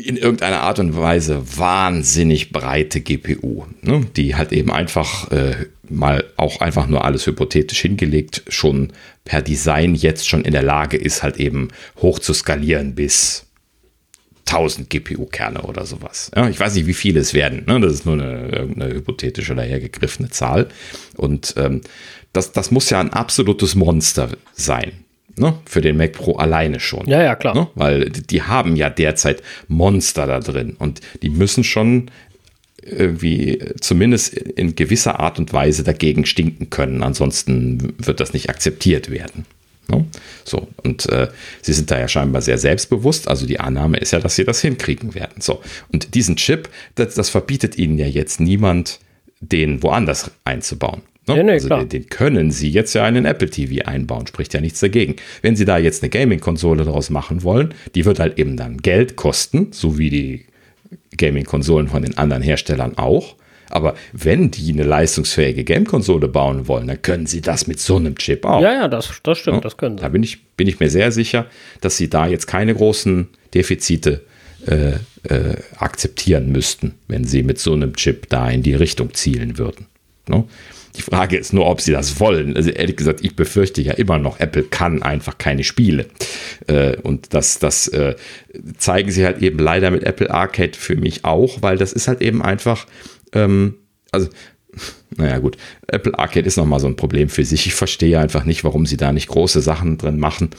[0.07, 6.25] in irgendeiner Art und Weise wahnsinnig breite GPU, ne, die halt eben einfach äh, mal
[6.37, 8.93] auch einfach nur alles hypothetisch hingelegt, schon
[9.25, 11.69] per Design jetzt schon in der Lage ist, halt eben
[12.01, 13.47] hoch zu skalieren bis
[14.47, 16.31] 1000 GPU-Kerne oder sowas.
[16.35, 17.65] Ja, ich weiß nicht, wie viele es werden.
[17.67, 17.81] Ne?
[17.81, 20.69] Das ist nur eine, eine hypothetische dahergegriffene Zahl.
[21.17, 21.83] Und ähm,
[22.33, 25.05] das, das muss ja ein absolutes Monster sein.
[25.37, 25.55] Ne?
[25.65, 27.07] Für den Mac Pro alleine schon.
[27.09, 27.55] Ja, ja, klar.
[27.55, 27.69] Ne?
[27.75, 32.11] Weil die haben ja derzeit Monster da drin und die müssen schon
[32.83, 37.03] irgendwie zumindest in gewisser Art und Weise dagegen stinken können.
[37.03, 39.45] Ansonsten wird das nicht akzeptiert werden.
[39.89, 40.07] Ne?
[40.45, 41.29] So, und äh,
[41.63, 43.29] sie sind da ja scheinbar sehr selbstbewusst.
[43.29, 45.41] Also die Annahme ist ja, dass sie das hinkriegen werden.
[45.41, 45.61] So,
[45.93, 49.01] und diesen Chip, das, das verbietet ihnen ja jetzt niemand,
[49.41, 51.03] den woanders einzubauen.
[51.31, 51.37] Ne?
[51.37, 54.55] Ja, nee, also den, den, können Sie jetzt ja in den Apple TV einbauen, spricht
[54.55, 55.17] ja nichts dagegen.
[55.43, 59.17] Wenn Sie da jetzt eine Gaming-Konsole daraus machen wollen, die wird halt eben dann Geld
[59.17, 60.47] kosten, so wie die
[61.17, 63.37] Gaming-Konsolen von den anderen Herstellern auch.
[63.71, 68.17] Aber wenn die eine leistungsfähige Game-Konsole bauen wollen, dann können sie das mit so einem
[68.17, 68.61] Chip auch.
[68.61, 69.61] Ja, ja, das, das stimmt, ja?
[69.61, 70.03] das können sie.
[70.03, 71.47] Da bin ich, bin ich mir sehr sicher,
[71.81, 74.23] dass sie da jetzt keine großen Defizite
[74.67, 79.57] äh, äh, akzeptieren müssten, wenn sie mit so einem Chip da in die Richtung zielen
[79.57, 79.87] würden.
[80.29, 80.49] No?
[81.01, 82.55] Die Frage ist nur, ob sie das wollen.
[82.55, 86.05] Also ehrlich gesagt, ich befürchte ja immer noch, Apple kann einfach keine Spiele.
[86.67, 88.17] Äh, und das, das äh,
[88.77, 92.21] zeigen sie halt eben leider mit Apple Arcade für mich auch, weil das ist halt
[92.21, 92.87] eben einfach,
[93.33, 93.77] ähm,
[94.13, 94.29] also
[95.17, 97.67] naja gut, Apple Arcade ist nochmal so ein Problem für sich.
[97.67, 100.51] Ich verstehe einfach nicht, warum sie da nicht große Sachen drin machen.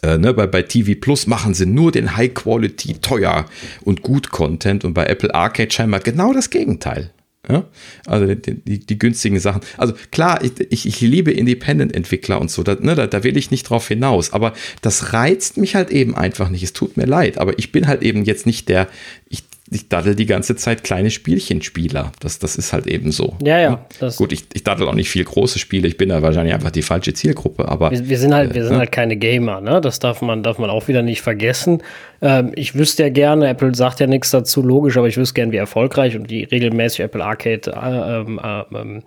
[0.00, 3.44] Äh, ne, bei, bei TV Plus machen sie nur den High Quality, teuer
[3.82, 7.10] und gut Content und bei Apple Arcade scheinbar genau das Gegenteil.
[7.48, 7.64] Ja?
[8.06, 9.62] Also die, die, die, günstigen Sachen.
[9.76, 13.50] Also klar, ich, ich, ich liebe Independent-Entwickler und so, da, ne, da, da will ich
[13.50, 14.32] nicht drauf hinaus.
[14.32, 16.62] Aber das reizt mich halt eben einfach nicht.
[16.62, 18.88] Es tut mir leid, aber ich bin halt eben jetzt nicht der,
[19.28, 19.42] ich,
[19.74, 22.12] ich daddel die ganze Zeit kleine Spielchenspieler.
[22.20, 23.36] Das, das ist halt eben so.
[23.42, 23.86] Ja, ja.
[24.16, 25.88] Gut, ich, ich daddel auch nicht viel große Spiele.
[25.88, 27.68] Ich bin da wahrscheinlich einfach die falsche Zielgruppe.
[27.68, 28.78] Aber wir, wir sind halt, äh, wir sind ne?
[28.80, 29.60] halt keine Gamer.
[29.60, 29.80] Ne?
[29.80, 31.82] Das darf man, darf man auch wieder nicht vergessen.
[32.20, 35.52] Ähm, ich wüsste ja gerne, Apple sagt ja nichts dazu, logisch, aber ich wüsste gerne,
[35.52, 39.02] wie erfolgreich und die regelmäßig Apple Arcade äh, ähm, äh, ähm,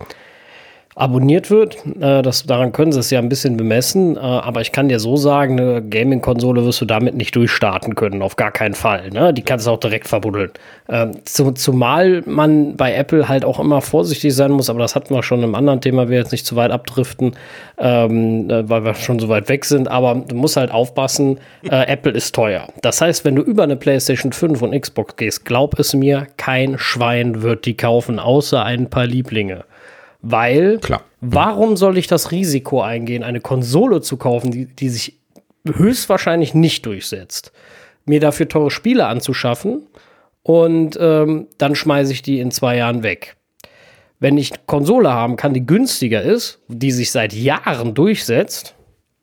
[0.96, 1.76] abonniert wird.
[2.00, 4.16] Äh, das, daran können sie es ja ein bisschen bemessen.
[4.16, 8.22] Äh, aber ich kann dir so sagen, eine Gaming-Konsole wirst du damit nicht durchstarten können,
[8.22, 9.10] auf gar keinen Fall.
[9.10, 9.34] Ne?
[9.34, 10.52] Die kannst du auch direkt verbuddeln.
[10.88, 15.14] Ähm, zu, zumal man bei Apple halt auch immer vorsichtig sein muss, aber das hatten
[15.14, 17.36] wir schon im anderen Thema, wir jetzt nicht zu weit abdriften,
[17.78, 19.90] ähm, äh, weil wir schon so weit weg sind.
[19.90, 21.40] Aber du musst halt aufpassen,
[21.70, 22.70] äh, Apple ist teuer.
[22.82, 26.78] Das heißt, wenn du über eine PlayStation 5 und Xbox gehst, glaub es mir, kein
[26.78, 29.66] Schwein wird die kaufen, außer ein paar Lieblinge.
[30.28, 31.04] Weil, Klar.
[31.22, 35.20] warum soll ich das Risiko eingehen, eine Konsole zu kaufen, die, die sich
[35.68, 37.52] höchstwahrscheinlich nicht durchsetzt,
[38.06, 39.86] mir dafür teure Spiele anzuschaffen
[40.42, 43.36] und ähm, dann schmeiße ich die in zwei Jahren weg.
[44.20, 48.74] Wenn ich eine Konsole haben kann, die günstiger ist, die sich seit Jahren durchsetzt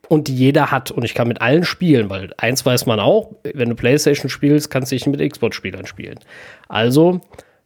[0.08, 3.32] und die jeder hat und ich kann mit allen spielen, weil eins weiß man auch,
[3.42, 6.20] wenn du PlayStation spielst, kannst du dich mit Xbox-Spielern spielen.
[6.68, 7.22] Also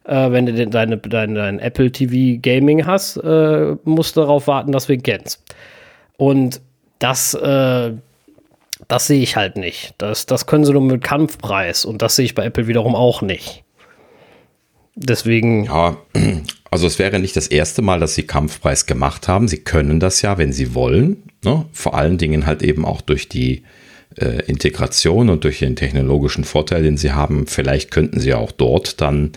[0.07, 4.47] äh, wenn du den, deine, dein, dein Apple TV Gaming hast, äh, musst du darauf
[4.47, 5.43] warten, dass wir kennst.
[6.17, 6.61] Und
[6.99, 7.91] das, äh,
[8.87, 9.93] das sehe ich halt nicht.
[9.97, 13.21] Das, das können sie nur mit Kampfpreis und das sehe ich bei Apple wiederum auch
[13.21, 13.63] nicht.
[14.95, 15.65] Deswegen.
[15.65, 15.97] Ja,
[16.71, 19.47] also es wäre nicht das erste Mal, dass sie Kampfpreis gemacht haben.
[19.47, 21.23] Sie können das ja, wenn sie wollen.
[21.43, 21.65] Ne?
[21.71, 23.63] Vor allen Dingen halt eben auch durch die
[24.15, 27.45] äh, Integration und durch den technologischen Vorteil, den sie haben.
[27.45, 29.33] Vielleicht könnten sie auch dort dann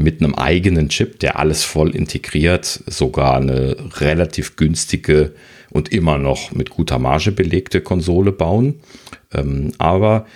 [0.00, 5.32] mit einem eigenen Chip, der alles voll integriert, sogar eine relativ günstige
[5.70, 8.80] und immer noch mit guter Marge belegte Konsole bauen.
[9.32, 10.26] Ähm, aber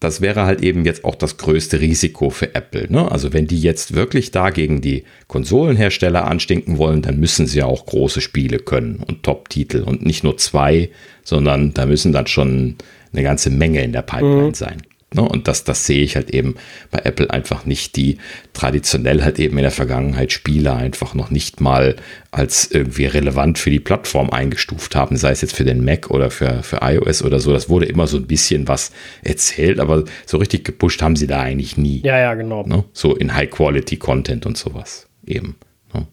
[0.00, 2.90] das wäre halt eben jetzt auch das größte Risiko für Apple.
[2.90, 3.10] Ne?
[3.10, 7.86] Also wenn die jetzt wirklich da gegen die Konsolenhersteller anstinken wollen, dann müssen sie auch
[7.86, 10.90] große Spiele können und Top-Titel und nicht nur zwei,
[11.22, 12.76] sondern da müssen dann schon
[13.12, 14.54] eine ganze Menge in der Pipeline mhm.
[14.54, 14.82] sein.
[15.14, 15.22] Ne?
[15.22, 16.56] Und das, das sehe ich halt eben
[16.90, 18.18] bei Apple einfach nicht, die
[18.52, 21.96] traditionell halt eben in der Vergangenheit Spiele einfach noch nicht mal
[22.30, 26.30] als irgendwie relevant für die Plattform eingestuft haben, sei es jetzt für den Mac oder
[26.30, 27.52] für, für iOS oder so.
[27.52, 28.92] Das wurde immer so ein bisschen was
[29.22, 32.00] erzählt, aber so richtig gepusht haben sie da eigentlich nie.
[32.04, 32.64] Ja, ja, genau.
[32.66, 32.84] Ne?
[32.92, 35.56] So in High-Quality-Content und sowas eben.
[35.92, 36.06] Ne?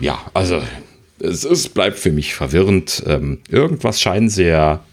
[0.00, 0.60] Ja, also
[1.20, 3.02] es, es, bleibt für mich verwirrend.
[3.06, 4.84] Ähm, irgendwas scheinen sie ja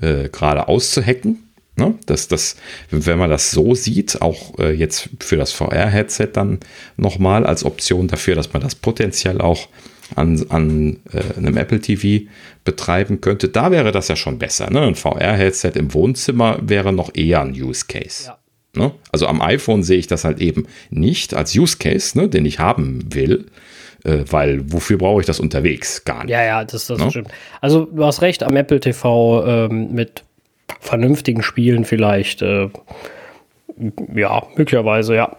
[0.00, 1.45] äh, gerade auszuhacken
[1.76, 1.94] Ne?
[2.06, 2.56] Das, das,
[2.90, 6.58] wenn man das so sieht, auch äh, jetzt für das VR-Headset dann
[6.96, 9.68] nochmal als Option dafür, dass man das potenziell auch
[10.14, 12.26] an, an äh, einem Apple TV
[12.64, 14.70] betreiben könnte, da wäre das ja schon besser.
[14.70, 14.80] Ne?
[14.80, 18.26] Ein VR-Headset im Wohnzimmer wäre noch eher ein Use Case.
[18.26, 18.38] Ja.
[18.74, 18.92] Ne?
[19.12, 22.58] Also am iPhone sehe ich das halt eben nicht als Use Case, ne, den ich
[22.58, 23.46] haben will
[24.04, 26.04] äh, weil wofür brauche ich das unterwegs?
[26.04, 26.32] Gar nicht.
[26.32, 26.98] Ja, ja, das, das?
[26.98, 27.10] Ne?
[27.10, 27.28] stimmt.
[27.60, 30.25] Also du hast recht, am Apple TV ähm, mit
[30.80, 32.42] vernünftigen Spielen vielleicht.
[32.42, 32.68] Äh,
[34.14, 35.36] ja, möglicherweise, ja.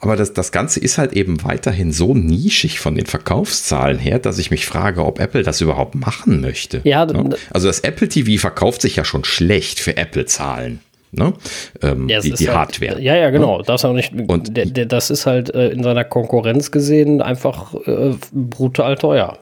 [0.00, 4.38] Aber das, das Ganze ist halt eben weiterhin so nischig von den Verkaufszahlen her, dass
[4.38, 6.80] ich mich frage, ob Apple das überhaupt machen möchte.
[6.84, 7.36] Ja, ne?
[7.50, 10.80] Also das Apple TV verkauft sich ja schon schlecht für Apple-Zahlen.
[11.12, 11.32] Ne?
[11.80, 13.00] Ähm, ja, die, die halt, Hardware.
[13.00, 13.58] Ja, ja, genau.
[13.58, 13.64] Ne?
[13.66, 14.50] Das, auch nicht, und
[14.92, 19.38] das ist halt äh, in seiner Konkurrenz gesehen einfach äh, brutal teuer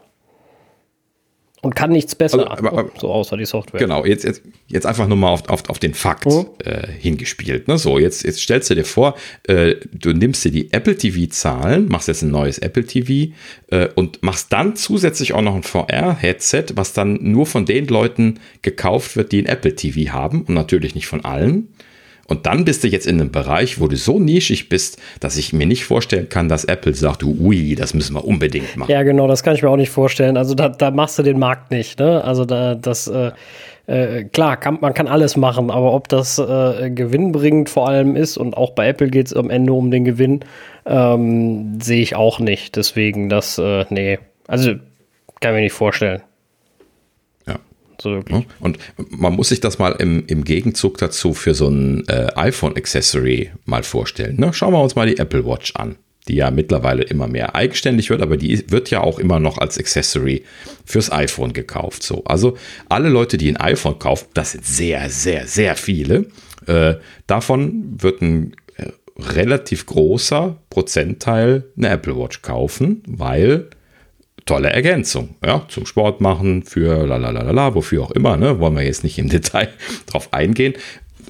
[1.63, 2.51] und kann nichts besser.
[2.51, 3.79] Also, aber, aber, so außer die Software.
[3.79, 6.47] Genau, jetzt, jetzt, jetzt einfach nur mal auf, auf, auf den Fakt mhm.
[6.65, 7.69] äh, hingespielt.
[7.69, 7.79] Ne?
[7.79, 12.09] So, jetzt, jetzt stellst du dir vor, äh, du nimmst dir die Apple TV-Zahlen, machst
[12.09, 13.33] jetzt ein neues Apple TV
[13.69, 18.41] äh, und machst dann zusätzlich auch noch ein VR-Headset, was dann nur von den Leuten
[18.63, 21.69] gekauft wird, die ein Apple TV haben und natürlich nicht von allen.
[22.29, 25.53] Und dann bist du jetzt in einem Bereich, wo du so nischig bist, dass ich
[25.53, 28.91] mir nicht vorstellen kann, dass Apple sagt, ui, das müssen wir unbedingt machen.
[28.91, 30.37] Ja, genau, das kann ich mir auch nicht vorstellen.
[30.37, 31.99] Also da, da machst du den Markt nicht.
[31.99, 32.23] Ne?
[32.23, 33.33] Also da, das, äh,
[33.87, 38.37] äh, klar, kann, man kann alles machen, aber ob das äh, gewinnbringend vor allem ist
[38.37, 40.41] und auch bei Apple geht es am Ende um den Gewinn,
[40.87, 42.77] ähm, sehe ich auch nicht.
[42.77, 44.75] Deswegen das, äh, nee, also
[45.41, 46.23] kann ich mir nicht vorstellen.
[48.03, 48.47] So wirklich.
[48.59, 48.79] Und
[49.11, 53.85] man muss sich das mal im, im Gegenzug dazu für so ein äh, iPhone-Accessory mal
[53.85, 54.37] vorstellen.
[54.39, 54.53] Ne?
[54.53, 55.97] Schauen wir uns mal die Apple Watch an,
[56.27, 59.79] die ja mittlerweile immer mehr eigenständig wird, aber die wird ja auch immer noch als
[59.79, 60.43] Accessory
[60.85, 62.03] fürs iPhone gekauft.
[62.03, 62.25] So.
[62.25, 62.57] Also
[62.89, 66.27] alle Leute, die ein iPhone kaufen, das sind sehr, sehr, sehr viele.
[66.67, 66.95] Äh,
[67.29, 73.69] davon wird ein äh, relativ großer Prozentteil eine Apple Watch kaufen, weil
[74.47, 78.59] tolle Ergänzung, ja, zum Sport machen, für la la la la, wofür auch immer, ne,
[78.59, 79.69] wollen wir jetzt nicht im Detail
[80.07, 80.75] drauf eingehen.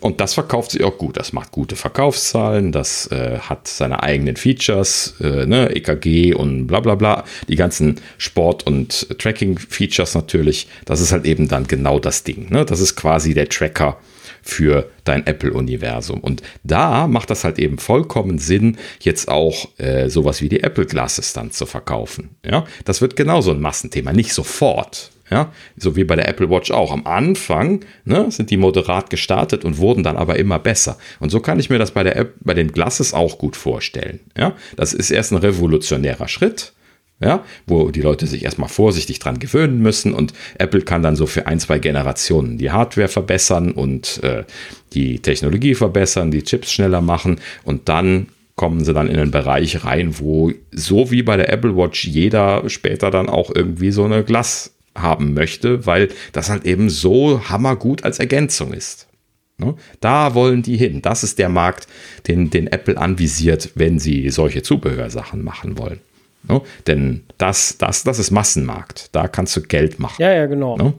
[0.01, 1.17] Und das verkauft sich auch gut.
[1.17, 6.81] Das macht gute Verkaufszahlen, das äh, hat seine eigenen Features, äh, ne, EKG und bla
[6.81, 7.25] bla bla.
[7.49, 10.67] Die ganzen Sport- und Tracking-Features natürlich.
[10.87, 12.51] Das ist halt eben dann genau das Ding.
[12.51, 12.65] Ne?
[12.65, 13.97] Das ist quasi der Tracker
[14.43, 16.21] für dein Apple-Universum.
[16.21, 20.87] Und da macht das halt eben vollkommen Sinn, jetzt auch äh, sowas wie die Apple
[20.87, 22.37] Glasses dann zu verkaufen.
[22.45, 25.11] Ja, das wird genauso ein Massenthema, nicht sofort.
[25.31, 26.93] Ja, so wie bei der Apple Watch auch.
[26.93, 30.99] Am Anfang ne, sind die moderat gestartet und wurden dann aber immer besser.
[31.21, 34.21] Und so kann ich mir das bei, der App, bei den Glasses auch gut vorstellen.
[34.37, 36.75] Ja, das ist erst ein revolutionärer Schritt
[37.23, 41.27] ja, wo die Leute sich erstmal vorsichtig dran gewöhnen müssen und Apple kann dann so
[41.27, 44.45] für ein, zwei Generationen die Hardware verbessern und äh,
[44.93, 49.85] die Technologie verbessern, die Chips schneller machen und dann kommen sie dann in einen Bereich
[49.85, 54.25] rein, wo so wie bei der Apple Watch jeder später dann auch irgendwie so eine
[54.25, 59.09] Glas haben möchte, weil das halt eben so hammergut als Ergänzung ist.
[59.57, 59.75] Ne?
[60.01, 61.03] Da wollen die hin.
[61.03, 61.87] Das ist der Markt,
[62.27, 66.01] den, den Apple anvisiert, wenn sie solche Zubehörsachen machen wollen.
[66.45, 66.61] Ne?
[66.87, 69.09] Denn das, das, das ist Massenmarkt.
[69.13, 70.21] Da kannst du Geld machen.
[70.21, 70.77] Ja, ja, genau.
[70.77, 70.95] Ne?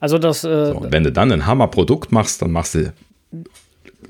[0.00, 0.44] Also das.
[0.44, 2.92] Äh, so, wenn du dann ein Hammerprodukt machst, dann machst du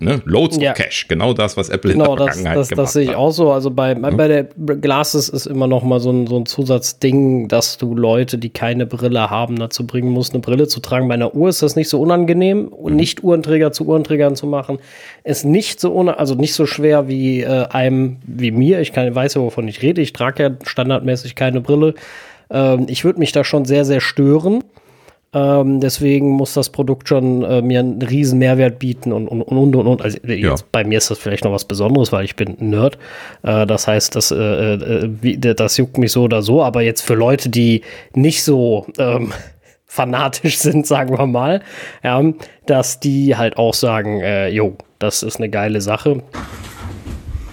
[0.01, 0.23] ne?
[0.24, 0.73] Loads ja.
[0.73, 1.09] of Cash.
[1.09, 3.52] Genau das, was Apple genau, in der Vergangenheit das, das, das sehe ich auch so.
[3.52, 4.10] Also bei, ja.
[4.10, 8.39] bei der Glasses ist immer noch mal so ein, so ein Zusatzding, dass du Leute,
[8.39, 11.09] die keine Brille haben, dazu bringen musst, eine Brille zu tragen.
[11.09, 12.97] Bei einer Uhr ist das nicht so unangenehm, mhm.
[12.97, 14.78] nicht Uhrenträger zu Uhrenträgern zu machen.
[15.24, 18.81] Ist nicht so also nicht so schwer wie äh, einem wie mir.
[18.81, 20.01] Ich kann, weiß ja, wovon ich rede.
[20.01, 21.94] Ich trage ja standardmäßig keine Brille.
[22.51, 24.62] Ähm, ich würde mich da schon sehr, sehr stören.
[25.37, 29.77] Ähm, deswegen muss das Produkt schon äh, mir einen riesen Mehrwert bieten und und und
[29.77, 29.87] und.
[29.87, 30.01] und.
[30.01, 30.55] Also ja.
[30.73, 32.97] bei mir ist das vielleicht noch was Besonderes, weil ich bin Nerd.
[33.43, 36.63] Äh, das heißt, das, äh, äh wie, das juckt mich so oder so.
[36.63, 37.83] Aber jetzt für Leute, die
[38.15, 39.35] nicht so ähm,
[39.85, 41.61] fanatisch sind, sagen wir mal,
[42.03, 42.23] ja,
[42.65, 46.23] dass die halt auch sagen, äh, jo, das ist eine geile Sache.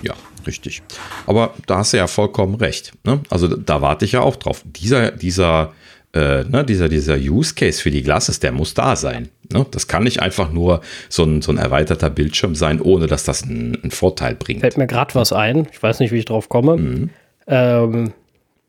[0.04, 0.14] Ja,
[0.48, 0.84] richtig.
[1.28, 2.94] Aber da hast du ja vollkommen recht.
[3.04, 3.20] Ne?
[3.30, 4.64] Also da warte ich ja auch drauf.
[4.66, 5.74] Dieser, dieser
[6.14, 9.30] äh, ne, dieser, dieser Use Case für die Glasses, der muss da sein.
[9.52, 9.66] Ne?
[9.72, 13.44] Das kann nicht einfach nur so ein, so ein erweiterter Bildschirm sein, ohne dass das
[13.44, 14.62] einen, einen Vorteil bringt.
[14.62, 16.78] Fällt mir gerade was ein, ich weiß nicht, wie ich drauf komme.
[16.78, 17.10] Mhm.
[17.48, 18.14] Ähm,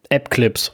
[0.08, 0.72] App-Clips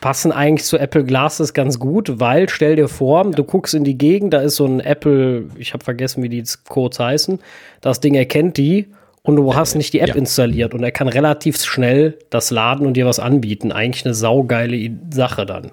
[0.00, 3.96] passen eigentlich zu Apple Glasses ganz gut, weil stell dir vor, du guckst in die
[3.96, 7.38] Gegend, da ist so ein Apple, ich habe vergessen, wie die Codes heißen,
[7.80, 8.88] das Ding erkennt die
[9.24, 10.14] und du hast nicht die App ja.
[10.14, 13.72] installiert und er kann relativ schnell das laden und dir was anbieten.
[13.72, 15.72] Eigentlich eine saugeile Sache dann.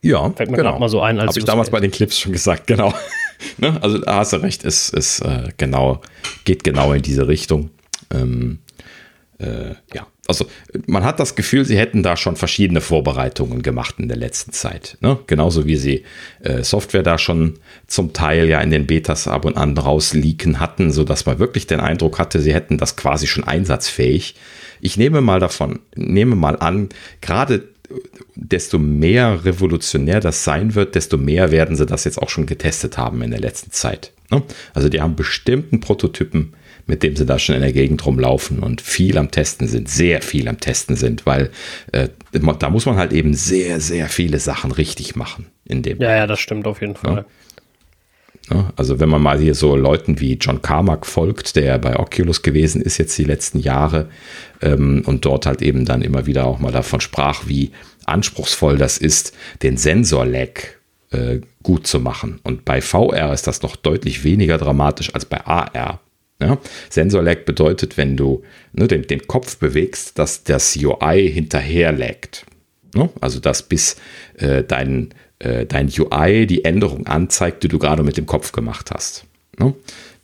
[0.00, 0.78] Ja, Fällt mir genau.
[0.78, 1.20] mal so ein.
[1.20, 2.94] Habe ich damals bei den Clips schon gesagt, genau.
[3.58, 3.76] ne?
[3.82, 6.00] Also da hast du recht, es, es äh, genau,
[6.44, 7.70] geht genau in diese Richtung.
[8.12, 8.60] Ähm,
[9.38, 10.46] äh, ja, also
[10.86, 14.96] man hat das Gefühl, sie hätten da schon verschiedene Vorbereitungen gemacht in der letzten Zeit.
[15.00, 15.18] Ne?
[15.26, 16.04] Genauso wie sie
[16.40, 17.54] äh, Software da schon
[17.86, 21.80] zum Teil ja in den Betas ab und an rausleaken hatten, sodass man wirklich den
[21.80, 24.36] Eindruck hatte, sie hätten das quasi schon einsatzfähig.
[24.80, 26.88] Ich nehme mal davon, nehme mal an,
[27.20, 27.68] gerade
[28.34, 32.98] desto mehr revolutionär das sein wird, desto mehr werden sie das jetzt auch schon getestet
[32.98, 34.12] haben in der letzten Zeit.
[34.30, 34.42] Ne?
[34.72, 36.54] Also die haben bestimmten Prototypen
[36.86, 40.22] mit dem sie da schon in der Gegend rumlaufen und viel am Testen sind, sehr
[40.22, 41.50] viel am Testen sind, weil
[41.92, 45.46] äh, da muss man halt eben sehr, sehr viele Sachen richtig machen.
[45.64, 47.24] In dem ja, ja, das stimmt auf jeden Fall.
[48.50, 48.72] Ja.
[48.76, 52.82] Also wenn man mal hier so Leuten wie John Carmack folgt, der bei Oculus gewesen
[52.82, 54.08] ist jetzt die letzten Jahre
[54.60, 57.70] ähm, und dort halt eben dann immer wieder auch mal davon sprach, wie
[58.04, 60.60] anspruchsvoll das ist, den Sensor-Lag
[61.10, 62.40] äh, gut zu machen.
[62.42, 66.00] Und bei VR ist das noch deutlich weniger dramatisch als bei AR.
[66.40, 66.58] Ja?
[66.90, 68.42] Sensor-Lag bedeutet, wenn du
[68.72, 72.46] ne, den, den, Kopf bewegst, dass das UI hinterher laggt.
[72.94, 73.08] Ne?
[73.20, 73.96] Also dass bis
[74.36, 78.90] äh, dein, äh, dein UI die Änderung anzeigt, die du gerade mit dem Kopf gemacht
[78.92, 79.24] hast.
[79.58, 79.74] Ne?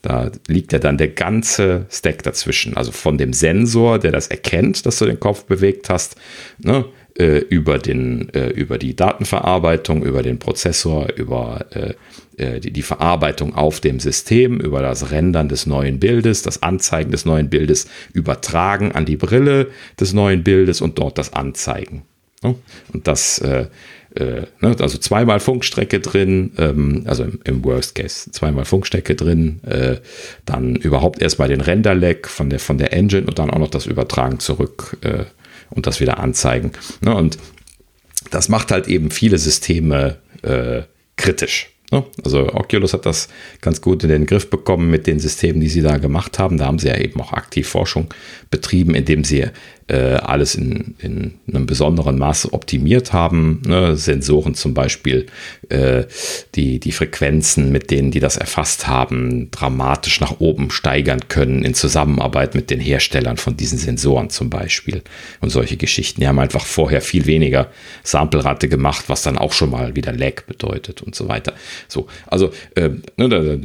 [0.03, 2.77] Da liegt ja dann der ganze Stack dazwischen.
[2.77, 6.17] Also von dem Sensor, der das erkennt, dass du den Kopf bewegt hast,
[6.59, 6.87] ne,
[7.21, 11.93] äh, über, den, äh, über die Datenverarbeitung, über den Prozessor, über äh,
[12.39, 17.11] äh, die, die, Verarbeitung auf dem System, über das Rendern des neuen Bildes, das Anzeigen
[17.11, 19.67] des neuen Bildes, übertragen an die Brille
[20.01, 22.05] des neuen Bildes und dort das Anzeigen.
[22.43, 22.55] Ne?
[22.95, 23.67] Und das, äh,
[24.15, 29.61] äh, ne, also zweimal Funkstrecke drin, ähm, also im, Worst Case zweimal Funkstrecke drin,
[30.47, 33.85] dann überhaupt erstmal den Render-Lag von der, von der Engine und dann auch noch das
[33.85, 34.97] Übertragen zurück
[35.71, 36.73] und das wieder anzeigen.
[37.01, 37.15] Ne?
[37.15, 37.39] Und
[38.31, 40.83] das macht halt eben viele Systeme äh,
[41.17, 41.71] kritisch.
[41.91, 42.05] Ne?
[42.25, 43.29] Also Oculus hat das
[43.61, 46.59] ganz gut in den Griff bekommen mit den Systemen, die sie da gemacht haben.
[46.59, 48.13] Da haben sie ja eben auch aktiv Forschung
[48.51, 49.47] betrieben, indem sie
[49.91, 53.61] äh, alles in, in einem besonderen Maße optimiert haben.
[53.67, 53.97] Ne?
[53.97, 55.27] Sensoren zum Beispiel,
[55.69, 56.05] äh,
[56.55, 61.75] die, die Frequenzen, mit denen die das erfasst haben, dramatisch nach oben steigern können in
[61.75, 65.03] Zusammenarbeit mit den Herstellern von diesen Sensoren zum Beispiel
[65.41, 66.21] und solche Geschichten.
[66.21, 67.69] Die haben einfach vorher viel weniger
[68.05, 71.55] Samplerate gemacht, was dann auch schon mal wieder Lag bedeutet und so weiter.
[71.89, 73.57] So, also äh, ne, da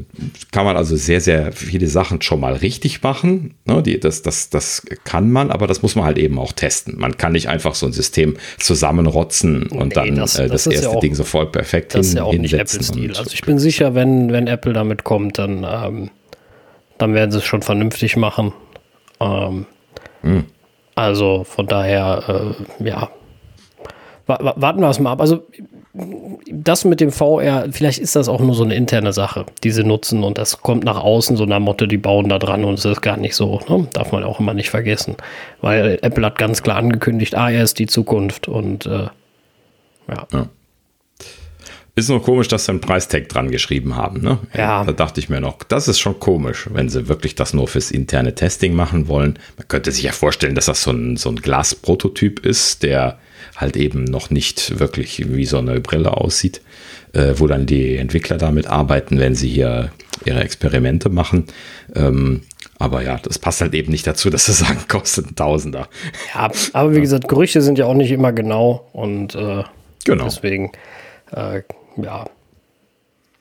[0.51, 3.53] kann man also sehr, sehr viele Sachen schon mal richtig machen.
[3.65, 3.83] Ne?
[3.83, 6.97] Die, das, das, das kann man, aber das muss man halt halt eben auch testen.
[6.97, 10.73] Man kann nicht einfach so ein System zusammenrotzen und nee, dann das, äh, das, das
[10.73, 13.15] erste ja auch, Ding sofort perfekt das hin, ist ja auch nicht Apple-Stil.
[13.15, 16.09] Also ich bin sicher, wenn, wenn Apple damit kommt, dann, ähm,
[16.97, 18.53] dann werden sie es schon vernünftig machen.
[19.19, 19.65] Ähm,
[20.21, 20.45] hm.
[20.95, 23.09] Also von daher, äh, ja,
[24.27, 25.21] warten wir es mal ab.
[25.21, 25.43] Also
[26.51, 29.83] das mit dem VR, vielleicht ist das auch nur so eine interne Sache, die sie
[29.83, 32.85] nutzen und das kommt nach außen so nach Motto, die bauen da dran und es
[32.85, 33.61] ist gar nicht so.
[33.69, 33.87] Ne?
[33.93, 35.15] Darf man auch immer nicht vergessen.
[35.61, 39.07] Weil Apple hat ganz klar angekündigt, AR ist die Zukunft und äh,
[40.07, 40.27] ja.
[40.33, 40.49] ja.
[41.97, 44.21] Ist nur komisch, dass sie einen Preistag dran geschrieben haben.
[44.21, 44.39] Ne?
[44.53, 44.83] Ja.
[44.83, 47.89] Da dachte ich mir noch, das ist schon komisch, wenn sie wirklich das nur fürs
[47.89, 49.39] interne Testing machen wollen.
[49.57, 53.17] Man könnte sich ja vorstellen, dass das so ein, so ein Glasprototyp ist, der
[53.55, 56.61] halt eben noch nicht wirklich wie so eine Brille aussieht,
[57.13, 59.91] äh, wo dann die Entwickler damit arbeiten, wenn sie hier
[60.25, 61.45] ihre Experimente machen.
[61.95, 62.41] Ähm,
[62.77, 65.87] aber ja, das passt halt eben nicht dazu, dass sie sagen, kostet ein Tausender.
[66.33, 69.63] Ja, aber wie gesagt, Gerüchte sind ja auch nicht immer genau und äh,
[70.03, 70.25] genau.
[70.25, 70.71] deswegen,
[71.31, 71.61] äh,
[72.01, 72.25] ja.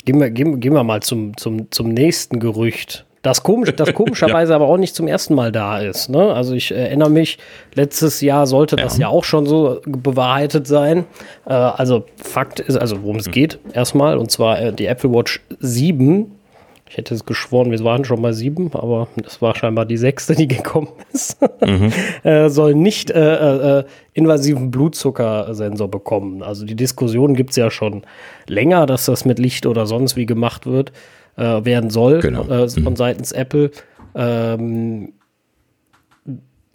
[0.05, 3.07] Gehen wir, gehen, gehen wir mal zum, zum, zum nächsten Gerücht.
[3.25, 4.57] Das, komisch, das komischerweise ja.
[4.57, 6.09] aber auch nicht zum ersten Mal da ist.
[6.11, 6.33] Ne?
[6.33, 7.39] Also ich erinnere mich,
[7.75, 11.07] letztes Jahr sollte das ja, ja auch schon so bewahrheitet sein.
[11.47, 13.33] Äh, also Fakt ist, also worum es mhm.
[13.33, 16.31] geht erstmal, und zwar äh, die Apple Watch 7
[16.87, 20.37] ich hätte es geschworen, wir waren schon bei sieben, aber das war scheinbar die sechste,
[20.37, 21.39] die gekommen ist.
[21.61, 21.91] Mhm.
[22.23, 26.43] äh, soll nicht äh, äh, invasiven Blutzuckersensor bekommen.
[26.43, 28.03] Also die Diskussion gibt es ja schon
[28.47, 30.93] länger, dass das mit Licht oder sonst wie gemacht wird
[31.37, 32.49] äh, werden soll genau.
[32.49, 32.97] äh, von mhm.
[32.97, 33.71] seitens Apple.
[34.15, 35.13] Ähm,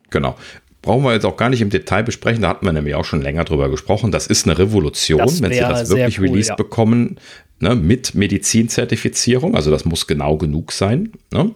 [0.10, 0.36] genau.
[0.82, 3.22] Brauchen wir jetzt auch gar nicht im Detail besprechen, da hatten wir nämlich auch schon
[3.22, 4.12] länger drüber gesprochen.
[4.12, 6.56] Das ist eine Revolution, wenn sie das wirklich cool, released ja.
[6.56, 7.18] bekommen,
[7.60, 11.12] ne, mit Medizinzertifizierung, also das muss genau genug sein.
[11.32, 11.52] Ne?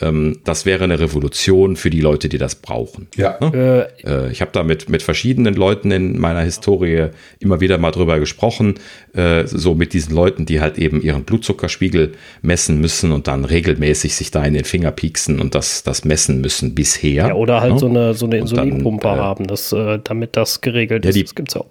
[0.00, 3.08] Ähm, das wäre eine Revolution für die Leute, die das brauchen.
[3.16, 3.38] Ja.
[3.40, 3.88] Ne?
[4.04, 7.08] Äh, äh, ich habe da mit, mit verschiedenen Leuten in meiner Historie
[7.40, 8.74] immer wieder mal drüber gesprochen,
[9.14, 12.12] äh, so mit diesen Leuten, die halt eben ihren Blutzuckerspiegel
[12.42, 16.40] messen müssen und dann regelmäßig sich da in den Finger pieksen und das, das messen
[16.40, 17.28] müssen bisher.
[17.28, 17.78] Ja, oder halt ne?
[17.78, 21.22] so eine, so eine Insulinpumpe dann, äh, haben, das, äh, damit das geregelt ja, ist.
[21.22, 21.66] Das gibt es auch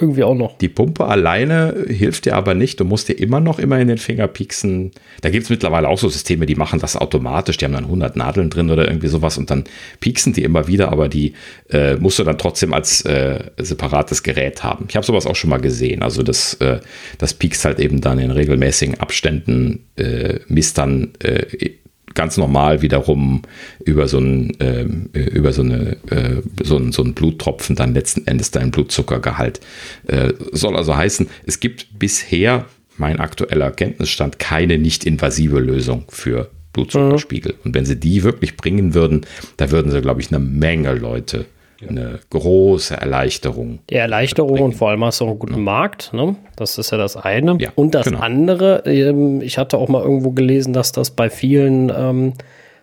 [0.00, 0.58] irgendwie auch noch.
[0.58, 2.80] Die Pumpe alleine hilft dir aber nicht.
[2.80, 4.92] Du musst dir immer noch immer in den Finger pieksen.
[5.22, 7.56] Da gibt es mittlerweile auch so Systeme, die machen das automatisch.
[7.56, 9.64] Die haben dann 100 Nadeln drin oder irgendwie sowas und dann
[10.00, 11.34] pieksen die immer wieder, aber die
[11.70, 14.86] äh, musst du dann trotzdem als äh, separates Gerät haben.
[14.88, 16.02] Ich habe sowas auch schon mal gesehen.
[16.02, 16.80] Also das, äh,
[17.18, 21.70] das piekst halt eben dann in regelmäßigen Abständen, äh, misst dann äh,
[22.16, 23.42] ganz normal wiederum
[23.84, 24.82] über so, ein, äh,
[25.14, 29.60] über so, eine, äh, so, ein, so einen Bluttropfen dann letzten Endes dein Blutzuckergehalt.
[30.08, 32.66] Äh, soll also heißen, es gibt bisher,
[32.98, 37.52] mein aktueller Kenntnisstand, keine nicht-invasive Lösung für Blutzuckerspiegel.
[37.52, 37.58] Mhm.
[37.64, 39.26] Und wenn sie die wirklich bringen würden,
[39.58, 41.46] da würden sie, glaube ich, eine Menge Leute
[41.82, 43.80] eine große Erleichterung.
[43.90, 45.60] Die Erleichterung und vor allem hast du auch einen guten ja.
[45.60, 46.12] Markt.
[46.12, 46.36] Ne?
[46.56, 47.56] Das ist ja das eine.
[47.60, 48.20] Ja, und das genau.
[48.20, 52.32] andere, ähm, ich hatte auch mal irgendwo gelesen, dass das bei vielen ähm,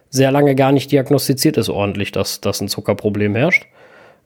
[0.10, 3.66] sehr lange gar nicht diagnostiziert ist ordentlich, dass, dass ein Zuckerproblem herrscht.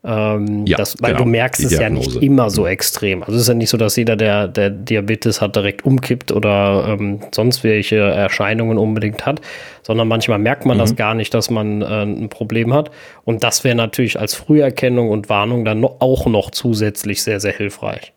[0.10, 2.68] Ähm, ja, das, weil genau, du merkst es ja nicht immer so mhm.
[2.70, 3.24] extrem.
[3.24, 6.96] Also es ist ja nicht so, dass jeder, der, der Diabetes hat, direkt umkippt oder
[6.98, 9.42] ähm, sonst welche Erscheinungen unbedingt hat,
[9.84, 10.82] sondern manchmal merkt man mhm.
[10.82, 12.90] das gar nicht, dass man äh, ein Problem hat.
[13.26, 17.54] Und das wäre natürlich als Früherkennung und Warnung dann no auch noch zusätzlich sehr, sehr
[17.54, 18.14] hilfreich.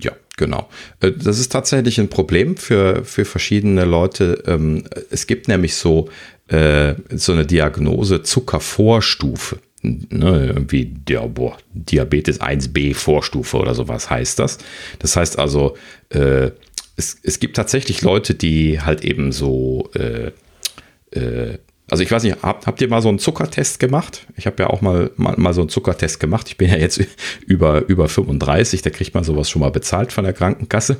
[0.00, 0.68] Ja, genau.
[1.00, 4.42] Äh, das ist tatsächlich ein Problem für, für verschiedene Leute.
[4.48, 4.82] Ähm,
[5.12, 6.08] es gibt nämlich so,
[6.48, 14.38] äh, so eine Diagnose Zuckervorstufe ne, irgendwie ja, boah, Diabetes 1b Vorstufe oder sowas heißt
[14.38, 14.58] das.
[14.98, 15.76] Das heißt also,
[16.08, 16.50] äh,
[16.96, 20.30] es, es gibt tatsächlich Leute, die halt eben so, äh,
[21.10, 21.58] äh,
[21.90, 24.26] also ich weiß nicht, habt, habt ihr mal so einen Zuckertest gemacht?
[24.36, 26.48] Ich habe ja auch mal, mal, mal so einen Zuckertest gemacht.
[26.48, 27.00] Ich bin ja jetzt
[27.46, 30.96] über, über 35, da kriegt man sowas schon mal bezahlt von der Krankenkasse.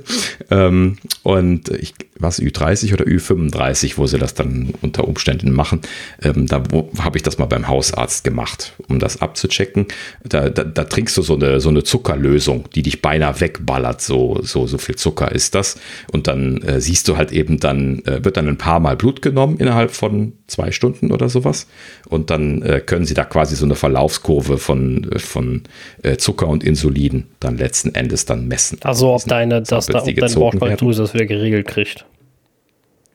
[0.51, 5.81] Ähm, und ich, was Ü30 oder Ü35, wo sie das dann unter Umständen machen.
[6.23, 6.63] Ähm, da
[6.99, 9.87] habe ich das mal beim Hausarzt gemacht, um das abzuchecken.
[10.25, 14.01] Da, da, da, trinkst du so eine, so eine Zuckerlösung, die dich beinahe wegballert.
[14.01, 15.79] So, so, so viel Zucker ist das.
[16.13, 19.21] Und dann äh, siehst du halt eben dann, äh, wird dann ein paar Mal Blut
[19.21, 21.67] genommen innerhalb von zwei Stunden oder sowas.
[22.09, 25.63] Und dann äh, können sie da quasi so eine Verlaufskurve von, von
[26.03, 28.79] äh, Zucker und Insulin dann letzten Endes dann messen.
[28.85, 32.05] Also ob deine, dass da, ob deine Bauchspeicheldrüse das wieder geregelt kriegt.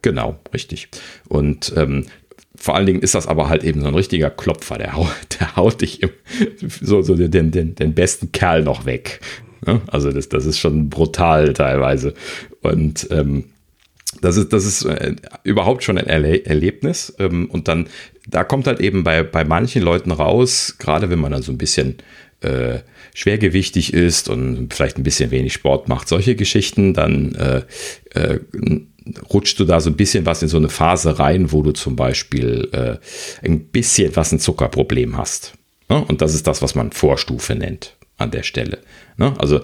[0.02, 0.88] Genau, richtig.
[1.28, 2.06] Und ähm,
[2.56, 5.10] vor allen Dingen ist das aber halt eben so ein richtiger Klopfer, der, haut,
[5.40, 6.10] der haut dich im,
[6.82, 9.22] so, so den, den, den besten Kerl noch weg.
[9.66, 9.82] Ne?
[9.88, 12.14] Also das, das ist schon brutal teilweise.
[12.62, 13.46] Und ähm,
[14.22, 17.14] das ist, das ist äh, überhaupt schon ein Erle Erlebnis.
[17.20, 17.88] Ähm, und dann,
[18.28, 21.58] da kommt halt eben bei, bei manchen Leuten raus, gerade wenn man dann so ein
[21.58, 21.98] bisschen
[22.42, 22.80] äh,
[23.14, 27.62] schwergewichtig ist und vielleicht ein bisschen wenig Sport macht, solche Geschichten, dann äh,
[29.34, 31.96] rutscht du da so ein bisschen was in so eine Phase rein, wo du zum
[31.96, 35.54] Beispiel äh, ein bisschen was ein Zuckerproblem hast.
[35.90, 36.04] Ne?
[36.06, 38.80] Und das ist das, was man Vorstufe nennt an der Stelle.
[39.18, 39.34] Ne?
[39.38, 39.62] Also,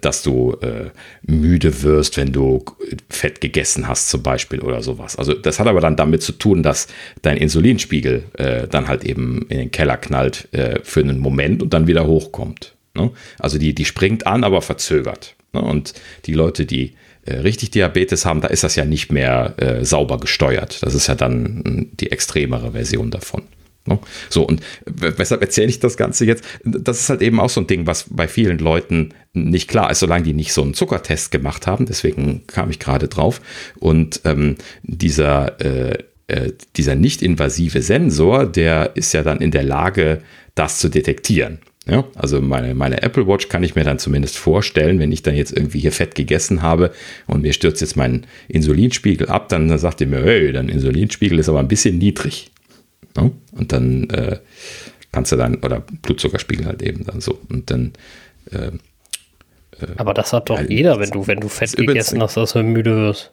[0.00, 0.90] dass du äh,
[1.22, 2.64] müde wirst, wenn du
[3.08, 5.16] Fett gegessen hast, zum Beispiel oder sowas.
[5.16, 6.88] Also, das hat aber dann damit zu tun, dass
[7.22, 11.74] dein Insulinspiegel äh, dann halt eben in den Keller knallt äh, für einen Moment und
[11.74, 12.74] dann wieder hochkommt.
[12.94, 13.10] Ne?
[13.38, 15.34] Also, die, die springt an, aber verzögert.
[15.52, 15.60] Ne?
[15.60, 15.94] Und
[16.26, 16.94] die Leute, die
[17.26, 20.82] richtig Diabetes haben, da ist das ja nicht mehr äh, sauber gesteuert.
[20.82, 23.42] Das ist ja dann hm, die extremere Version davon.
[23.86, 23.98] Ne?
[24.28, 26.44] So, und weshalb erzähle ich das Ganze jetzt?
[26.64, 30.00] Das ist halt eben auch so ein Ding, was bei vielen Leuten nicht klar ist,
[30.00, 31.86] solange die nicht so einen Zuckertest gemacht haben.
[31.86, 33.40] Deswegen kam ich gerade drauf.
[33.78, 35.98] Und ähm, dieser, äh,
[36.28, 40.22] äh, dieser nicht-invasive Sensor, der ist ja dann in der Lage,
[40.54, 41.58] das zu detektieren.
[41.90, 45.34] Ja, also meine, meine Apple Watch kann ich mir dann zumindest vorstellen, wenn ich dann
[45.34, 46.92] jetzt irgendwie hier Fett gegessen habe
[47.26, 51.48] und mir stürzt jetzt mein Insulinspiegel ab, dann sagt er mir, hey, dein Insulinspiegel ist
[51.48, 52.52] aber ein bisschen niedrig.
[53.16, 54.38] Ja, und dann äh,
[55.10, 57.40] kannst du dann, oder Blutzuckerspiegel halt eben dann so.
[57.48, 57.92] Und dann
[58.52, 58.70] äh, äh
[59.96, 62.62] aber das hat doch ja, jeder, wenn du, wenn du Fett gegessen hast, dass du
[62.62, 63.32] müde wirst.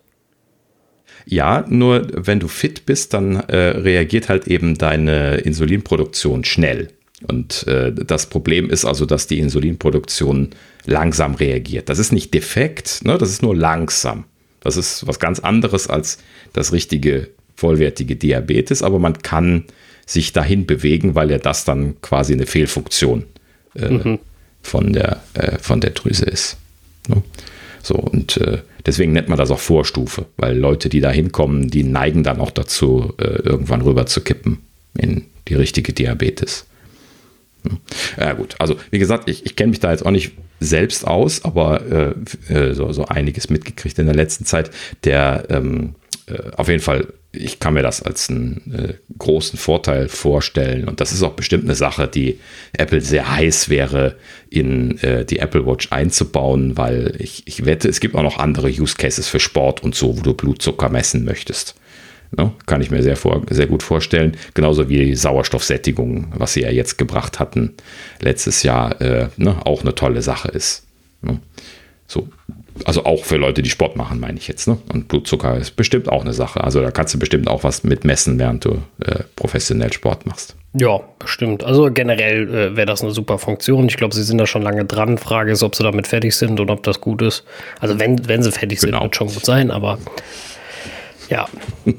[1.28, 6.88] Ja, nur wenn du fit bist, dann äh, reagiert halt eben deine Insulinproduktion schnell.
[7.26, 10.50] Und äh, das Problem ist also, dass die Insulinproduktion
[10.86, 11.90] langsam reagiert.
[11.90, 13.18] Das ist nicht defekt, ne?
[13.18, 14.26] das ist nur langsam.
[14.60, 16.20] Das ist was ganz anderes als
[16.54, 19.66] das richtige, vollwertige Diabetes, aber man kann
[20.06, 23.24] sich dahin bewegen, weil ja das dann quasi eine Fehlfunktion
[23.76, 24.20] äh, mhm.
[24.62, 26.58] von, der, äh, von der Drüse ist.
[27.08, 27.24] Ne?
[27.82, 31.84] So, und äh, deswegen nennt man das auch Vorstufe, weil Leute, die da hinkommen, die
[31.84, 34.60] neigen dann auch dazu, äh, irgendwann rüber zu kippen
[34.98, 36.66] in die richtige Diabetes.
[38.20, 41.46] Ja gut, also wie gesagt, ich, ich kenne mich da jetzt auch nicht selbst aus,
[41.46, 42.16] aber
[42.50, 44.72] äh, äh, so, so einiges mitgekriegt in der letzten Zeit.
[45.04, 45.96] Der ähm,
[46.28, 51.00] äh, auf jeden Fall, ich kann mir das als einen äh, großen Vorteil vorstellen und
[51.00, 52.40] das ist auch bestimmt eine Sache, die
[52.74, 54.16] Apple sehr heiß wäre,
[54.50, 58.70] in äh, die Apple Watch einzubauen, weil ich, ich wette, es gibt auch noch andere
[58.70, 61.76] Use Cases für Sport und so, wo du Blutzucker messen möchtest.
[62.36, 62.52] Ne?
[62.66, 64.36] Kann ich mir sehr, vor, sehr gut vorstellen.
[64.54, 67.74] Genauso wie die Sauerstoffsättigung, was sie ja jetzt gebracht hatten
[68.20, 69.56] letztes Jahr, äh, ne?
[69.66, 70.86] auch eine tolle Sache ist.
[71.22, 71.40] Ne?
[72.08, 72.28] So.
[72.86, 74.68] Also auch für Leute, die Sport machen, meine ich jetzt.
[74.68, 74.78] Ne?
[74.94, 76.64] Und Blutzucker ist bestimmt auch eine Sache.
[76.64, 80.56] Also da kannst du bestimmt auch was mit messen, während du äh, professionell Sport machst.
[80.74, 81.64] Ja, bestimmt.
[81.64, 83.88] Also generell äh, wäre das eine super Funktion.
[83.88, 85.18] Ich glaube, sie sind da schon lange dran.
[85.18, 87.46] Frage ist, ob sie damit fertig sind und ob das gut ist.
[87.80, 88.98] Also wenn, wenn sie fertig genau.
[88.98, 89.98] sind, wird schon gut sein, aber
[91.30, 91.48] ja.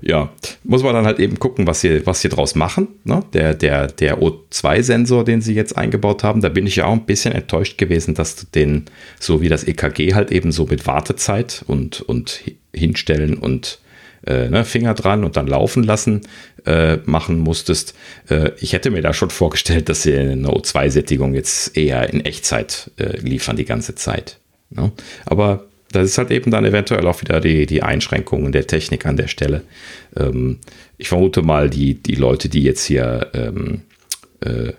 [0.00, 0.32] ja,
[0.64, 2.88] muss man dann halt eben gucken, was sie, was sie draus machen.
[3.04, 3.22] Ne?
[3.32, 7.06] Der, der, der O2-Sensor, den sie jetzt eingebaut haben, da bin ich ja auch ein
[7.06, 8.86] bisschen enttäuscht gewesen, dass du den,
[9.18, 12.42] so wie das EKG halt eben so mit Wartezeit und, und
[12.74, 13.80] hinstellen und
[14.26, 16.22] äh, ne, Finger dran und dann laufen lassen
[16.66, 17.94] äh, machen musstest.
[18.28, 22.90] Äh, ich hätte mir da schon vorgestellt, dass sie eine O2-Sättigung jetzt eher in Echtzeit
[22.96, 24.38] äh, liefern die ganze Zeit.
[24.70, 24.92] Ne?
[25.24, 29.16] Aber das ist halt eben dann eventuell auch wieder die, die Einschränkungen der Technik an
[29.16, 29.62] der Stelle.
[30.16, 30.58] Ähm,
[30.98, 33.82] ich vermute mal, die, die Leute, die jetzt hier ähm,
[34.40, 34.72] äh,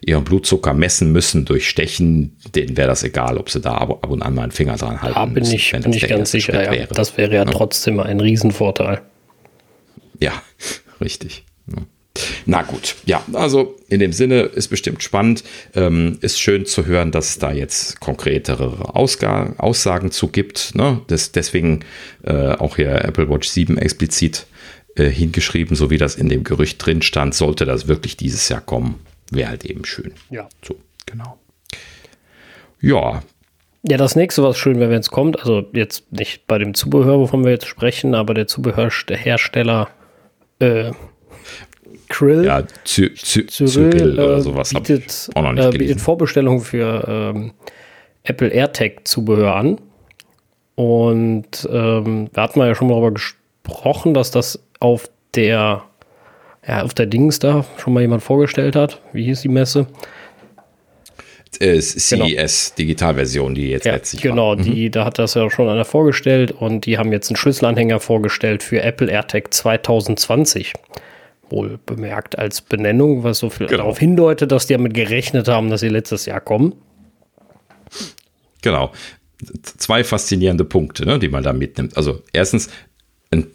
[0.00, 4.10] ihren Blutzucker messen müssen durch Stechen, denen wäre das egal, ob sie da ab, ab,
[4.10, 5.14] und an mal einen Finger dran halten.
[5.14, 6.70] Da bin müssen, ich, bin ich ganz sicher, ja.
[6.70, 6.94] Wäre.
[6.94, 9.02] Das wäre ja, ja, trotzdem ein Riesenvorteil.
[10.20, 10.32] Ja,
[11.00, 11.44] richtig.
[11.68, 11.82] Ja.
[12.46, 15.44] Na gut, ja, also in dem Sinne ist bestimmt spannend.
[15.74, 20.74] Ähm, ist schön zu hören, dass es da jetzt konkretere Ausga Aussagen zu gibt.
[20.74, 21.00] Ne?
[21.06, 21.80] Das, deswegen
[22.24, 24.46] äh, auch hier Apple Watch 7 explizit
[24.96, 27.34] äh, hingeschrieben, so wie das in dem Gerücht drin stand.
[27.34, 30.12] Sollte das wirklich dieses Jahr kommen, wäre halt eben schön.
[30.30, 30.48] Ja.
[30.62, 30.76] So,
[31.06, 31.38] genau.
[32.80, 33.22] Ja,
[33.88, 37.18] Ja, das nächste, was schön wäre, wenn es kommt, also jetzt nicht bei dem Zubehör,
[37.20, 39.88] wovon wir jetzt sprechen, aber der Zubehörhersteller
[40.58, 40.90] äh,
[42.08, 42.44] Krill.
[42.44, 45.78] Ja, Zy Zy Cyril, Cyril oder äh, sowas bietet, auch noch nicht äh, gelesen.
[45.88, 47.04] bietet Vorbestellungen für
[47.34, 47.52] ähm,
[48.24, 49.78] Apple AirTag-Zubehör an.
[50.74, 55.84] Und ähm, da hatten wir ja schon mal darüber gesprochen, dass das auf der,
[56.66, 59.00] ja, auf der Dings da schon mal jemand vorgestellt hat.
[59.12, 59.86] Wie hieß die Messe?
[61.60, 64.56] Äh, CES Digitalversion, die jetzt Ja, letztlich genau, war.
[64.56, 64.62] Mhm.
[64.64, 68.62] die, da hat das ja schon einer vorgestellt und die haben jetzt einen Schlüsselanhänger vorgestellt
[68.62, 70.74] für Apple AirTag 2020.
[71.48, 73.82] Wohl bemerkt als Benennung, was so viel Genau.
[73.84, 76.74] darauf hindeutet, dass die damit gerechnet haben, dass sie letztes Jahr kommen.
[78.62, 78.92] Genau.
[79.62, 81.96] Zwei faszinierende Punkte, ne, die man da mitnimmt.
[81.96, 82.68] Also erstens,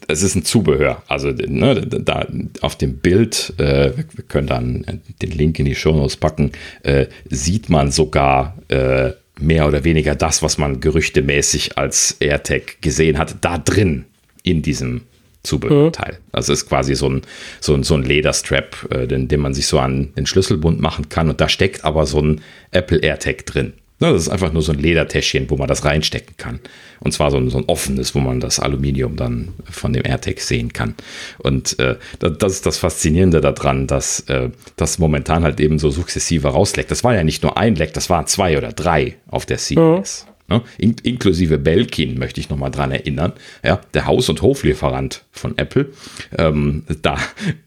[0.07, 1.01] es ist ein Zubehör.
[1.07, 2.27] Also ne, da
[2.61, 6.51] auf dem Bild, äh, wir können dann den Link in die Show Notes packen,
[6.83, 13.17] äh, sieht man sogar äh, mehr oder weniger das, was man gerüchtemäßig als AirTag gesehen
[13.17, 14.05] hat, da drin
[14.43, 15.01] in diesem
[15.43, 16.19] Zubehörteil.
[16.31, 17.21] Also es ist quasi so ein,
[17.59, 21.09] so ein, so ein Lederstrap, äh, den, den man sich so an den Schlüsselbund machen
[21.09, 21.29] kann.
[21.29, 22.41] Und da steckt aber so ein
[22.71, 23.73] Apple AirTag drin.
[24.01, 26.59] Ne, das ist einfach nur so ein Ledertäschchen, wo man das reinstecken kann.
[27.01, 30.39] Und zwar so ein, so ein offenes, wo man das Aluminium dann von dem AirTag
[30.39, 30.95] sehen kann.
[31.37, 35.91] Und äh, das, das ist das Faszinierende daran, dass äh, das momentan halt eben so
[35.91, 36.89] sukzessive rausleckt.
[36.89, 40.25] Das war ja nicht nur ein Leck, das waren zwei oder drei auf der CES.
[40.51, 40.61] Ne?
[40.77, 43.31] In, inklusive Belkin möchte ich nochmal dran erinnern.
[43.63, 45.93] Ja, der Haus- und Hoflieferant von Apple,
[46.37, 47.17] ähm, da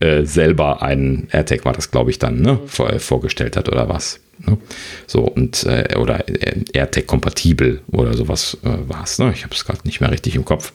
[0.01, 3.89] äh, selber einen AirTag war das, glaube ich, dann ne, vor, äh, vorgestellt hat oder
[3.89, 4.21] was.
[4.45, 4.59] Ne?
[5.07, 9.19] So und äh, oder äh, AirTag kompatibel oder sowas äh, war es.
[9.19, 9.33] Ne?
[9.35, 10.73] Ich habe es gerade nicht mehr richtig im Kopf.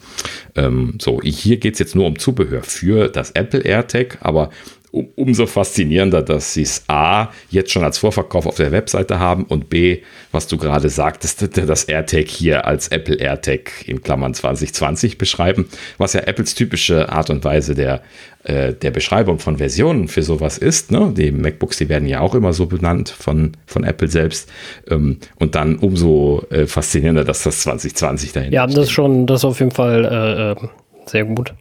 [0.56, 4.50] Ähm, so, hier geht es jetzt nur um Zubehör für das Apple AirTag, aber
[4.92, 9.44] um, umso faszinierender, dass sie es A jetzt schon als Vorverkauf auf der Webseite haben
[9.44, 9.98] und B,
[10.32, 15.68] was du gerade sagtest, das AirTag hier als Apple AirTag in Klammern 2020 beschreiben,
[15.98, 18.02] was ja Apples typische Art und Weise der,
[18.44, 20.90] äh, der Beschreibung von Versionen für sowas ist.
[20.90, 21.12] Ne?
[21.16, 24.50] Die MacBooks, die werden ja auch immer so benannt von, von Apple selbst.
[24.88, 29.40] Ähm, und dann umso äh, faszinierender, dass das 2020 dahin Ja, das ist schon, das
[29.40, 30.68] ist auf jeden Fall äh, äh,
[31.06, 31.54] sehr gut.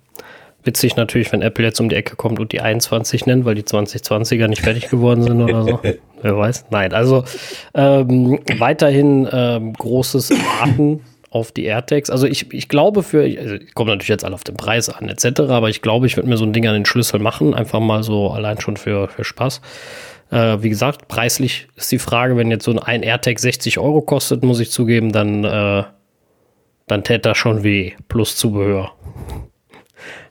[0.70, 3.64] Witzig natürlich, wenn Apple jetzt um die Ecke kommt und die 21 nennt, weil die
[3.64, 5.80] 2020er nicht fertig geworden sind oder so.
[6.22, 6.66] Wer weiß.
[6.70, 7.24] Nein, also
[7.74, 11.02] ähm, weiterhin ähm, großes Warten
[11.32, 12.12] auf die AirTags.
[12.12, 15.10] Also ich, ich glaube für, also ich komme natürlich jetzt alle auf den Preis an
[15.10, 17.80] etc., aber ich glaube, ich würde mir so ein Ding an den Schlüssel machen, einfach
[17.80, 19.62] mal so allein schon für, für Spaß.
[20.30, 24.44] Äh, wie gesagt, preislich ist die Frage, wenn jetzt so ein AirTag 60 Euro kostet,
[24.44, 25.84] muss ich zugeben, dann, äh,
[26.86, 28.92] dann täte das schon weh, plus Zubehör.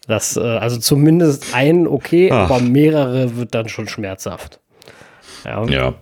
[0.09, 2.51] Das, äh, also zumindest ein okay, Ach.
[2.51, 4.59] aber mehrere wird dann schon schmerzhaft.
[5.45, 5.95] Ja, Ja,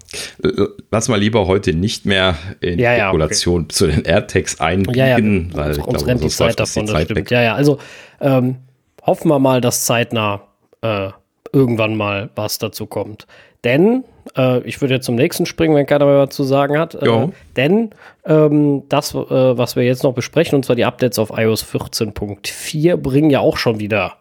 [0.42, 4.96] L- lass mal lieber heute nicht mehr in Ja, ja, Spekulation zu den AirTags einbiegen,
[4.98, 5.18] ja, ja
[5.66, 7.30] weil ich uns glaube, rennt die Zeit das die davon, das Zeit stimmt.
[7.30, 7.78] Ja, ja, also
[8.20, 8.56] ähm,
[9.02, 10.40] hoffen wir mal, dass zeitnah
[10.80, 11.10] äh,
[11.52, 13.26] irgendwann mal was dazu kommt.
[13.64, 14.04] Denn,
[14.36, 16.94] äh, ich würde jetzt zum nächsten springen, wenn keiner mehr was zu sagen hat.
[16.94, 17.90] Äh, denn
[18.24, 22.96] ähm, das, äh, was wir jetzt noch besprechen, und zwar die Updates auf iOS 14.4,
[22.96, 24.16] bringen ja auch schon wieder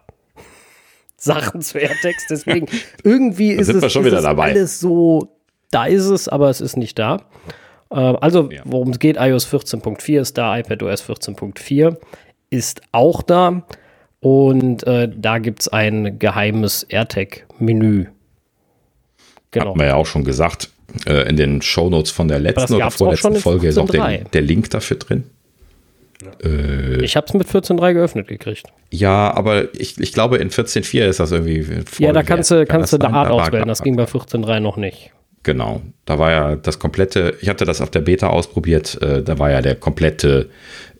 [1.16, 2.26] Sachen zu AirTags.
[2.28, 2.66] Deswegen
[3.04, 4.50] irgendwie ist, es, ist wieder es dabei.
[4.50, 5.28] alles so,
[5.70, 7.22] da ist es, aber es ist nicht da.
[7.90, 8.62] Äh, also, Ja.
[8.64, 11.96] worum es geht, iOS 14.4 ist da, iPadOS 14.4
[12.50, 13.62] ist auch da.
[14.20, 18.06] Und äh, da gibt es ein geheimes AirTag-Menü.
[19.50, 19.70] Genau.
[19.70, 20.70] Haben wir ja auch schon gesagt,
[21.06, 24.30] äh, in den Shownotes von der letzten oder vorletzten Folge ist auch der, 14.3.
[24.30, 25.24] der Link dafür drin.
[27.02, 28.66] Ich habe es mit 14.3 geöffnet gekriegt.
[28.90, 31.64] Ja, aber ich, ich glaube, in 14.4 ist das irgendwie.
[31.98, 33.14] Ja, da kannst du, Kann kannst du eine?
[33.14, 33.68] Art auswählen.
[33.68, 35.12] Das ging bei 14.3 noch nicht.
[35.46, 35.80] Genau.
[36.06, 39.52] Da war ja das komplette, ich hatte das auf der Beta ausprobiert, äh, da war
[39.52, 40.48] ja der komplette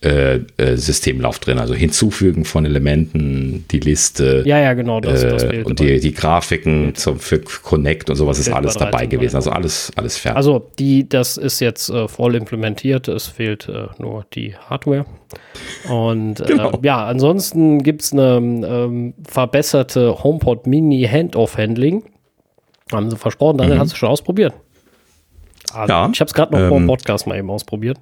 [0.05, 1.59] äh, äh, Systemlauf drin.
[1.59, 4.44] Also hinzufügen von Elementen, die Liste.
[4.47, 8.39] Ja, ja, genau, das, das äh, und die, die Grafiken zum, für Connect und sowas
[8.39, 9.09] ist alles dabei 13.3.
[9.09, 9.35] gewesen.
[9.35, 10.36] Also alles, alles fertig.
[10.36, 13.09] Also, die, das ist jetzt äh, voll implementiert.
[13.09, 15.06] Es fehlt äh, nur die Hardware.
[15.89, 16.78] Und Genau.
[16.82, 22.05] ja, ansonsten gibt es eine ähm, verbesserte HomePod Mini Handoff-Handling.
[22.92, 24.54] Haben sie versprochen, Daniel, hast du schon ausprobiert?
[25.74, 27.98] Also, Ja, Ich habe es gerade noch vor dem ähm, Podcast mal eben ausprobiert.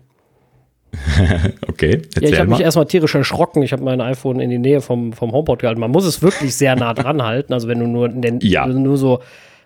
[1.68, 2.64] okay, Ja, ich habe mich mal.
[2.64, 3.62] erstmal tierisch erschrocken.
[3.62, 5.80] Ich habe mein iPhone in die Nähe vom, vom HomePod gehalten.
[5.80, 7.52] Man muss es wirklich sehr nah dran halten.
[7.54, 8.66] Also wenn du nur, den, Ja.
[8.66, 9.20] nur so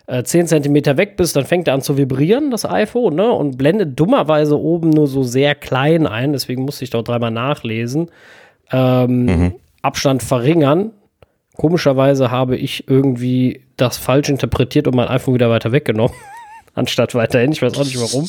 [0.07, 3.31] äh, 10 Zentimeter weg bist, dann fängt er an zu vibrieren, das iPhone, ne?
[3.31, 6.33] Und blendet dummerweise oben nur so sehr klein ein.
[6.33, 8.09] Deswegen musste ich dort dreimal nachlesen.
[8.71, 9.55] Ähm, Mhm.
[9.83, 10.93] Abstand verringern.
[11.59, 16.17] Komischerweise habe ich irgendwie das falsch interpretiert und mein iPhone wieder weiter weggenommen.
[16.79, 17.53] anstatt weiterhin.
[17.53, 18.27] Ich weiß auch nicht warum.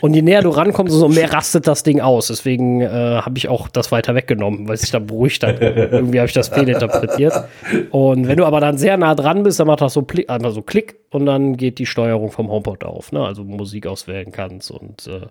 [0.00, 2.26] Und je näher du rankommst, umso mehr rastet das Ding aus.
[2.26, 5.60] Deswegen äh, habe ich auch das weiter weggenommen, weil sich da beruhigt hat.
[5.60, 7.44] Irgendwie habe ich das fehlinterpretiert.
[7.90, 10.50] Und wenn du aber dann sehr nah dran bist, dann macht das so, Klick, also
[10.50, 13.12] so Klick und dann geht die Steuerung vom HomePod auf.
[13.12, 13.24] Ne?
[13.24, 15.26] Also Musik auswählen kannst und äh,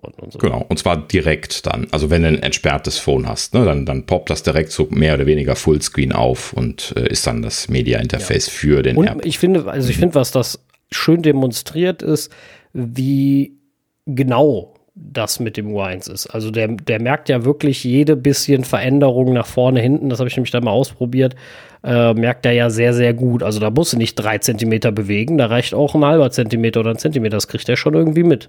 [0.00, 0.38] und, und so.
[0.38, 1.86] Genau, und zwar direkt dann.
[1.90, 5.14] Also wenn du ein entsperrtes Phone hast, ne, dann, dann poppt das direkt so mehr
[5.14, 8.52] oder weniger Fullscreen auf und äh, ist dann das Media-Interface ja.
[8.52, 9.24] für den und App.
[9.24, 10.60] Ich finde, also ich finde, was das
[10.90, 12.32] schön demonstriert ist,
[12.72, 13.58] wie
[14.06, 16.26] genau das mit dem U1 ist.
[16.28, 20.36] Also der, der merkt ja wirklich jede bisschen Veränderung nach vorne, hinten, das habe ich
[20.36, 21.34] nämlich da mal ausprobiert,
[21.82, 23.42] äh, merkt er ja sehr, sehr gut.
[23.42, 26.90] Also da musst du nicht drei Zentimeter bewegen, da reicht auch ein halber Zentimeter oder
[26.90, 28.48] ein Zentimeter, das kriegt er schon irgendwie mit.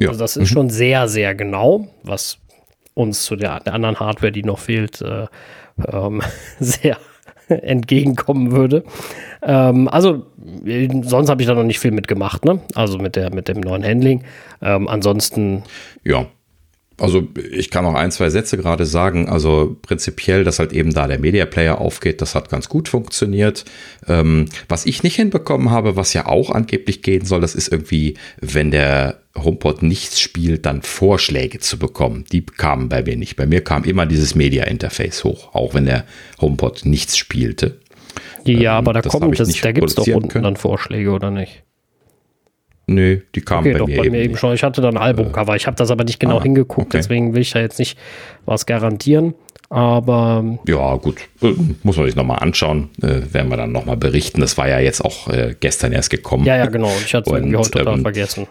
[0.00, 0.08] Ja.
[0.08, 0.54] Also das ist mhm.
[0.54, 2.38] schon sehr, sehr genau, was
[2.94, 5.26] uns zu der, der anderen Hardware, die noch fehlt, äh,
[5.88, 6.22] ähm,
[6.58, 6.98] sehr
[7.48, 8.84] entgegenkommen würde.
[9.42, 10.26] Ähm, also
[11.02, 12.60] sonst habe ich da noch nicht viel mitgemacht, ne?
[12.74, 14.24] Also mit der mit dem neuen Handling.
[14.62, 15.62] Ähm, ansonsten.
[16.04, 16.26] Ja,
[16.98, 19.28] also ich kann noch ein, zwei Sätze gerade sagen.
[19.28, 23.64] Also prinzipiell, dass halt eben da der Media Player aufgeht, das hat ganz gut funktioniert.
[24.06, 28.14] Ähm, was ich nicht hinbekommen habe, was ja auch angeblich gehen soll, das ist irgendwie,
[28.40, 32.24] wenn der HomePod nichts spielt, dann Vorschläge zu bekommen.
[32.30, 33.34] Die kamen bei mir nicht.
[33.36, 36.04] Bei mir kam immer dieses Media Interface hoch, auch wenn der
[36.40, 37.80] HomePod nichts spielte.
[38.44, 40.44] Ja, ähm, aber da kommt es, da gibt es doch unten können.
[40.44, 41.64] dann Vorschläge, oder nicht?
[42.86, 44.54] Nö, die kamen okay, bei, doch, mir, bei eben mir eben schon.
[44.54, 45.56] Ich hatte da ein Albumcover.
[45.56, 46.98] Ich habe das aber nicht genau ah, hingeguckt, okay.
[46.98, 47.98] deswegen will ich da jetzt nicht
[48.44, 49.34] was garantieren.
[49.70, 50.58] Aber.
[50.66, 51.16] Ja, gut.
[51.42, 52.90] Äh, muss man sich nochmal anschauen.
[53.02, 54.40] Äh, werden wir dann nochmal berichten.
[54.40, 56.44] Das war ja jetzt auch äh, gestern erst gekommen.
[56.44, 56.92] Ja, ja, genau.
[57.04, 58.46] Ich hatte es irgendwie heute total ähm, vergessen.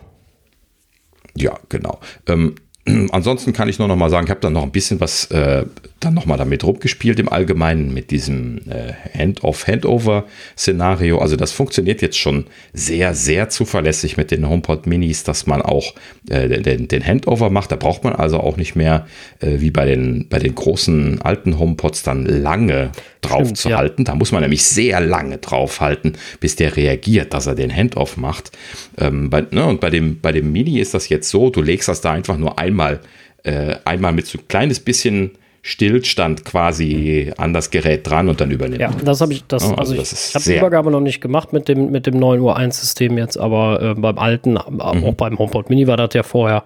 [1.35, 1.99] Ja, genau.
[2.27, 2.55] Ähm,
[3.11, 5.65] ansonsten kann ich nur noch mal sagen, ich habe dann noch ein bisschen was äh,
[6.03, 11.17] dann noch mal damit rumgespielt im Allgemeinen mit diesem äh, Hand-off-Handover-Szenario.
[11.19, 15.93] Also das funktioniert jetzt schon sehr, sehr zuverlässig mit den HomePod Minis, dass man auch
[16.29, 17.71] äh, den, den Handover macht.
[17.71, 19.07] Da braucht man also auch nicht mehr
[19.39, 22.91] äh, wie bei den, bei den großen alten HomePods dann lange
[23.21, 23.77] drauf Stimmt, zu ja.
[23.77, 24.03] halten.
[24.03, 28.17] Da muss man nämlich sehr lange drauf halten, bis der reagiert, dass er den Handoff
[28.17, 28.51] macht.
[28.97, 31.87] Ähm, bei, ne, und bei dem, bei dem Mini ist das jetzt so, du legst
[31.87, 32.99] das da einfach nur einmal,
[33.43, 35.31] äh, einmal mit so ein kleines bisschen
[35.65, 38.81] Stillstand quasi an das Gerät dran und dann übernimmt.
[38.81, 40.99] Ja, das habe ich, das, oh, also, also das ich, ich habe die Übergabe noch
[40.99, 44.53] nicht gemacht mit dem, mit dem neuen Uhr 1 System jetzt, aber äh, beim alten,
[44.53, 44.81] mhm.
[44.81, 46.63] auch beim HomePod Mini war das ja vorher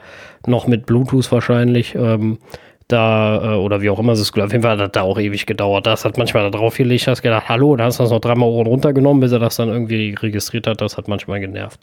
[0.48, 1.94] noch mit Bluetooth wahrscheinlich.
[1.94, 2.40] Ähm,
[2.88, 5.20] da, äh, oder wie auch immer es ist, auf jeden Fall hat das da auch
[5.20, 5.86] ewig gedauert.
[5.86, 8.50] Das hat manchmal da drauf gelegt, hast gedacht, hallo, da hast du das noch dreimal
[8.50, 10.82] runtergenommen, bis er das dann irgendwie registriert hat.
[10.82, 11.80] Das hat manchmal genervt.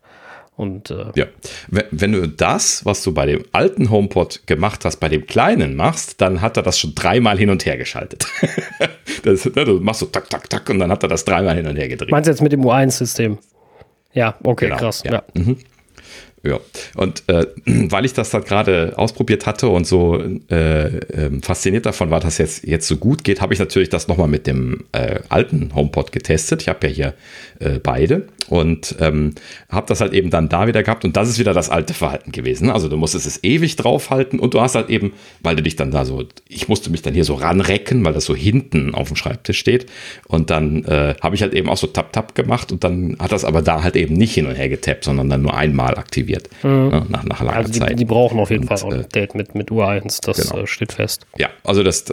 [0.57, 1.27] Und, äh, ja,
[1.67, 5.75] wenn, wenn, du das, was du bei dem alten HomePod gemacht hast, bei dem kleinen
[5.75, 8.27] machst, dann hat er das schon dreimal hin und her geschaltet.
[9.25, 11.67] das, ne, du machst so tak, tak, tak und dann hat er das dreimal hin
[11.67, 12.13] und her gedreht.
[12.13, 13.39] Meinst du jetzt mit dem U1-System?
[14.13, 15.03] Ja, okay, genau, krass.
[15.05, 15.13] Ja.
[15.13, 15.23] ja.
[15.35, 15.59] Mhm.
[16.47, 16.61] Ja,
[16.95, 22.11] und äh, weil ich das dann gerade ausprobiert hatte und so äh, äh, fasziniert davon
[22.11, 25.21] war, dass jetzt jetzt so gut geht, habe ich natürlich das nochmal mit dem äh,
[25.31, 26.63] alten HomePod getestet.
[26.63, 27.15] Ich habe ja hier
[27.61, 28.27] äh, beide.
[28.49, 29.35] Und ähm,
[29.71, 31.05] habe das halt eben dann da wieder gehabt.
[31.05, 32.69] Und das ist wieder das alte Verhalten gewesen.
[32.69, 35.91] Also du musstest es ewig draufhalten und du hast halt eben, weil du dich dann
[35.91, 39.17] da so, ich musste mich dann hier so ranrecken, weil das so hinten auf dem
[39.17, 39.87] Schreibtisch steht.
[40.29, 43.47] Und dann äh, habe ich halt eben auch so tap-tap gemacht und dann hat das
[43.47, 46.89] aber da halt eben nicht hin und her getappt, sondern dann nur einmal aktiviert mhm.
[46.89, 47.99] ne, nach, nach langer also die, Zeit.
[47.99, 50.63] Die brauchen auf jeden und, Fall auch ein äh, Update mit, mit U1, das genau.
[50.63, 51.27] Äh, steht fest.
[51.37, 52.05] Ja, also das,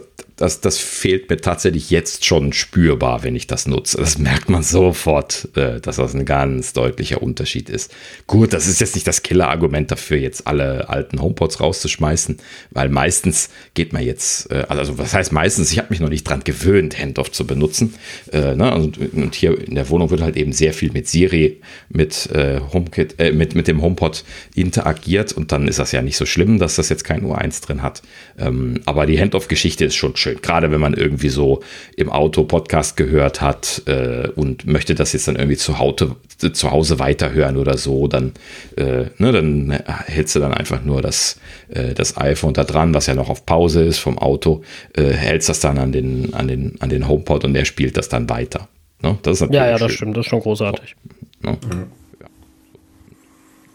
[0.42, 3.98] das, das fehlt mir tatsächlich jetzt schon spürbar, wenn ich das nutze.
[3.98, 7.94] Das merkt man sofort, äh, dass das ein ganz deutlicher Unterschied ist.
[8.26, 12.38] Gut, das ist jetzt nicht das Killer-Argument dafür, jetzt alle alten HomePods rauszuschmeißen,
[12.72, 16.24] weil meistens geht man jetzt, äh, also was heißt meistens, ich habe mich noch nicht
[16.24, 17.94] dran gewöhnt, Handoff zu benutzen.
[18.32, 18.74] Äh, ne?
[18.74, 22.30] und, hier in der Wohnung wird halt eben sehr viel mit Siri, mit,
[22.74, 24.24] HomeKit, äh, mit, mit dem HomePod
[24.56, 27.82] interagiert und dann ist das ja nicht so schlimm, dass das jetzt kein U1 drin
[27.82, 28.02] hat.
[28.38, 31.62] Ähm, aber die Handoff-Geschichte ist schon schön, gerade wenn man irgendwie so
[31.96, 36.16] im Auto Podcast gehört hat äh, und möchte das jetzt dann irgendwie zu Hause,
[36.54, 38.34] zu Hause weiterhören oder so, dann,
[38.78, 39.72] äh, ne, dann
[40.06, 41.40] hältst du dann einfach nur das,
[41.70, 44.64] äh, das iPhone da dran, was ja noch auf Pause ist vom Auto,
[44.96, 48.10] äh, hältst das dann an den, an, den, an den HomePod und der spielt das
[48.10, 48.68] dann weiter.
[49.02, 49.18] Ne?
[49.24, 49.90] Das ja, ja, das schön.
[49.90, 50.96] stimmt, das ist schon großartig.
[51.42, 51.52] Ne?
[51.52, 51.86] Mhm.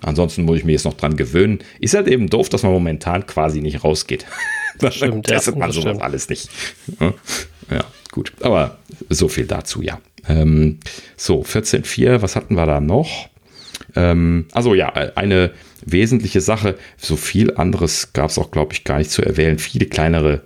[0.02, 1.58] Ansonsten muss ich mir jetzt noch dran gewöhnen.
[1.80, 4.26] Ist halt eben doof, dass man momentan quasi nicht rausgeht.
[4.80, 6.02] Das stimmt, testet ja, man sowas stimmt.
[6.02, 6.48] alles nicht.
[7.70, 8.32] Ja, gut.
[8.40, 8.78] Aber
[9.08, 10.00] so viel dazu, ja.
[10.28, 10.78] Ähm,
[11.16, 13.28] so, 14.4, was hatten wir da noch?
[13.94, 15.52] Ähm, also ja, eine
[15.84, 19.58] wesentliche Sache, so viel anderes gab es auch, glaube ich, gar nicht zu erwähnen.
[19.58, 20.42] Viele kleinere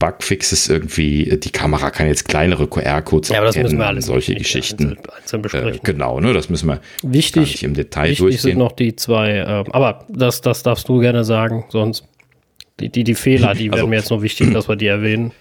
[0.00, 4.34] Bugfixes irgendwie, die Kamera kann jetzt kleinere QR-Codes Ja, aber das müssen wir alles solche
[4.34, 4.90] Geschichten.
[4.90, 5.74] einzeln, einzeln besprechen.
[5.74, 8.40] Äh, genau, ne, das müssen wir gar wichtig, nicht im Detail wichtig durchgehen.
[8.40, 12.04] sind noch die zwei, ähm, aber das, das darfst du gerne sagen, sonst
[12.80, 15.32] die, die, die Fehler, die Also- wären mir jetzt noch wichtig, dass wir die erwähnen.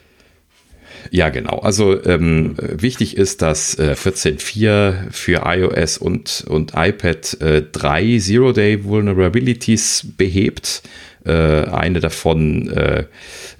[1.11, 1.59] Ja, genau.
[1.59, 8.83] Also ähm, wichtig ist, dass äh, 14.4 für iOS und, und iPad äh, drei Zero-Day
[8.83, 10.83] Vulnerabilities behebt.
[11.25, 13.05] Äh, eine davon äh,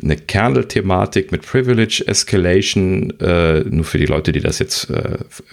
[0.02, 4.88] eine Kernel-Thematik mit Privilege Escalation, äh, nur für die Leute, die das jetzt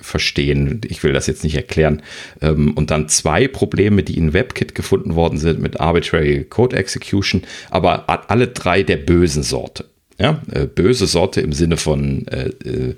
[0.00, 0.80] verstehen.
[0.88, 2.02] Ich will das jetzt nicht erklären.
[2.40, 7.42] Ähm, und dann zwei Probleme, die in WebKit gefunden worden sind mit Arbitrary Code Execution,
[7.70, 9.84] aber alle drei der bösen Sorte.
[10.18, 12.94] Ja, äh, böse Sorte im Sinne von äh, äh,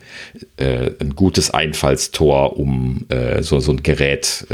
[0.57, 4.47] äh, ein gutes Einfallstor, um äh, so, so ein Gerät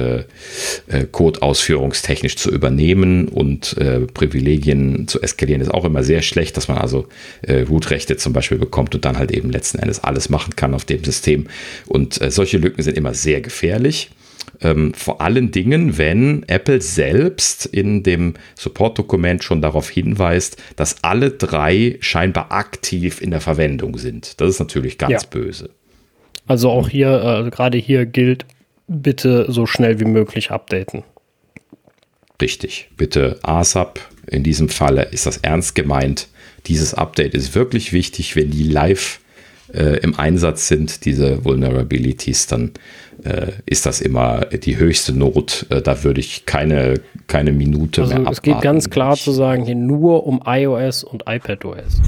[1.13, 3.77] Code-ausführungstechnisch zu übernehmen und
[4.15, 7.07] Privilegien zu eskalieren, ist auch immer sehr schlecht, dass man also
[7.43, 10.85] äh, Root-Rechte zum Beispiel bekommt und dann halt eben letzten Endes alles machen kann auf
[10.85, 11.47] dem System.
[11.87, 14.11] Und solche Lücken sind immer sehr gefährlich.
[14.61, 21.31] Ähm, vor allen Dingen, wenn Apple selbst in dem Support-Dokument schon darauf hinweist, dass alle
[21.31, 24.41] drei scheinbar aktiv in der Verwendung sind.
[24.41, 25.29] Das ist natürlich ganz Ja.
[25.31, 25.71] böse.
[26.47, 28.45] Also auch hier, äh, gerade hier gilt,
[28.87, 31.03] bitte so schnell wie möglich updaten.
[32.41, 32.91] Richtig.
[32.97, 34.01] Bitte ASAP.
[34.27, 36.29] In diesem Falle ist das ernst gemeint.
[36.67, 39.21] Dieses Update ist wirklich wichtig, wenn die live
[39.75, 42.73] äh, im Einsatz sind, diese Vulnerabilities, dann
[43.25, 45.67] äh, ist das immer die höchste Not.
[45.71, 48.65] Äh, da würde ich keine, keine Minute Also mehr es geht abwarten.
[48.65, 52.01] ganz klar zu sagen, hier nur um iOS und iPadOS.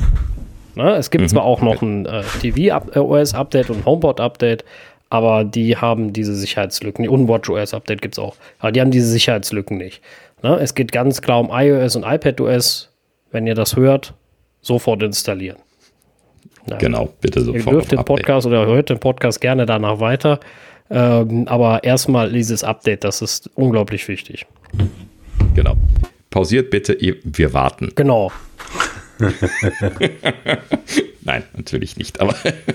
[0.74, 0.94] Ne?
[0.96, 4.64] Es gibt zwar auch noch ein äh, TV-OS-Update und HomePod-Update,
[5.08, 7.08] aber die haben diese Sicherheitslücken.
[7.08, 8.36] Und WatchOS-Update gibt es auch.
[8.58, 10.02] Aber die haben diese Sicherheitslücken nicht.
[10.42, 10.58] Ne?
[10.60, 12.90] Es geht ganz klar um iOS und iPadOS.
[13.30, 14.14] Wenn ihr das hört,
[14.60, 15.56] sofort installieren.
[16.68, 16.76] Ja.
[16.78, 17.74] Genau, bitte Ihr sofort.
[17.74, 18.04] dürft den.
[18.04, 20.40] Podcast oder hört den Podcast gerne danach weiter.
[20.90, 24.46] Ähm, aber erstmal dieses Update, das ist unglaublich wichtig.
[25.54, 25.76] Genau.
[26.30, 27.90] Pausiert bitte, ihr- wir warten.
[27.94, 28.30] Genau.
[31.22, 32.34] Nein, natürlich nicht, aber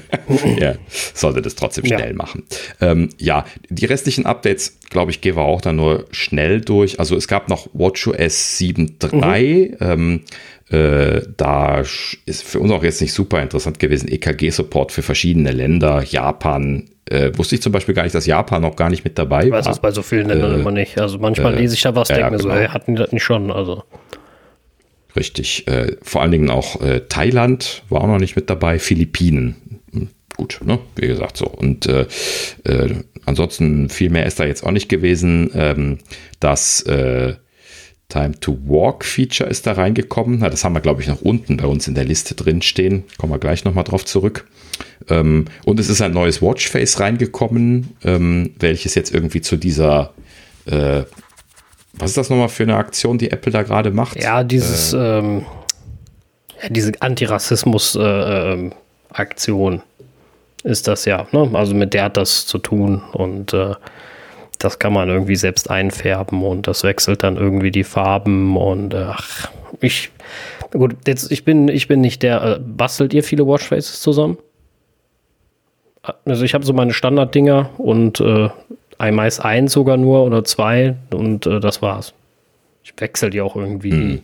[0.59, 0.75] ja,
[1.13, 1.97] sollte das trotzdem Ja.
[1.97, 2.43] schnell machen.
[2.81, 6.99] Ähm, ja, die restlichen Updates, glaube ich, gehen wir auch dann nur schnell durch.
[6.99, 9.79] Also es gab noch WatchOS 7.3.
[9.81, 10.21] Ähm,
[10.71, 14.07] äh, da ist für uns auch jetzt nicht super interessant gewesen.
[14.07, 16.01] EKG-Support für verschiedene Länder.
[16.03, 19.45] Japan, äh, wusste ich zum Beispiel gar nicht, dass Japan noch gar nicht mit dabei
[19.45, 19.71] Ich weiß war.
[19.73, 20.97] das bei so vielen Ländern Äh, immer nicht.
[20.99, 22.59] Also manchmal äh, lese ich da was, denke ja, mir so, genau.
[22.59, 23.51] hey, hatten die das nicht schon?
[23.51, 23.83] Also
[25.15, 25.67] Richtig.
[25.67, 29.81] Äh, vor allen Dingen auch äh, Thailand war auch noch nicht mit dabei, Philippinen.
[29.91, 30.07] Hm,
[30.37, 30.79] Gut, ne?
[30.95, 31.45] wie gesagt so.
[31.47, 31.87] Und
[33.25, 35.51] ansonsten viel mehr ist da jetzt auch nicht gewesen.
[35.53, 35.97] Ähm,
[36.39, 37.35] das äh,
[38.11, 40.39] Time to Walk Feature ist da reingekommen.
[40.39, 43.03] Na, das haben wir, glaube ich, noch unten bei uns in der Liste drin stehen.
[43.17, 44.45] Kommen wir gleich nochmal drauf zurück.
[45.09, 50.13] Ähm, und es ist ein neues Watchface reingekommen, ähm, welches jetzt irgendwie zu dieser
[50.65, 51.03] äh,
[51.93, 54.21] was ist das nochmal für eine Aktion, die Apple da gerade macht?
[54.21, 55.45] ja, dieses, ähm,
[56.61, 59.81] ja, diese Antirassismus-Aktion
[60.63, 61.25] ist das ja.
[61.31, 61.49] Ne?
[61.53, 63.73] Also mit der hat das zu tun und äh,
[64.63, 69.05] das kann man irgendwie selbst einfärben und das wechselt dann irgendwie die Farben und äh,
[69.09, 70.11] ach, ich
[70.71, 74.37] gut, jetzt ich bin ich bin nicht der äh, bastelt ihr viele Watchfaces zusammen?
[76.25, 78.49] Also ich habe so meine Standarddinger und äh,
[78.97, 82.13] ein- meist eins sogar nur oder zwei und äh, das war's.
[82.83, 84.21] Ich wechsle die auch irgendwie.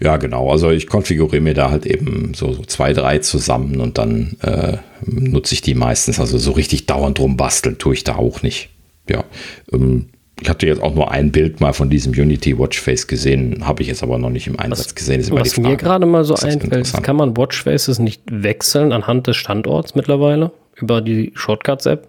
[0.00, 0.50] Ja, genau.
[0.50, 4.78] Also ich konfiguriere mir da halt eben so, so zwei, drei zusammen und dann äh,
[5.04, 6.20] nutze ich die meistens.
[6.20, 8.70] Also so richtig dauernd drum basteln tue ich da auch nicht.
[9.08, 9.24] Ja.
[9.72, 10.06] Ähm,
[10.40, 13.88] ich hatte jetzt auch nur ein Bild mal von diesem Unity Watchface gesehen, habe ich
[13.88, 15.20] jetzt aber noch nicht im Einsatz gesehen.
[15.20, 19.36] Ist immer Was mir gerade mal so einfällt, kann man Watchfaces nicht wechseln anhand des
[19.36, 22.08] Standorts mittlerweile über die Shortcuts-App?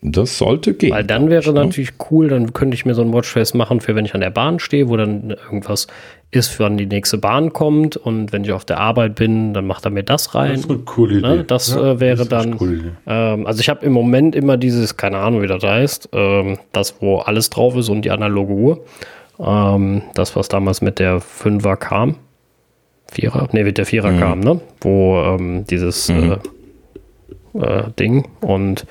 [0.00, 0.92] Das sollte gehen.
[0.92, 1.54] Weil dann wäre ich, ne?
[1.54, 4.30] natürlich cool, dann könnte ich mir so ein Watchface machen für wenn ich an der
[4.30, 5.88] Bahn stehe, wo dann irgendwas
[6.30, 9.84] ist, wann die nächste Bahn kommt und wenn ich auf der Arbeit bin, dann macht
[9.86, 10.52] er mir das rein.
[10.52, 11.28] Das ist eine coole Idee.
[11.28, 12.52] Ne, das äh, wäre das dann.
[12.54, 12.90] Idee.
[13.06, 16.96] Ähm, also ich habe im Moment immer dieses, keine Ahnung, wie das heißt, ähm, das,
[17.00, 18.84] wo alles drauf ist und die analoge Uhr.
[19.40, 22.16] Ähm, das, was damals mit der 5er kam.
[23.10, 23.48] Vierer?
[23.52, 24.18] Ne, mit der Vierer Mhm.
[24.20, 24.60] kam, ne?
[24.82, 26.36] Wo ähm, dieses äh,
[27.54, 28.84] äh, Ding und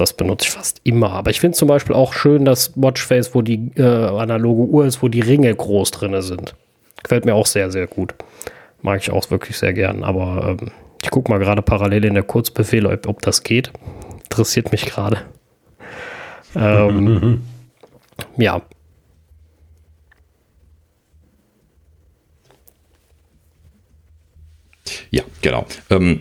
[0.00, 1.12] das benutze ich fast immer.
[1.12, 5.02] Aber ich finde zum Beispiel auch schön das Watchface, wo die äh, analoge Uhr ist,
[5.02, 6.54] wo die Ringe groß drin sind.
[7.02, 8.14] Gefällt mir auch sehr, sehr gut.
[8.82, 10.04] Mag ich auch wirklich sehr gern.
[10.04, 10.70] Aber ähm,
[11.02, 13.72] ich gucke mal gerade parallel in der Kurzbefehle, ob, ob das geht.
[14.24, 15.18] Interessiert mich gerade.
[16.54, 17.42] Ähm,
[18.36, 18.60] ja.
[25.42, 25.66] genau.
[25.90, 26.20] Ähm,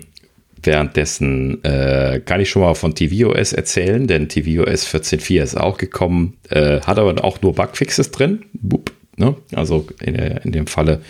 [0.64, 6.38] währenddessen äh, kann ich schon mal von tvOS erzählen, denn tvOS 14.4 ist auch gekommen,
[6.50, 8.46] äh, hat aber auch nur Bugfixes drin.
[8.54, 9.36] Boop, ne?
[9.54, 11.02] Also in, in dem Falle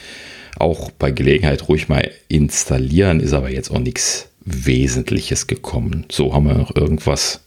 [0.60, 6.06] auch bei Gelegenheit ruhig mal installieren, ist aber jetzt auch nichts Wesentliches gekommen.
[6.12, 7.42] So haben wir noch irgendwas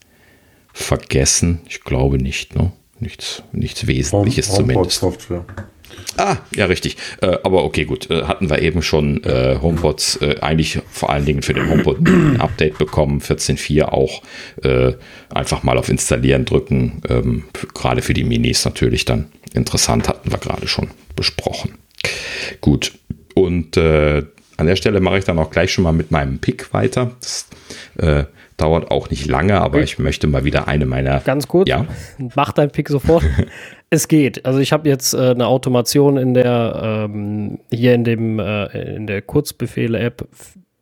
[0.73, 1.61] vergessen.
[1.69, 2.73] Ich glaube nicht, ne?
[3.01, 5.01] Nichts, nichts Wesentliches Home, zumindest.
[5.01, 5.45] Software.
[6.17, 6.97] Ah, ja, richtig.
[7.23, 8.11] Äh, aber okay, gut.
[8.11, 12.01] Äh, hatten wir eben schon äh, HomePods äh, eigentlich vor allen Dingen für den HomePod
[12.07, 13.21] ein Update bekommen.
[13.21, 14.23] 14.4 auch.
[14.63, 14.93] Äh,
[15.33, 17.01] einfach mal auf Installieren drücken.
[17.09, 17.45] Ähm,
[17.75, 21.79] gerade für die Minis natürlich dann interessant, hatten wir gerade schon besprochen.
[22.61, 22.93] Gut.
[23.35, 24.25] Und äh,
[24.57, 27.13] an der Stelle mache ich dann auch gleich schon mal mit meinem Pick weiter.
[27.21, 27.47] Das
[28.61, 31.21] dauert auch nicht lange, aber ich möchte mal wieder eine meiner.
[31.21, 31.69] Ganz kurz.
[31.69, 31.87] Ja.
[32.35, 33.25] Mach dein Pick sofort.
[33.93, 34.47] Es geht.
[34.47, 39.09] Also ich habe jetzt äh, eine Automation in der ähm, hier in dem äh, in
[39.09, 40.29] der Kurzbefehle-App,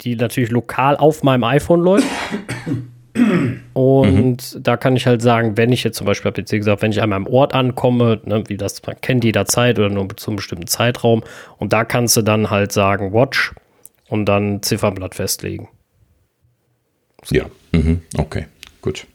[0.02, 2.06] die natürlich lokal auf meinem iPhone läuft.
[3.72, 4.62] Und mhm.
[4.62, 7.02] da kann ich halt sagen, wenn ich jetzt zum Beispiel, habe jetzt gesagt, wenn ich
[7.02, 10.66] an meinem Ort ankomme, ne, wie das man kennt jederzeit oder nur zu einem bestimmten
[10.66, 11.24] Zeitraum,
[11.56, 13.54] und da kannst du dann halt sagen Watch
[14.08, 15.68] und dann Ziffernblatt festlegen.
[17.24, 17.34] So.
[17.34, 18.02] Ja, mhm.
[18.16, 18.46] okay,
[18.82, 19.06] gut.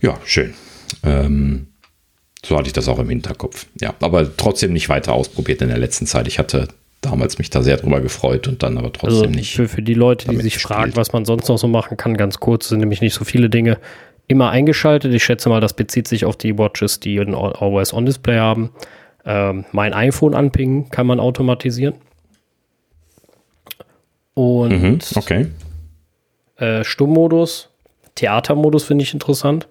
[0.00, 0.54] Ja, schön.
[1.02, 1.68] Ähm,
[2.46, 3.66] so hatte ich das auch im Hinterkopf.
[3.80, 6.28] Ja, aber trotzdem nicht weiter ausprobiert in der letzten Zeit.
[6.28, 6.68] Ich hatte
[7.00, 9.54] damals mich da sehr drüber gefreut und dann aber trotzdem also nicht.
[9.54, 10.76] Für, für die Leute, die sich gespielt.
[10.76, 13.50] fragen, was man sonst noch so machen kann, ganz kurz, sind nämlich nicht so viele
[13.50, 13.78] Dinge
[14.28, 15.12] immer eingeschaltet.
[15.14, 18.70] Ich schätze mal, das bezieht sich auf die Watches, die ein Always-On-Display haben.
[19.24, 21.94] Ähm, mein iPhone anpingen kann man automatisieren.
[24.34, 25.46] Und mhm, okay.
[26.56, 27.70] äh, Stummmodus,
[28.14, 29.66] Theatermodus finde ich interessant.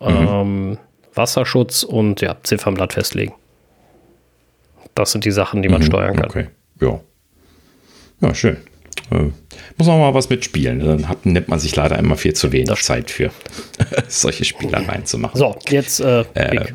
[0.00, 0.06] Mhm.
[0.08, 0.78] Ähm,
[1.14, 3.34] Wasserschutz und ja, Ziffernblatt festlegen.
[4.94, 6.26] Das sind die Sachen, die man mhm, steuern kann.
[6.26, 6.46] Okay,
[6.80, 7.00] ja.
[8.20, 8.58] Ja, schön.
[9.10, 9.30] Äh,
[9.76, 10.80] muss man mal was mitspielen.
[10.80, 13.30] Dann hat, nimmt man sich leider immer viel zu wenig das Zeit für
[14.08, 15.38] solche Spielereien zu machen.
[15.38, 16.66] So, jetzt äh, äh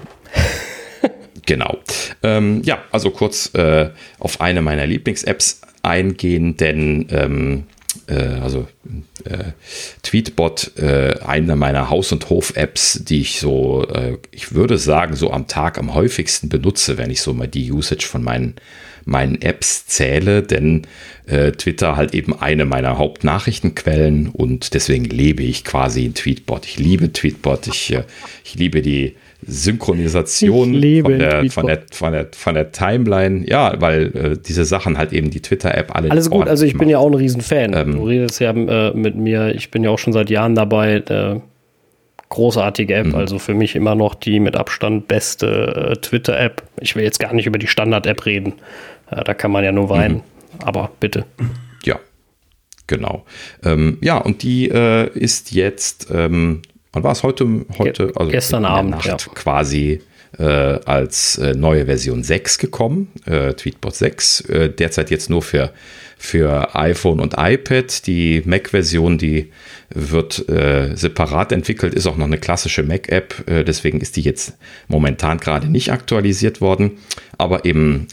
[1.45, 1.77] Genau.
[2.23, 3.89] Ähm, ja, also kurz äh,
[4.19, 7.63] auf eine meiner Lieblings-Apps eingehen, denn ähm,
[8.07, 8.67] äh, also
[9.25, 9.51] äh,
[10.03, 15.31] Tweetbot, äh, eine meiner Haus- und Hof-Apps, die ich so, äh, ich würde sagen, so
[15.31, 18.55] am Tag am häufigsten benutze, wenn ich so mal die Usage von meinen,
[19.05, 20.85] meinen Apps zähle, denn
[21.25, 26.65] äh, Twitter halt eben eine meiner Hauptnachrichtenquellen und deswegen lebe ich quasi in Tweetbot.
[26.65, 28.03] Ich liebe Tweetbot, ich, äh,
[28.43, 29.15] ich liebe die
[29.47, 33.47] Synchronisation von der, von, der, von, der, von der Timeline.
[33.47, 36.11] Ja, weil äh, diese Sachen halt eben die Twitter-App alle.
[36.11, 36.79] Alles gut, also ich macht.
[36.79, 37.73] bin ja auch ein Riesenfan.
[37.73, 40.97] Ähm, du redest ja äh, mit mir, ich bin ja auch schon seit Jahren dabei.
[40.97, 41.39] Äh,
[42.29, 43.15] großartige App, mhm.
[43.15, 46.61] also für mich immer noch die mit Abstand beste äh, Twitter-App.
[46.81, 48.53] Ich will jetzt gar nicht über die Standard-App reden.
[49.09, 50.15] Äh, da kann man ja nur weinen.
[50.15, 50.21] Mhm.
[50.59, 51.25] Aber bitte.
[51.85, 51.99] Ja,
[52.87, 53.23] genau.
[53.63, 57.65] Ähm, ja, und die äh, ist jetzt ähm, wann war es heute?
[57.77, 59.17] Heute, also gestern Abend, Nacht ja.
[59.33, 60.01] quasi
[60.37, 64.41] äh, als äh, neue Version 6 gekommen, äh, Tweetbot 6.
[64.41, 65.71] Äh, derzeit jetzt nur für,
[66.17, 68.05] für iPhone und iPad.
[68.07, 69.51] Die Mac-Version, die
[69.89, 73.47] wird äh, separat entwickelt, ist auch noch eine klassische Mac-App.
[73.47, 74.57] Äh, deswegen ist die jetzt
[74.87, 76.99] momentan gerade nicht aktualisiert worden.
[77.37, 78.07] Aber eben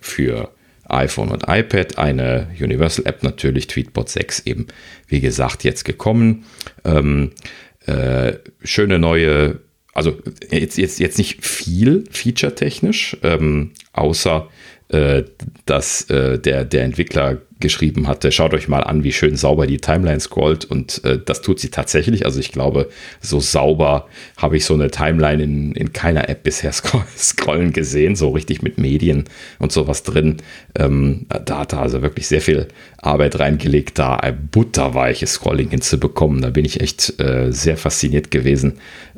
[0.00, 0.50] für
[0.88, 4.66] iPhone und iPad, eine Universal App natürlich, Tweetbot 6 eben,
[5.08, 6.44] wie gesagt, jetzt gekommen.
[6.84, 7.32] Ähm,
[7.86, 9.60] äh, schöne neue,
[9.92, 10.18] also
[10.50, 14.48] jetzt, jetzt, jetzt nicht viel feature-technisch, ähm, außer
[14.94, 15.24] äh,
[15.66, 19.78] dass äh, der, der Entwickler geschrieben hatte, schaut euch mal an, wie schön sauber die
[19.78, 22.26] Timeline scrollt und äh, das tut sie tatsächlich.
[22.26, 22.90] Also ich glaube,
[23.20, 24.06] so sauber
[24.36, 26.72] habe ich so eine Timeline in, in keiner App bisher
[27.16, 29.24] scrollen gesehen, so richtig mit Medien
[29.58, 30.36] und sowas drin.
[30.76, 32.68] Ähm, da hat er also wirklich sehr viel
[32.98, 36.42] Arbeit reingelegt, da ein butterweiches Scrolling hinzubekommen.
[36.42, 38.74] Da bin ich echt äh, sehr fasziniert gewesen,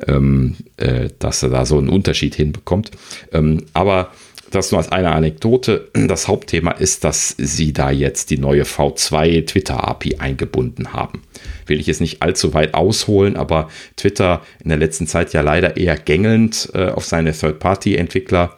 [0.07, 2.91] ähm, äh, dass er da so einen Unterschied hinbekommt.
[3.31, 4.11] Ähm, aber
[4.51, 5.89] das nur als eine Anekdote.
[5.93, 11.23] Das Hauptthema ist, dass sie da jetzt die neue V2 Twitter API eingebunden haben.
[11.65, 15.77] Will ich jetzt nicht allzu weit ausholen, aber Twitter in der letzten Zeit ja leider
[15.77, 18.57] eher gängelnd äh, auf seine Third-Party-Entwickler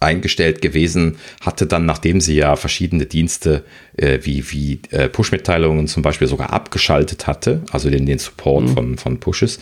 [0.00, 3.64] eingestellt gewesen, hatte dann, nachdem sie ja verschiedene Dienste
[3.96, 8.74] äh, wie, wie äh, Push-Mitteilungen zum Beispiel sogar abgeschaltet hatte, also den, den Support mhm.
[8.74, 9.60] von, von Pushes,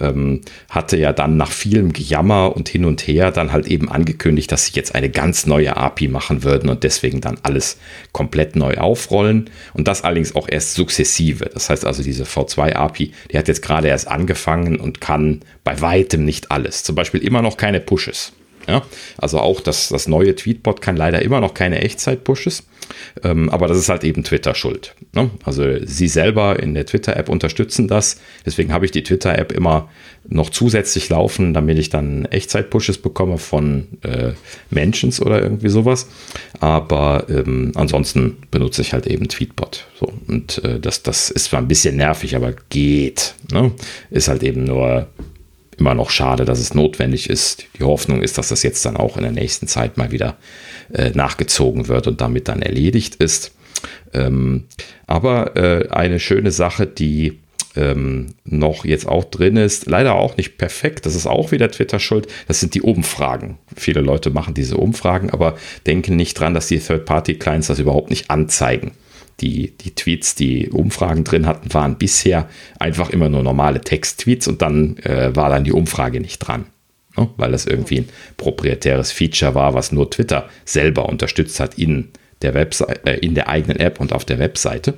[0.00, 4.50] ähm, hatte ja dann nach vielem Gejammer und hin und her dann halt eben angekündigt,
[4.52, 7.78] dass sie jetzt eine ganz neue API machen würden und deswegen dann alles
[8.12, 11.50] komplett neu aufrollen und das allerdings auch erst sukzessive.
[11.52, 15.80] Das heißt also, diese V2 API, die hat jetzt gerade erst angefangen und kann bei
[15.80, 16.84] weitem nicht alles.
[16.84, 18.32] Zum Beispiel immer noch keine Pushes.
[18.68, 18.82] Ja?
[19.16, 22.64] Also auch das, das neue Tweetbot kann leider immer noch keine Echtzeit-Pushes.
[23.22, 24.94] Ähm, aber das ist halt eben Twitter schuld.
[25.12, 25.30] Ne?
[25.44, 28.20] Also sie selber in der Twitter-App unterstützen das.
[28.46, 29.88] Deswegen habe ich die Twitter-App immer
[30.28, 34.32] noch zusätzlich laufen, damit ich dann Echtzeit-Pushes bekomme von äh,
[34.70, 36.06] Mentions oder irgendwie sowas.
[36.60, 39.86] Aber ähm, ansonsten benutze ich halt eben Tweetbot.
[39.98, 43.34] So, und äh, das, das ist zwar ein bisschen nervig, aber geht.
[43.52, 43.72] Ne?
[44.10, 45.08] Ist halt eben nur
[45.78, 47.64] immer noch schade, dass es notwendig ist.
[47.78, 50.36] Die Hoffnung ist, dass das jetzt dann auch in der nächsten Zeit mal wieder
[50.92, 53.52] äh, nachgezogen wird und damit dann erledigt ist.
[54.12, 54.64] Ähm,
[55.06, 57.38] aber äh, eine schöne Sache, die
[57.76, 62.00] ähm, noch jetzt auch drin ist, leider auch nicht perfekt, das ist auch wieder Twitter
[62.00, 63.58] schuld, das sind die Umfragen.
[63.76, 65.56] Viele Leute machen diese Umfragen, aber
[65.86, 68.92] denken nicht dran, dass die Third-Party-Clients das überhaupt nicht anzeigen
[69.40, 72.48] die, die Tweets, die Umfragen drin hatten, waren bisher
[72.78, 76.66] einfach immer nur normale Text-Tweets und dann äh, war dann die Umfrage nicht dran.
[77.16, 77.28] Ne?
[77.36, 82.08] Weil das irgendwie ein proprietäres Feature war, was nur Twitter selber unterstützt hat in
[82.42, 84.94] der Webseite, äh, in der eigenen App und auf der Webseite.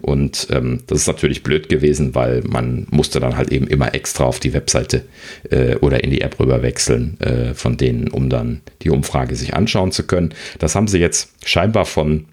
[0.00, 4.24] Und ähm, das ist natürlich blöd gewesen, weil man musste dann halt eben immer extra
[4.24, 5.04] auf die Webseite
[5.50, 9.54] äh, oder in die App rüber wechseln äh, von denen, um dann die Umfrage sich
[9.54, 10.34] anschauen zu können.
[10.58, 12.26] Das haben sie jetzt scheinbar von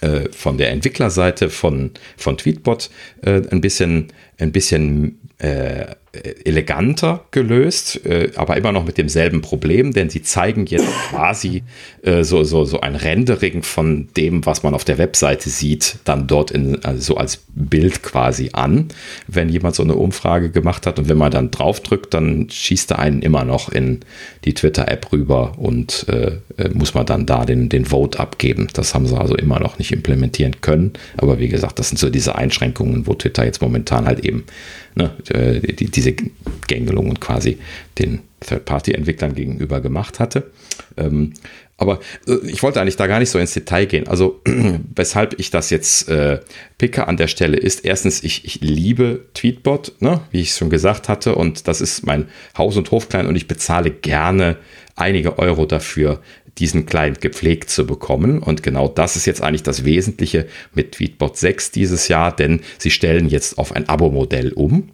[0.00, 2.90] äh, von der Entwicklerseite von, von Tweetbot
[3.22, 5.86] äh, ein bisschen, ein bisschen äh,
[6.44, 11.62] eleganter gelöst, äh, aber immer noch mit demselben Problem, denn sie zeigen jetzt quasi
[12.02, 16.26] äh, so, so, so ein Rendering von dem, was man auf der Webseite sieht, dann
[16.26, 18.88] dort in, also so als Bild quasi an,
[19.26, 22.98] wenn jemand so eine Umfrage gemacht hat und wenn man dann draufdrückt, dann schießt er
[22.98, 24.00] einen immer noch in
[24.44, 28.68] die Twitter-App rüber und äh, äh, muss man dann da den, den Vote abgeben.
[28.72, 32.10] Das haben sie also immer noch nicht implementieren können, aber wie gesagt, das sind so
[32.10, 34.44] diese Einschränkungen, wo Twitter jetzt momentan halt eben
[34.94, 36.16] ne, äh, die, diese
[36.66, 37.58] Gängelungen quasi
[37.98, 40.50] den Third-Party-Entwicklern gegenüber gemacht hatte.
[40.96, 41.32] Ähm,
[41.76, 44.06] aber äh, ich wollte eigentlich da gar nicht so ins Detail gehen.
[44.06, 44.40] Also,
[44.94, 46.40] weshalb ich das jetzt äh,
[46.78, 50.70] picke an der Stelle ist, erstens, ich, ich liebe Tweetbot, ne, wie ich es schon
[50.70, 54.56] gesagt hatte, und das ist mein Haus- und Hofklein und ich bezahle gerne
[54.96, 56.20] einige Euro dafür,
[56.58, 58.38] diesen Client gepflegt zu bekommen.
[58.38, 62.90] Und genau das ist jetzt eigentlich das Wesentliche mit Tweetbot 6 dieses Jahr, denn sie
[62.90, 64.90] stellen jetzt auf ein Abo-Modell um.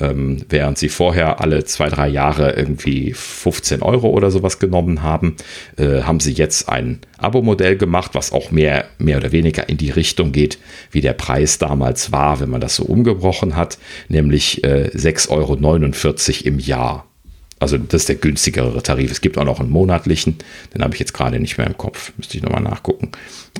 [0.00, 5.36] Ähm, während sie vorher alle zwei, drei Jahre irgendwie 15 Euro oder sowas genommen haben,
[5.76, 9.90] äh, haben sie jetzt ein Abo-Modell gemacht, was auch mehr, mehr oder weniger in die
[9.90, 10.58] Richtung geht,
[10.90, 13.78] wie der Preis damals war, wenn man das so umgebrochen hat,
[14.08, 17.06] nämlich äh, 6,49 Euro im Jahr.
[17.62, 19.12] Also das ist der günstigere Tarif.
[19.12, 20.38] Es gibt auch noch einen monatlichen,
[20.74, 23.12] den habe ich jetzt gerade nicht mehr im Kopf, müsste ich nochmal nachgucken.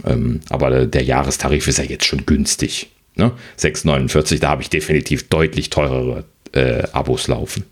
[0.05, 2.91] Ähm, aber der, der Jahrestarif ist ja jetzt schon günstig.
[3.15, 3.33] Ne?
[3.59, 7.65] 6,49, da habe ich definitiv deutlich teurere äh, Abos laufen.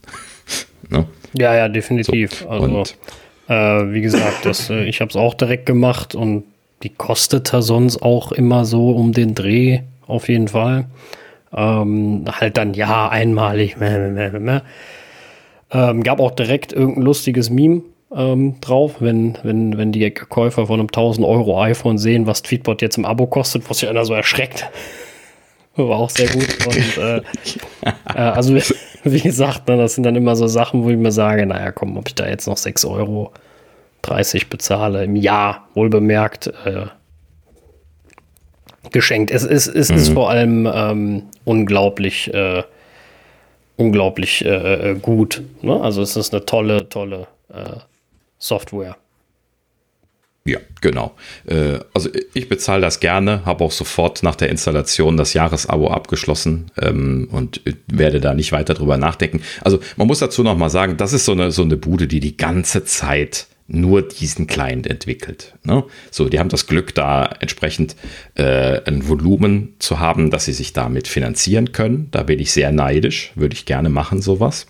[0.91, 1.07] ne?
[1.33, 2.41] Ja, ja, definitiv.
[2.41, 2.85] So, also,
[3.49, 6.45] äh, wie gesagt, das, äh, ich habe es auch direkt gemacht und
[6.83, 10.87] die kostet da sonst auch immer so um den Dreh, auf jeden Fall.
[11.55, 13.77] Ähm, halt dann ja einmalig.
[15.73, 17.83] Ähm, gab auch direkt irgendein lustiges Meme
[18.15, 22.83] ähm, drauf, wenn, wenn, wenn die Käufer von einem 1000 Euro iPhone sehen, was Tweetbot
[22.83, 24.69] jetzt im Abo kostet, wo sich einer so erschreckt.
[25.77, 26.47] War auch sehr gut.
[26.67, 27.23] Und, äh, äh,
[28.15, 28.55] also,
[29.05, 31.97] wie gesagt, ne, das sind dann immer so Sachen, wo ich mir sage, naja, komm,
[31.97, 33.33] ob ich da jetzt noch 6,30 Euro
[34.49, 36.87] bezahle im Jahr, wohlbemerkt, äh,
[38.91, 39.31] geschenkt.
[39.31, 39.97] Es, es, es mhm.
[39.97, 42.63] ist vor allem ähm, unglaublich, äh,
[43.77, 45.43] unglaublich äh, gut.
[45.63, 45.81] Ne?
[45.81, 47.77] Also es ist eine tolle, tolle äh,
[48.39, 48.97] Software.
[50.45, 51.15] Ja, genau.
[51.47, 56.71] Äh, also ich bezahle das gerne, habe auch sofort nach der Installation das Jahresabo abgeschlossen
[56.81, 59.43] ähm, und werde da nicht weiter drüber nachdenken.
[59.61, 62.21] Also man muss dazu noch mal sagen, das ist so eine, so eine Bude, die
[62.21, 65.55] die ganze Zeit nur diesen Client entwickelt.
[65.63, 65.85] Ne?
[66.11, 67.95] So, die haben das Glück, da entsprechend
[68.35, 72.09] äh, ein Volumen zu haben, dass sie sich damit finanzieren können.
[72.11, 74.67] Da bin ich sehr neidisch, würde ich gerne machen, sowas.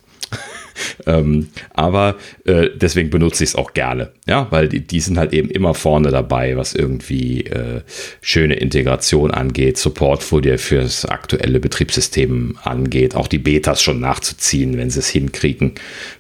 [1.07, 5.33] Ähm, aber äh, deswegen benutze ich es auch gerne, ja, weil die, die sind halt
[5.33, 7.83] eben immer vorne dabei, was irgendwie äh,
[8.21, 14.77] schöne Integration angeht, Support für dir fürs aktuelle Betriebssystem angeht, auch die Betas schon nachzuziehen,
[14.77, 15.75] wenn sie es hinkriegen.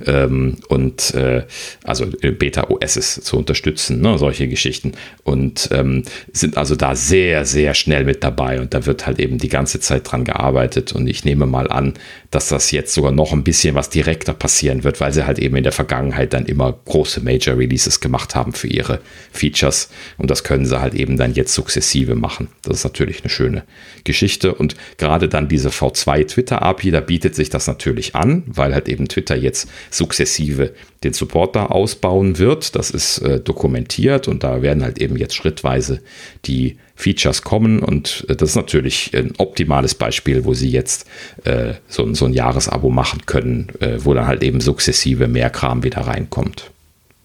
[0.06, 1.44] Ähm, und äh,
[1.84, 4.92] also Beta OS zu unterstützen, ne, solche Geschichten.
[5.24, 9.38] Und ähm, sind also da sehr, sehr schnell mit dabei und da wird halt eben
[9.38, 10.92] die ganze Zeit dran gearbeitet.
[10.92, 11.94] Und ich nehme mal an,
[12.30, 15.38] dass das jetzt sogar noch ein bisschen was direkter passiert passieren wird, weil sie halt
[15.38, 18.98] eben in der Vergangenheit dann immer große Major Releases gemacht haben für ihre
[19.30, 19.90] Features.
[20.18, 22.48] Und das können sie halt eben dann jetzt sukzessive machen.
[22.62, 23.62] Das ist natürlich eine schöne
[24.02, 24.52] Geschichte.
[24.52, 28.88] Und gerade dann diese V2 Twitter API, da bietet sich das natürlich an, weil halt
[28.88, 30.74] eben Twitter jetzt sukzessive
[31.04, 32.74] den Support da ausbauen wird.
[32.74, 36.00] Das ist äh, dokumentiert und da werden halt eben jetzt schrittweise
[36.44, 41.06] die Features kommen und äh, das ist natürlich ein optimales Beispiel, wo Sie jetzt
[41.44, 45.82] äh, so, so, ein Jahresabo machen können, äh, wo dann halt eben sukzessive mehr Kram
[45.82, 46.70] wieder reinkommt.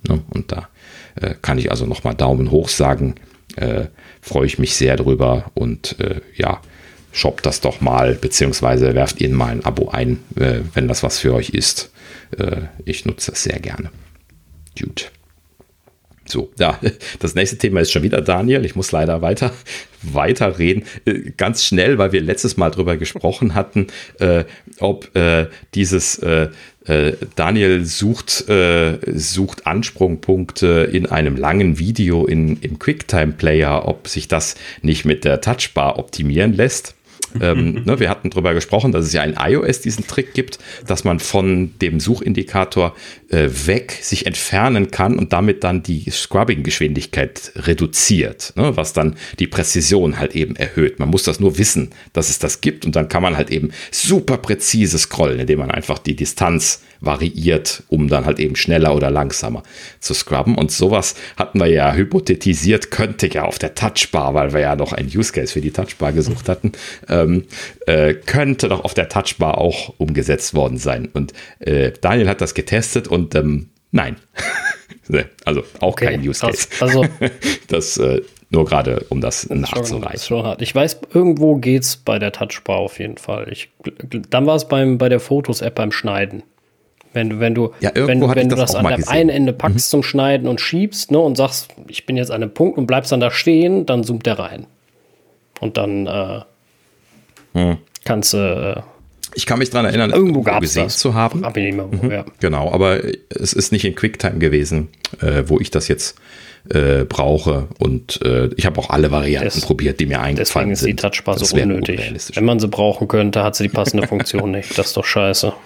[0.07, 0.21] Ne?
[0.29, 0.69] Und da
[1.15, 3.15] äh, kann ich also nochmal Daumen hoch sagen,
[3.57, 3.85] äh,
[4.21, 6.61] freue ich mich sehr drüber und äh, ja,
[7.11, 11.33] shoppt das doch mal, beziehungsweise werft Ihnen mal ein Abo ein, wenn das was für
[11.33, 11.89] euch ist.
[12.83, 13.89] ich nutze das sehr gerne.
[14.77, 15.13] Gut.
[16.27, 16.79] So, ja,
[17.19, 18.65] das nächste Thema ist schon wieder Daniel.
[18.65, 19.53] Ich muss leider weiter,
[20.01, 20.83] weiter reden.
[21.05, 23.87] Äh, ganz schnell, weil wir letztes Mal drüber gesprochen hatten,
[24.19, 24.45] äh,
[24.79, 26.49] ob äh, dieses äh,
[26.87, 34.27] äh Daniel sucht, äh, sucht Ansprungpunkte in einem langen Video in, im QuickTime-Player, ob sich
[34.27, 36.95] das nicht mit der Touchbar optimieren lässt
[37.41, 41.03] ähm, ne, wir hatten darüber gesprochen, dass es ja in iOS diesen Trick gibt, dass
[41.03, 42.95] man von dem Suchindikator
[43.29, 49.47] äh, weg sich entfernen kann und damit dann die Scrubbing-Geschwindigkeit reduziert, ne, was dann die
[49.47, 50.99] Präzision halt eben erhöht.
[50.99, 53.71] Man muss das nur wissen, dass es das gibt und dann kann man halt eben
[53.91, 59.11] super präzise scrollen, indem man einfach die Distanz variiert, um dann halt eben schneller oder
[59.11, 59.63] langsamer
[59.99, 60.57] zu scrubben.
[60.57, 64.93] Und sowas hatten wir ja hypothetisiert, könnte ja auf der Touchbar, weil wir ja noch
[64.93, 66.71] ein Use Case für die Touchbar gesucht hatten,
[67.09, 67.45] ähm,
[67.85, 71.09] äh, könnte doch auf der Touchbar auch umgesetzt worden sein.
[71.13, 74.17] Und äh, Daniel hat das getestet und ähm, nein.
[75.45, 76.67] also auch okay, kein Use Case.
[76.79, 77.05] Also
[77.67, 80.19] das äh, nur gerade, um das, das nachzureichen.
[80.19, 80.61] Schon, hart.
[80.61, 83.47] Ich weiß, irgendwo geht es bei der Touchbar auf jeden Fall.
[83.51, 83.69] Ich,
[84.29, 86.43] dann war es bei der Fotos-App beim Schneiden.
[87.13, 89.87] Wenn du, wenn du, ja, wenn, wenn du das, das an dem einen Ende packst
[89.87, 89.89] mhm.
[89.89, 93.11] zum Schneiden und schiebst, ne, und sagst, ich bin jetzt an einem Punkt und bleibst
[93.11, 94.67] dann da stehen, dann zoomt der rein.
[95.61, 96.41] Und dann äh,
[97.53, 97.77] hm.
[98.03, 98.37] kannst du.
[98.37, 98.94] Äh,
[99.35, 100.97] ich kann mich daran erinnern, irgendwo gab gesehen das.
[100.97, 101.45] zu haben.
[101.45, 102.11] Hab ich nicht mehr, mhm.
[102.11, 102.25] ja.
[102.39, 104.89] Genau, aber es ist nicht in QuickTime gewesen,
[105.21, 106.15] äh, wo ich das jetzt
[106.69, 107.67] äh, brauche.
[107.77, 111.03] Und äh, ich habe auch alle Varianten das, probiert, die mir eingefallen deswegen sind.
[111.03, 112.35] Deswegen ist die Touchbar so unnötig.
[112.35, 114.77] Wenn man sie brauchen könnte, hat sie die passende Funktion nicht.
[114.77, 115.53] Das ist doch scheiße.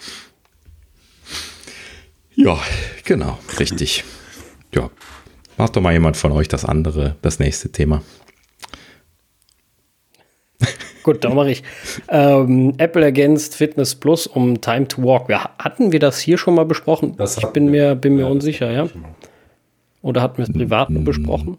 [2.36, 2.58] Ja,
[3.04, 4.06] genau, richtig.
[4.74, 4.90] Ja,
[5.58, 8.02] macht doch mal jemand von euch das andere, das nächste Thema.
[11.04, 11.64] Gut, dann mache ich.
[12.10, 15.28] Ähm, Apple ergänzt Fitness Plus um Time to Walk.
[15.28, 17.16] Wir, hatten wir das hier schon mal besprochen?
[17.18, 18.88] Das ich bin mir, bin mir ja, unsicher, ja.
[20.02, 21.58] Oder hatten wir es privat mm, besprochen?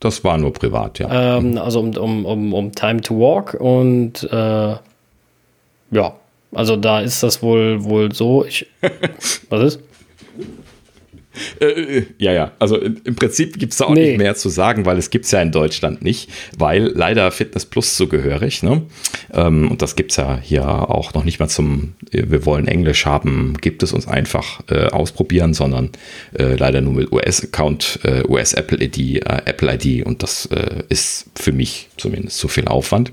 [0.00, 1.38] Das war nur privat, ja.
[1.38, 4.76] Ähm, also um, um, um, um Time to Walk und äh,
[5.90, 6.14] ja,
[6.52, 8.44] also da ist das wohl, wohl so.
[8.44, 8.66] Ich,
[9.48, 9.80] was ist?
[11.60, 12.52] Äh, äh, ja, ja.
[12.58, 14.10] Also im Prinzip gibt es da auch nee.
[14.10, 17.66] nicht mehr zu sagen, weil es gibt es ja in Deutschland nicht, weil leider Fitness
[17.66, 18.62] Plus zugehörig.
[18.62, 18.82] Ne?
[19.32, 22.68] Ähm, und das gibt es ja hier auch noch nicht mal zum, äh, wir wollen
[22.68, 25.90] Englisch haben, gibt es uns einfach äh, ausprobieren, sondern
[26.38, 30.48] äh, leider nur mit US-Account, äh, US-Apple-ID, Apple-ID und das
[30.88, 33.12] ist für mich zumindest zu viel Aufwand.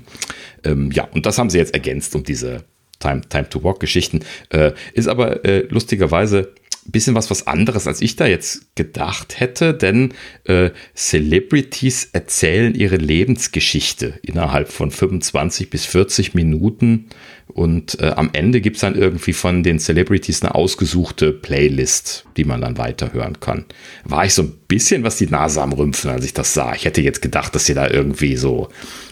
[0.64, 2.64] Ähm, ja, und das haben sie jetzt ergänzt um diese
[2.98, 4.20] Time, Time to Walk Geschichten.
[4.50, 6.52] Äh, ist aber äh, lustigerweise
[6.92, 10.14] bisschen was, was anderes, als ich da jetzt gedacht hätte, denn
[10.44, 17.06] äh, Celebrities erzählen ihre Lebensgeschichte innerhalb von 25 bis 40 Minuten
[17.48, 22.44] und äh, am Ende gibt es dann irgendwie von den Celebrities eine ausgesuchte Playlist, die
[22.44, 23.64] man dann weiterhören kann.
[24.04, 26.74] War ich so ein bisschen was die Nase am Rümpfen, als ich das sah.
[26.74, 28.68] Ich hätte jetzt gedacht, dass sie da irgendwie so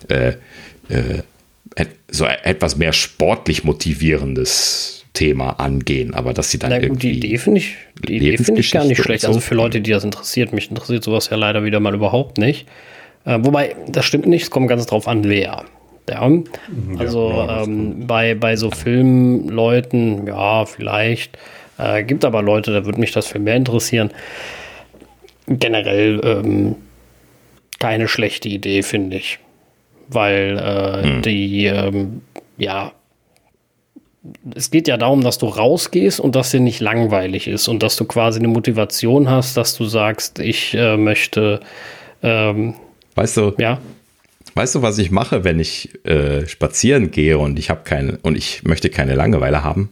[0.09, 0.35] äh,
[0.89, 1.23] äh,
[2.11, 7.19] so etwas mehr sportlich motivierendes Thema angehen, aber dass sie dann Na gut, irgendwie die
[7.19, 7.77] Idee finde ich,
[8.07, 9.23] die Idee finde ich gar nicht schlecht.
[9.23, 9.29] So.
[9.29, 12.67] Also für Leute, die das interessiert, mich interessiert sowas ja leider wieder mal überhaupt nicht.
[13.25, 15.65] Äh, wobei, das stimmt nicht, es kommt ganz drauf an, wer.
[16.11, 16.31] Ja,
[16.99, 21.39] also ja, ähm, bei, bei so Filmleuten, ja, vielleicht.
[21.79, 24.11] Äh, gibt aber Leute, da würde mich das viel mehr interessieren.
[25.47, 26.77] Generell ähm,
[27.79, 29.39] keine schlechte Idee, finde ich
[30.09, 31.23] weil äh, hm.
[31.23, 32.23] die, ähm,
[32.57, 32.93] ja,
[34.55, 37.97] es geht ja darum, dass du rausgehst und dass dir nicht langweilig ist und dass
[37.97, 41.61] du quasi eine Motivation hast, dass du sagst, ich äh, möchte.
[42.23, 42.75] Ähm,
[43.15, 43.53] weißt du?
[43.59, 43.79] Ja.
[44.55, 48.37] Weißt du, was ich mache, wenn ich äh, spazieren gehe und ich habe keine und
[48.37, 49.91] ich möchte keine Langeweile haben?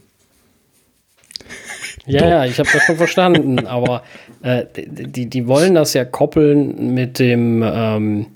[2.06, 4.02] Ja, ja, ich habe das schon verstanden, aber
[4.42, 8.26] äh, die, die wollen das ja koppeln mit dem ähm,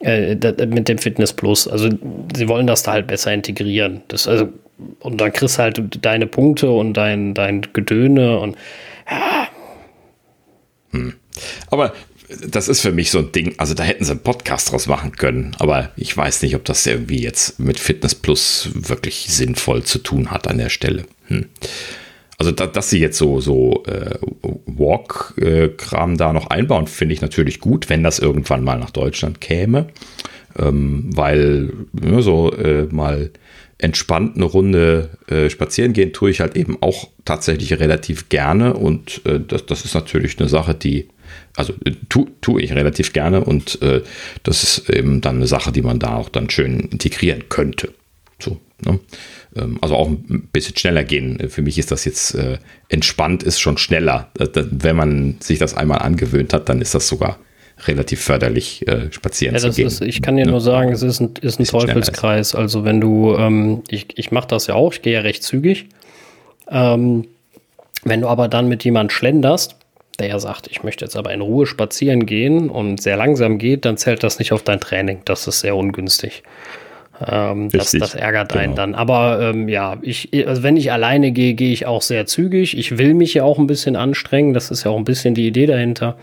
[0.00, 0.34] äh,
[0.66, 1.66] mit dem Fitness Plus.
[1.66, 1.90] Also
[2.34, 4.02] sie wollen das da halt besser integrieren.
[4.08, 4.48] Das, also
[5.00, 8.56] und dann kriegst halt deine Punkte und dein, dein Gedöne und
[9.10, 9.48] ja.
[10.90, 11.14] Hm.
[11.70, 11.92] Aber
[12.46, 15.12] das ist für mich so ein Ding, also da hätten sie einen Podcast draus machen
[15.12, 19.98] können, aber ich weiß nicht, ob das irgendwie jetzt mit Fitness Plus wirklich sinnvoll zu
[19.98, 21.04] tun hat an der Stelle.
[21.26, 21.46] Hm.
[22.38, 24.16] Also, da, dass sie jetzt so, so äh,
[24.66, 29.88] Walk-Kram da noch einbauen, finde ich natürlich gut, wenn das irgendwann mal nach Deutschland käme.
[30.56, 33.30] Ähm, weil ja, so äh, mal
[33.78, 38.74] entspannt eine Runde äh, spazieren gehen, tue ich halt eben auch tatsächlich relativ gerne.
[38.74, 41.08] Und äh, das, das ist natürlich eine Sache, die,
[41.56, 44.02] also äh, tue tu ich relativ gerne und äh,
[44.42, 47.94] das ist eben dann eine Sache, die man da auch dann schön integrieren könnte.
[48.40, 48.98] So, ne?
[49.54, 51.48] Ähm, also auch ein bisschen schneller gehen.
[51.48, 54.30] Für mich ist das jetzt äh, entspannt, ist schon schneller.
[54.36, 57.38] Wenn man sich das einmal angewöhnt hat, dann ist das sogar
[57.86, 59.86] relativ förderlich, äh, spazieren ja, zu gehen.
[59.86, 60.50] Ist, ich kann dir ja.
[60.50, 62.54] nur sagen, es ist ein, ist ein Teufelskreis.
[62.54, 65.86] Also wenn du, ähm, ich, ich mache das ja auch, ich gehe ja recht zügig.
[66.70, 67.26] Ähm,
[68.04, 69.76] wenn du aber dann mit jemand schlenderst,
[70.18, 73.84] der ja sagt, ich möchte jetzt aber in Ruhe spazieren gehen und sehr langsam geht,
[73.84, 75.20] dann zählt das nicht auf dein Training.
[75.24, 76.42] Das ist sehr ungünstig.
[77.24, 78.64] Ähm, das, das, ärgert genau.
[78.64, 78.94] einen dann.
[78.94, 82.76] Aber ähm, ja, ich, also wenn ich alleine gehe, gehe ich auch sehr zügig.
[82.76, 84.54] Ich will mich ja auch ein bisschen anstrengen.
[84.54, 86.16] Das ist ja auch ein bisschen die Idee dahinter.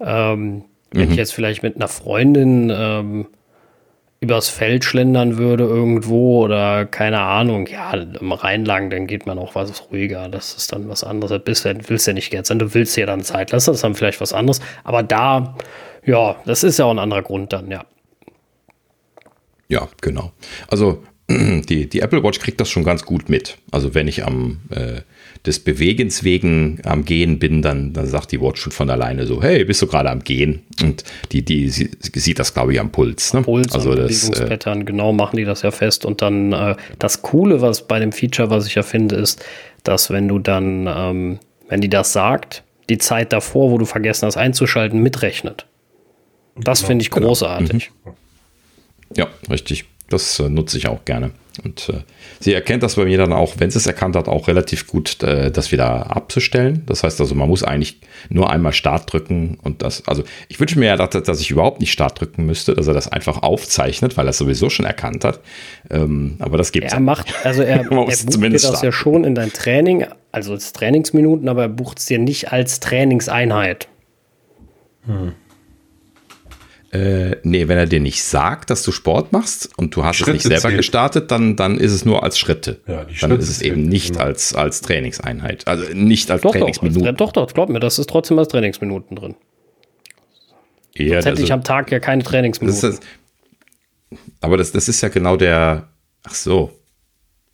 [0.00, 1.10] Ähm, wenn mhm.
[1.12, 3.26] ich jetzt vielleicht mit einer Freundin ähm,
[4.20, 9.54] übers Feld schlendern würde irgendwo oder keine Ahnung, ja, im Rheinlang, dann geht man auch
[9.54, 10.28] was ruhiger.
[10.28, 11.42] Das ist dann was anderes.
[11.44, 13.94] Bist, willst ja nicht jetzt sein, du willst ja dann Zeit lassen, das ist dann
[13.94, 14.60] vielleicht was anderes.
[14.82, 15.56] Aber da,
[16.04, 17.84] ja, das ist ja auch ein anderer Grund dann, ja.
[19.68, 20.32] Ja, genau.
[20.68, 23.58] Also die, die Apple Watch kriegt das schon ganz gut mit.
[23.70, 25.02] Also wenn ich am äh,
[25.46, 29.42] des Bewegens wegen am Gehen bin, dann, dann sagt die Watch schon von alleine so,
[29.42, 30.62] hey, bist du gerade am Gehen?
[30.82, 33.32] Und die, die sie, sieht das, glaube ich, am Puls.
[33.34, 33.42] Ne?
[33.42, 36.04] Puls also und das, Bewegungspattern, äh, genau, machen die das ja fest.
[36.04, 39.44] Und dann äh, das Coole, was bei dem Feature, was ich ja finde, ist,
[39.84, 41.38] dass wenn du dann, ähm,
[41.68, 45.66] wenn die das sagt, die Zeit davor, wo du vergessen hast einzuschalten, mitrechnet.
[46.56, 47.28] Das genau, finde ich genau.
[47.28, 47.90] großartig.
[48.04, 48.12] Mhm.
[49.16, 49.84] Ja, richtig.
[50.10, 51.30] Das äh, nutze ich auch gerne.
[51.64, 52.00] Und äh,
[52.40, 55.22] sie erkennt das bei mir dann auch, wenn sie es erkannt hat, auch relativ gut,
[55.22, 56.82] äh, das wieder abzustellen.
[56.86, 60.78] Das heißt also, man muss eigentlich nur einmal Start drücken und das, also ich wünsche
[60.78, 64.16] mir ja, dass, dass ich überhaupt nicht Start drücken müsste, dass er das einfach aufzeichnet,
[64.16, 65.40] weil er es sowieso schon erkannt hat.
[65.90, 66.92] Ähm, aber das gibt es.
[66.92, 68.08] Er macht, also er, er bucht
[68.42, 68.84] dir das starten.
[68.84, 72.80] ja schon in dein Training, also als Trainingsminuten, aber er bucht es dir nicht als
[72.80, 73.88] Trainingseinheit.
[75.06, 75.32] Hm.
[76.90, 80.30] Äh, nee, wenn er dir nicht sagt, dass du Sport machst und du hast Schritte
[80.30, 80.76] es nicht selber zählt.
[80.78, 82.80] gestartet, dann, dann ist es nur als Schritte.
[82.86, 84.24] Ja, dann ist es eben nicht genau.
[84.24, 85.66] als, als Trainingseinheit.
[85.66, 87.16] Also nicht als doch, Trainingsminuten.
[87.16, 89.34] Doch, doch, doch, glaub mir, das ist trotzdem als Trainingsminuten drin.
[90.96, 92.80] Ja, Sonst hätte ich am Tag ja keine Trainingsminuten.
[92.80, 93.08] Das das,
[94.40, 95.88] aber das, das ist ja genau der.
[96.24, 96.72] Ach so.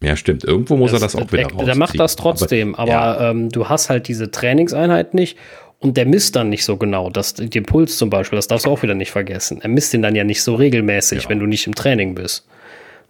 [0.00, 0.44] Ja, stimmt.
[0.44, 1.66] Irgendwo muss das, er das auch wieder rausziehen.
[1.66, 3.30] Der macht das trotzdem, aber, aber ja.
[3.30, 5.38] ähm, du hast halt diese Trainingseinheit nicht
[5.84, 8.70] und der misst dann nicht so genau, dass den Puls zum Beispiel, das darfst du
[8.70, 9.60] auch wieder nicht vergessen.
[9.60, 11.28] Er misst den dann ja nicht so regelmäßig, ja.
[11.28, 12.46] wenn du nicht im Training bist.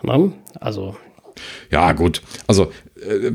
[0.03, 0.33] Na?
[0.59, 0.97] Also.
[1.71, 2.21] Ja, gut.
[2.49, 3.31] Also, äh,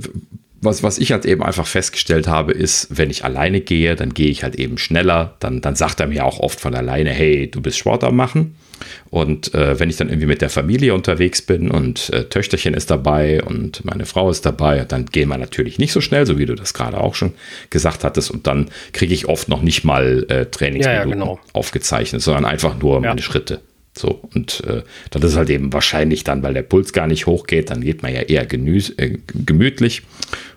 [0.59, 4.27] was, was ich halt eben einfach festgestellt habe, ist, wenn ich alleine gehe, dann gehe
[4.27, 5.37] ich halt eben schneller.
[5.39, 8.57] Dann, dann sagt er mir auch oft von alleine, hey, du bist Sport am Machen.
[9.09, 12.89] Und äh, wenn ich dann irgendwie mit der Familie unterwegs bin und äh, Töchterchen ist
[12.91, 16.45] dabei und meine Frau ist dabei, dann gehen wir natürlich nicht so schnell, so wie
[16.45, 17.33] du das gerade auch schon
[17.69, 18.31] gesagt hattest.
[18.31, 21.39] Und dann kriege ich oft noch nicht mal äh, Trainingsminuten ja, ja, genau.
[21.53, 23.09] aufgezeichnet, sondern einfach nur ja.
[23.09, 23.61] meine Schritte.
[23.99, 27.69] So, und äh, das ist halt eben wahrscheinlich dann, weil der Puls gar nicht hochgeht,
[27.69, 30.03] dann geht man ja eher genüß, äh, gemütlich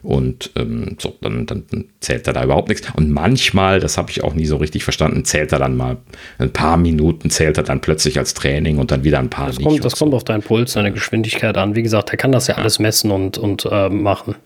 [0.04, 1.64] und ähm, so, dann, dann
[1.98, 2.86] zählt er da überhaupt nichts.
[2.94, 5.96] Und manchmal, das habe ich auch nie so richtig verstanden, zählt er dann mal
[6.38, 9.58] ein paar Minuten, zählt er dann plötzlich als Training und dann wieder ein paar das.
[9.58, 10.04] Kommt, das so.
[10.04, 11.74] kommt auf deinen Puls, deine Geschwindigkeit an.
[11.74, 12.60] Wie gesagt, er kann das ja, ja.
[12.60, 14.36] alles messen und, und äh, machen.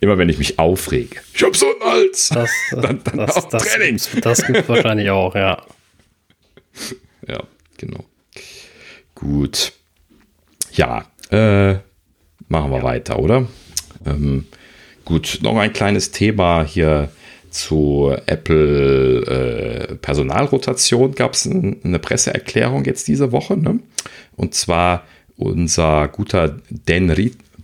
[0.00, 1.20] Immer wenn ich mich aufrege.
[1.32, 2.28] Ich habe so einen Hals.
[2.30, 4.00] Das, dann, dann das, auch das, Training.
[4.20, 5.62] Das gibt wahrscheinlich auch, ja.
[7.28, 7.42] Ja,
[7.76, 8.04] genau.
[9.14, 9.72] Gut.
[10.72, 11.74] Ja, äh,
[12.48, 12.84] machen wir ja.
[12.84, 13.46] weiter, oder?
[14.04, 14.46] Ähm,
[15.04, 17.10] gut, noch ein kleines Thema hier
[17.50, 19.20] zu Apple
[19.90, 23.56] äh, Personalrotation gab es ein, eine Presseerklärung jetzt diese Woche.
[23.56, 23.78] Ne?
[24.36, 25.04] Und zwar
[25.36, 27.14] unser guter Dan,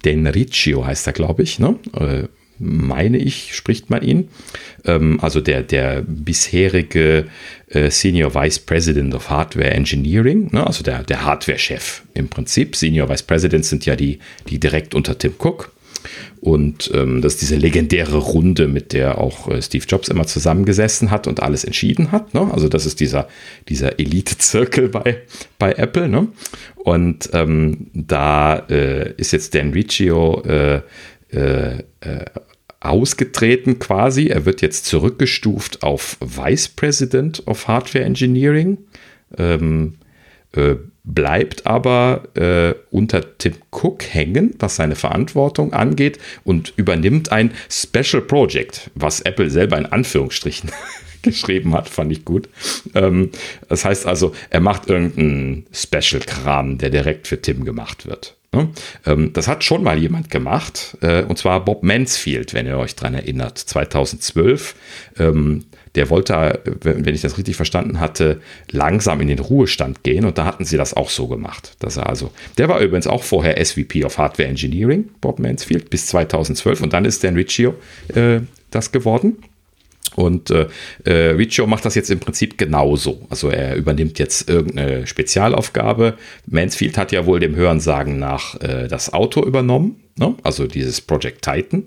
[0.03, 1.59] Dan Riccio heißt er, glaube ich.
[1.59, 1.77] Ne?
[1.95, 2.28] Äh,
[2.61, 4.28] meine ich, spricht man ihn.
[4.85, 7.27] Ähm, also der, der bisherige
[7.72, 10.66] Senior Vice President of Hardware Engineering, ne?
[10.66, 12.74] also der, der Hardware-Chef im Prinzip.
[12.74, 14.18] Senior Vice Presidents sind ja die,
[14.48, 15.72] die direkt unter Tim Cook
[16.40, 21.10] Und ähm, das ist diese legendäre Runde, mit der auch äh, Steve Jobs immer zusammengesessen
[21.10, 22.34] hat und alles entschieden hat.
[22.34, 22.48] Ne?
[22.52, 23.28] Also das ist dieser,
[23.68, 25.18] dieser Elite-Zirkel bei,
[25.59, 26.09] bei Apple.
[26.09, 26.28] Ne?
[26.76, 30.80] Und ähm, da äh, ist jetzt Dan Riccio äh,
[31.32, 32.24] äh, äh,
[32.81, 34.28] ausgetreten quasi.
[34.28, 38.78] Er wird jetzt zurückgestuft auf Vice President of Hardware Engineering.
[39.36, 39.94] Ähm,
[40.52, 47.52] äh, bleibt aber äh, unter Tim Cook hängen, was seine Verantwortung angeht und übernimmt ein
[47.70, 50.70] Special Project, was Apple selber in Anführungsstrichen
[51.23, 52.48] geschrieben hat, fand ich gut.
[52.94, 53.31] Ähm,
[53.69, 58.36] das heißt also, er macht irgendeinen Special-Kram, der direkt für Tim gemacht wird.
[58.52, 58.68] Ne?
[59.06, 62.97] Ähm, das hat schon mal jemand gemacht, äh, und zwar Bob Mansfield, wenn ihr euch
[62.97, 64.74] daran erinnert, 2012.
[65.18, 65.64] Ähm,
[65.97, 68.40] der wollte, wenn ich das richtig verstanden hatte,
[68.70, 71.74] langsam in den Ruhestand gehen und da hatten sie das auch so gemacht.
[71.81, 76.06] Dass er also, der war übrigens auch vorher SVP of Hardware Engineering, Bob Mansfield, bis
[76.06, 77.74] 2012 und dann ist Dan Riccio
[78.14, 78.40] äh,
[78.70, 79.39] das geworden.
[80.16, 80.66] Und äh,
[81.05, 83.27] äh, Riccio macht das jetzt im Prinzip genauso.
[83.31, 86.15] Also er übernimmt jetzt irgendeine Spezialaufgabe.
[86.47, 90.35] Mansfield hat ja wohl dem Hörensagen nach äh, das Auto übernommen, ne?
[90.43, 91.85] also dieses Project Titan.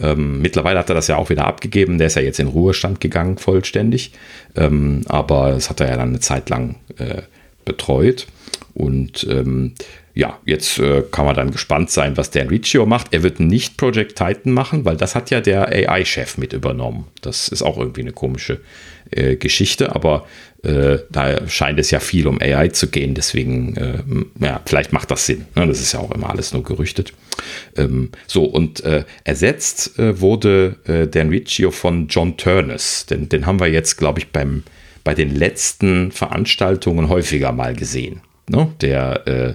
[0.00, 1.98] Ähm, mittlerweile hat er das ja auch wieder abgegeben.
[1.98, 4.12] Der ist ja jetzt in Ruhestand gegangen, vollständig.
[4.56, 7.22] Ähm, aber das hat er ja dann eine Zeit lang äh,
[7.64, 8.26] betreut.
[8.74, 9.74] Und ähm,
[10.14, 13.12] ja, jetzt äh, kann man dann gespannt sein, was der Riccio macht.
[13.12, 17.06] Er wird nicht Project Titan machen, weil das hat ja der AI-Chef mit übernommen.
[17.22, 18.60] Das ist auch irgendwie eine komische
[19.10, 20.26] äh, Geschichte, aber
[20.62, 25.10] äh, da scheint es ja viel um AI zu gehen, deswegen, äh, ja, vielleicht macht
[25.10, 25.46] das Sinn.
[25.54, 25.66] Ne?
[25.66, 27.12] Das ist ja auch immer alles nur gerüchtet.
[27.76, 33.60] Ähm, so, und äh, ersetzt äh, wurde Dan Riccio von John Turnus, denn den haben
[33.60, 34.62] wir jetzt, glaube ich, beim,
[35.04, 38.20] bei den letzten Veranstaltungen häufiger mal gesehen.
[38.52, 38.68] Ne?
[38.80, 39.54] Der äh,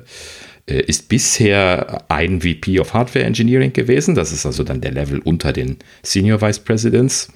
[0.66, 4.16] ist bisher ein VP of Hardware Engineering gewesen.
[4.16, 7.30] Das ist also dann der Level unter den Senior Vice Presidents.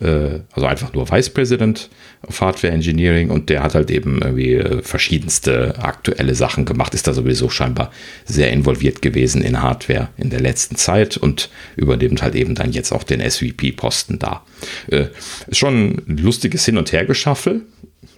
[0.00, 1.90] Äh, also einfach nur Vice President
[2.26, 7.06] of Hardware Engineering und der hat halt eben irgendwie äh, verschiedenste aktuelle Sachen gemacht, ist
[7.06, 7.92] da sowieso scheinbar
[8.24, 12.92] sehr involviert gewesen in Hardware in der letzten Zeit und übernimmt halt eben dann jetzt
[12.92, 14.44] auch den SVP-Posten da.
[14.88, 15.06] Äh,
[15.46, 17.62] ist schon ein lustiges Hin- und Hergeschaffel,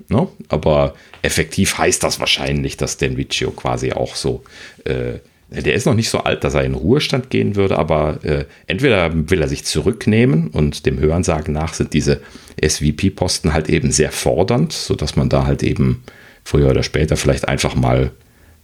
[0.09, 0.28] ne?
[0.48, 4.44] aber effektiv heißt das wahrscheinlich, dass Dan Riccio quasi auch so
[4.85, 5.18] äh,
[5.51, 9.10] der ist noch nicht so alt, dass er in Ruhestand gehen würde, aber äh, entweder
[9.31, 12.20] will er sich zurücknehmen und dem Hörensagen nach sind diese
[12.62, 16.02] SVP-Posten halt eben sehr fordernd, sodass man da halt eben
[16.44, 18.10] früher oder später vielleicht einfach mal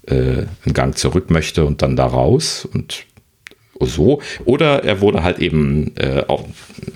[0.07, 3.05] äh, einen Gang zurück möchte und dann da raus und
[3.79, 4.21] so.
[4.45, 6.47] Oder er wurde halt eben äh, auch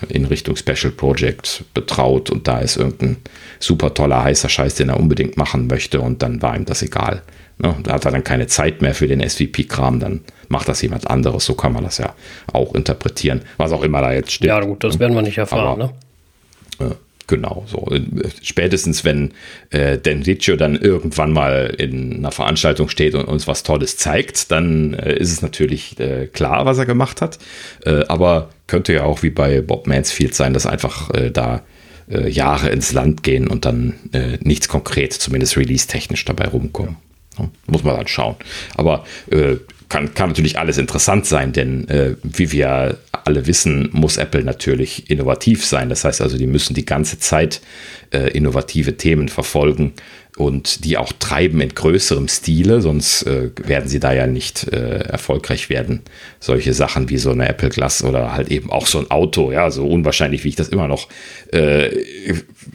[0.08, 3.16] in Richtung Special Project betraut und da ist irgendein
[3.58, 7.22] super toller heißer Scheiß, den er unbedingt machen möchte und dann war ihm das egal.
[7.58, 7.74] Ne?
[7.82, 11.44] Da hat er dann keine Zeit mehr für den SVP-Kram, dann macht das jemand anderes.
[11.44, 12.14] So kann man das ja
[12.52, 14.48] auch interpretieren, was auch immer da jetzt steht.
[14.48, 15.82] Ja, gut, das werden wir nicht erfahren.
[15.82, 15.92] Aber,
[16.80, 16.90] ne?
[16.90, 16.94] äh,
[17.26, 17.88] genau, so.
[18.42, 19.32] Spätestens, wenn
[19.70, 24.50] äh, Dan Riccio dann irgendwann mal in einer Veranstaltung steht und uns was Tolles zeigt,
[24.50, 27.38] dann äh, ist es natürlich äh, klar, was er gemacht hat.
[27.84, 31.62] Äh, aber könnte ja auch wie bei Bob Mansfield sein, dass einfach äh, da
[32.08, 33.94] äh, Jahre ins Land gehen und dann
[34.40, 36.96] nichts konkret, zumindest release-technisch dabei rumkommen.
[37.66, 38.36] Muss man dann schauen.
[38.76, 39.56] Aber äh,
[39.88, 45.10] kann, kann natürlich alles interessant sein, denn äh, wie wir alle wissen, muss Apple natürlich
[45.10, 45.88] innovativ sein.
[45.88, 47.60] Das heißt also, die müssen die ganze Zeit
[48.12, 49.92] äh, innovative Themen verfolgen
[50.36, 54.98] und die auch treiben in größerem Stile, sonst äh, werden sie da ja nicht äh,
[54.98, 56.02] erfolgreich werden.
[56.40, 59.70] Solche Sachen wie so eine Apple Glass oder halt eben auch so ein Auto, ja,
[59.70, 61.08] so unwahrscheinlich, wie ich das immer noch,
[61.52, 61.88] äh,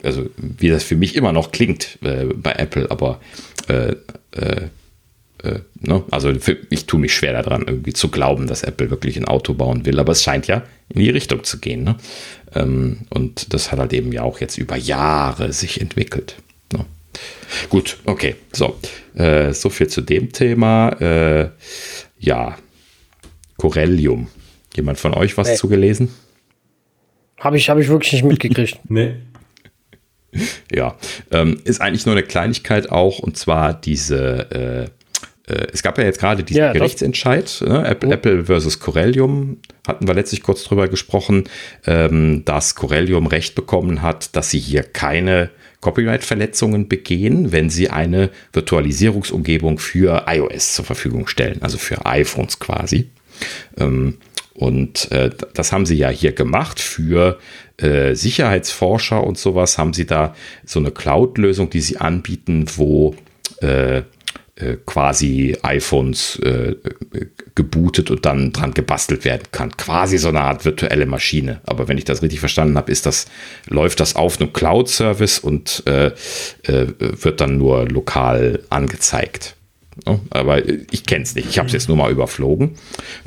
[0.03, 3.19] also wie das für mich immer noch klingt äh, bei Apple, aber
[3.67, 3.95] äh,
[5.43, 6.03] äh, ne?
[6.11, 9.53] Also für, ich tue mich schwer daran, irgendwie zu glauben, dass Apple wirklich ein Auto
[9.53, 11.83] bauen will, aber es scheint ja in die Richtung zu gehen.
[11.83, 11.95] Ne?
[12.55, 16.35] Ähm, und das hat halt eben ja auch jetzt über Jahre sich entwickelt.
[17.69, 18.77] Gut, okay, so.
[19.15, 20.89] Äh, so viel zu dem Thema.
[21.01, 21.49] Äh,
[22.19, 22.57] ja,
[23.57, 24.27] Corellium.
[24.75, 25.57] Jemand von euch was hey.
[25.57, 26.09] zugelesen?
[27.39, 28.79] Habe ich, hab ich wirklich nicht mitgekriegt.
[28.89, 29.15] nee.
[30.71, 30.95] Ja,
[31.31, 34.89] ähm, ist eigentlich nur eine Kleinigkeit auch, und zwar diese,
[35.47, 37.85] äh, äh, es gab ja jetzt gerade diesen ja, Gerichtsentscheid, ne?
[37.87, 38.13] Apple, oh.
[38.13, 39.57] Apple versus Corellium,
[39.87, 41.45] hatten wir letztlich kurz drüber gesprochen,
[41.87, 45.49] ähm, dass Corellium Recht bekommen hat, dass sie hier keine
[45.81, 53.09] Copyright-Verletzungen begehen, wenn sie eine Virtualisierungsumgebung für iOS zur Verfügung stellen, also für iPhones quasi.
[53.77, 54.17] Ähm,
[54.53, 57.39] und äh, das haben sie ja hier gemacht für
[57.77, 59.77] äh, Sicherheitsforscher und sowas.
[59.77, 60.35] Haben sie da
[60.65, 63.15] so eine Cloud-Lösung, die sie anbieten, wo
[63.61, 64.01] äh,
[64.85, 66.75] quasi iPhones äh,
[67.55, 69.75] gebootet und dann dran gebastelt werden kann.
[69.77, 71.61] Quasi so eine Art virtuelle Maschine.
[71.65, 73.27] Aber wenn ich das richtig verstanden habe, ist das,
[73.67, 76.07] läuft das auf einem Cloud-Service und äh,
[76.63, 79.55] äh, wird dann nur lokal angezeigt.
[80.05, 81.49] Ja, aber ich kenne es nicht.
[81.49, 82.75] Ich habe es jetzt nur mal überflogen.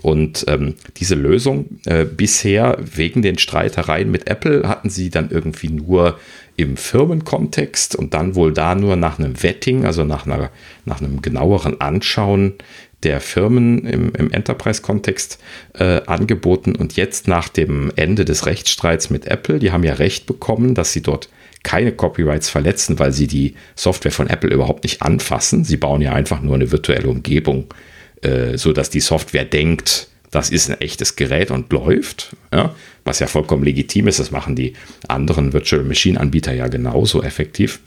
[0.01, 5.69] Und ähm, diese Lösung äh, bisher wegen den Streitereien mit Apple hatten sie dann irgendwie
[5.69, 6.19] nur
[6.57, 10.51] im Firmenkontext und dann wohl da nur nach einem Vetting, also nach, einer,
[10.85, 12.55] nach einem genaueren Anschauen
[13.03, 15.39] der Firmen im, im Enterprise-Kontext
[15.75, 16.77] äh, angeboten.
[16.77, 20.93] Und jetzt nach dem Ende des Rechtsstreits mit Apple, die haben ja Recht bekommen, dass
[20.93, 21.29] sie dort
[21.63, 25.65] keine Copyrights verletzen, weil sie die Software von Apple überhaupt nicht anfassen.
[25.65, 27.67] Sie bauen ja einfach nur eine virtuelle Umgebung,
[28.23, 33.19] äh, so dass die Software denkt, das ist ein echtes Gerät und läuft, ja, was
[33.21, 34.19] ja vollkommen legitim ist.
[34.19, 34.73] Das machen die
[35.07, 37.81] anderen Virtual Machine Anbieter ja genauso effektiv.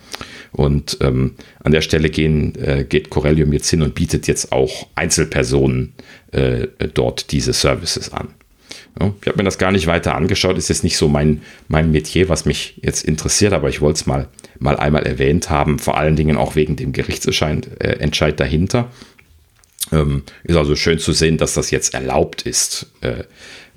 [0.51, 4.87] Und ähm, an der Stelle gehen, äh, geht Corellium jetzt hin und bietet jetzt auch
[4.93, 5.93] Einzelpersonen
[6.31, 8.29] äh, dort diese Services an.
[8.99, 11.91] Ja, ich habe mir das gar nicht weiter angeschaut, ist jetzt nicht so mein, mein
[11.91, 14.27] Metier, was mich jetzt interessiert, aber ich wollte es mal,
[14.59, 18.91] mal einmal erwähnt haben, vor allen Dingen auch wegen dem Gerichtsentscheid äh, dahinter.
[19.91, 22.87] Ähm, ist also schön zu sehen, dass das jetzt erlaubt ist.
[23.01, 23.23] Äh,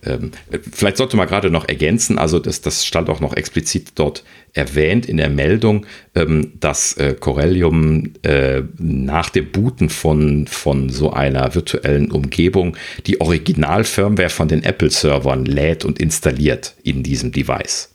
[0.04, 0.30] ähm,
[0.72, 4.22] vielleicht sollte man gerade noch ergänzen, also das, das stand auch noch explizit dort
[4.52, 11.12] erwähnt in der Meldung, ähm, dass äh, Corellium äh, nach dem Booten von, von so
[11.12, 12.76] einer virtuellen Umgebung
[13.06, 17.90] die Original-Firmware von den Apple-Servern lädt und installiert in diesem Device.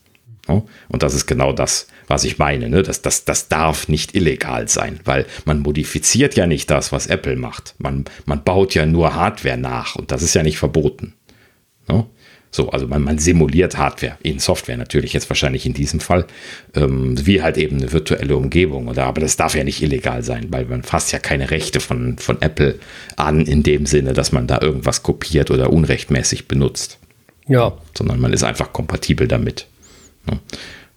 [0.47, 2.69] Und das ist genau das, was ich meine.
[2.69, 2.83] Ne?
[2.83, 7.37] Das, das, das darf nicht illegal sein, weil man modifiziert ja nicht das, was Apple
[7.37, 7.75] macht.
[7.77, 11.13] Man, man baut ja nur Hardware nach und das ist ja nicht verboten.
[12.53, 16.27] So, also man, man, simuliert Hardware in Software natürlich jetzt wahrscheinlich in diesem Fall,
[16.75, 18.89] ähm, wie halt eben eine virtuelle Umgebung.
[18.89, 22.19] Oder, aber das darf ja nicht illegal sein, weil man fasst ja keine Rechte von,
[22.19, 22.77] von Apple
[23.15, 26.99] an in dem Sinne, dass man da irgendwas kopiert oder unrechtmäßig benutzt.
[27.47, 27.75] Ja.
[27.97, 29.65] Sondern man ist einfach kompatibel damit.
[30.29, 30.39] Ja.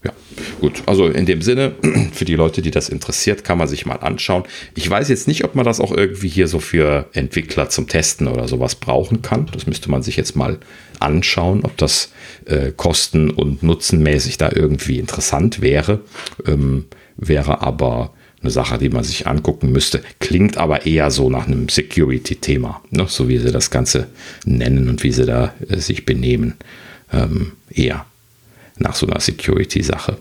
[0.04, 0.12] Ja,
[0.60, 0.82] gut.
[0.86, 1.74] Also in dem Sinne,
[2.12, 4.44] für die Leute, die das interessiert, kann man sich mal anschauen.
[4.74, 8.28] Ich weiß jetzt nicht, ob man das auch irgendwie hier so für Entwickler zum Testen
[8.28, 9.48] oder sowas brauchen kann.
[9.52, 10.58] Das müsste man sich jetzt mal
[11.00, 12.12] anschauen, ob das
[12.44, 16.00] äh, kosten- und nutzenmäßig da irgendwie interessant wäre.
[16.46, 16.84] Ähm,
[17.16, 18.12] wäre aber
[18.42, 20.02] eine Sache, die man sich angucken müsste.
[20.20, 23.06] Klingt aber eher so nach einem Security-Thema, ne?
[23.08, 24.06] so wie sie das Ganze
[24.44, 26.54] nennen und wie sie da äh, sich benehmen.
[27.12, 28.04] Ähm, eher
[28.78, 30.18] nach so einer Security-Sache.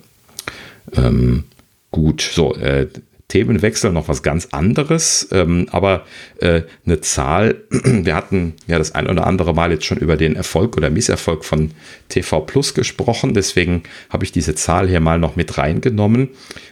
[0.96, 1.46] Ähm,
[1.92, 2.88] gut, so, äh,
[3.28, 6.06] Themenwechsel noch was ganz anderes, ähm, aber
[6.40, 10.36] äh, eine Zahl, wir hatten ja das ein oder andere Mal jetzt schon über den
[10.36, 11.72] Erfolg oder Misserfolg von
[12.08, 16.30] TV Plus gesprochen, deswegen habe ich diese Zahl hier mal noch mit reingenommen.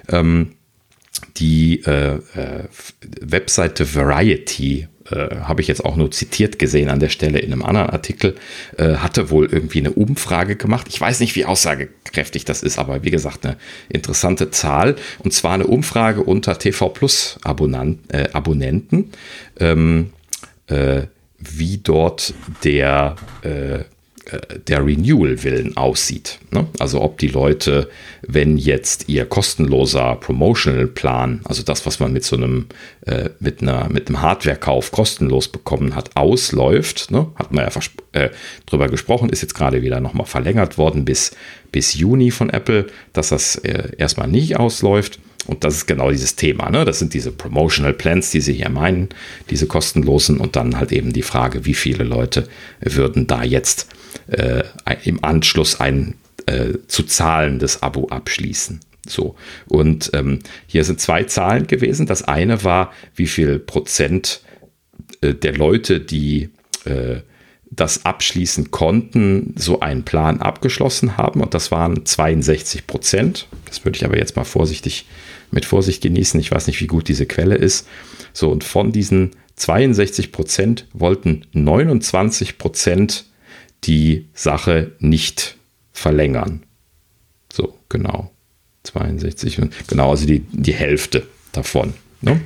[0.09, 0.51] Ähm,
[1.37, 2.67] die äh, äh,
[3.21, 7.63] Webseite Variety äh, habe ich jetzt auch nur zitiert gesehen an der Stelle in einem
[7.63, 8.35] anderen Artikel,
[8.77, 10.87] äh, hatte wohl irgendwie eine Umfrage gemacht.
[10.89, 13.57] Ich weiß nicht, wie aussagekräftig das ist, aber wie gesagt, eine
[13.89, 14.95] interessante Zahl.
[15.19, 19.11] Und zwar eine Umfrage unter TV Plus äh, Abonnenten,
[19.59, 20.13] ähm,
[20.67, 21.03] äh,
[21.37, 23.79] wie dort der äh,
[24.67, 26.39] der Renewal-Willen aussieht.
[26.51, 26.67] Ne?
[26.79, 27.89] Also ob die Leute,
[28.25, 32.67] wenn jetzt ihr kostenloser Promotional-Plan, also das, was man mit so einem,
[33.05, 37.27] äh, mit einer, mit einem Hardware-Kauf kostenlos bekommen hat, ausläuft, ne?
[37.35, 37.81] hat man ja
[38.13, 38.29] äh,
[38.65, 41.35] drüber gesprochen, ist jetzt gerade wieder nochmal verlängert worden bis,
[41.73, 45.19] bis Juni von Apple, dass das äh, erstmal nicht ausläuft.
[45.47, 46.69] Und das ist genau dieses Thema.
[46.69, 46.85] Ne?
[46.85, 49.09] Das sind diese Promotional Plans, die Sie hier meinen,
[49.49, 50.37] diese kostenlosen.
[50.37, 52.47] Und dann halt eben die Frage, wie viele Leute
[52.79, 53.89] würden da jetzt
[54.27, 54.63] äh,
[55.03, 56.15] im Anschluss ein
[56.45, 58.79] äh, zu zahlendes Abo abschließen.
[59.07, 59.35] So.
[59.67, 62.05] Und ähm, hier sind zwei Zahlen gewesen.
[62.05, 64.41] Das eine war, wie viel Prozent
[65.21, 66.49] äh, der Leute, die
[66.85, 67.17] äh,
[67.75, 71.41] das abschließen konnten, so einen Plan abgeschlossen haben.
[71.41, 73.47] Und das waren 62 Prozent.
[73.65, 75.05] Das würde ich aber jetzt mal vorsichtig
[75.51, 76.39] mit Vorsicht genießen.
[76.39, 77.87] Ich weiß nicht, wie gut diese Quelle ist.
[78.31, 83.25] So, und von diesen 62 Prozent wollten 29 Prozent
[83.85, 85.57] die Sache nicht
[85.91, 86.63] verlängern.
[87.51, 88.31] So, genau.
[88.83, 91.93] 62, genau, also die, die Hälfte davon.
[92.23, 92.39] Ne?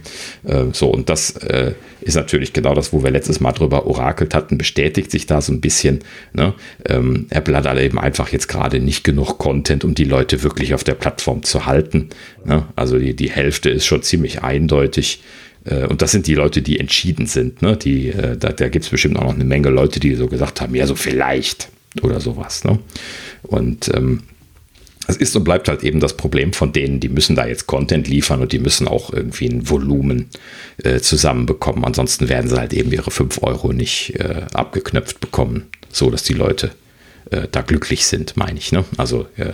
[0.44, 4.34] Äh, so, und das äh, ist natürlich genau das, wo wir letztes Mal drüber orakelt
[4.34, 6.00] hatten, bestätigt sich da so ein bisschen.
[6.34, 6.56] Ne?
[6.86, 10.74] Ähm, Apple hat halt eben einfach jetzt gerade nicht genug Content, um die Leute wirklich
[10.74, 12.10] auf der Plattform zu halten.
[12.44, 12.66] Ne?
[12.76, 15.22] Also die, die Hälfte ist schon ziemlich eindeutig.
[15.68, 17.62] Äh, und das sind die Leute, die entschieden sind.
[17.62, 17.78] Ne?
[17.78, 20.62] Die, äh, da da gibt es bestimmt auch noch eine Menge Leute, die so gesagt
[20.62, 21.70] haben, ja, so vielleicht
[22.02, 22.64] oder sowas.
[22.64, 22.80] Ne?
[23.44, 24.24] Und ähm,
[25.08, 28.08] es ist und bleibt halt eben das Problem von denen, die müssen da jetzt Content
[28.08, 30.30] liefern und die müssen auch irgendwie ein Volumen
[30.84, 31.86] äh, zusammenbekommen.
[31.86, 36.34] Ansonsten werden sie halt eben ihre 5 Euro nicht äh, abgeknöpft bekommen, so dass die
[36.34, 36.72] Leute
[37.32, 38.74] äh, da glücklich sind, meine ich.
[38.74, 38.84] Ne?
[38.98, 39.54] Also äh,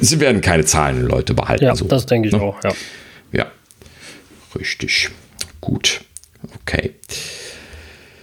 [0.00, 1.64] sie werden keine zahlenden Leute behalten.
[1.64, 2.40] Ja, so, das denke ich ne?
[2.40, 2.72] auch, ja.
[4.54, 5.10] Richtig.
[5.60, 6.02] Gut.
[6.62, 6.94] Okay.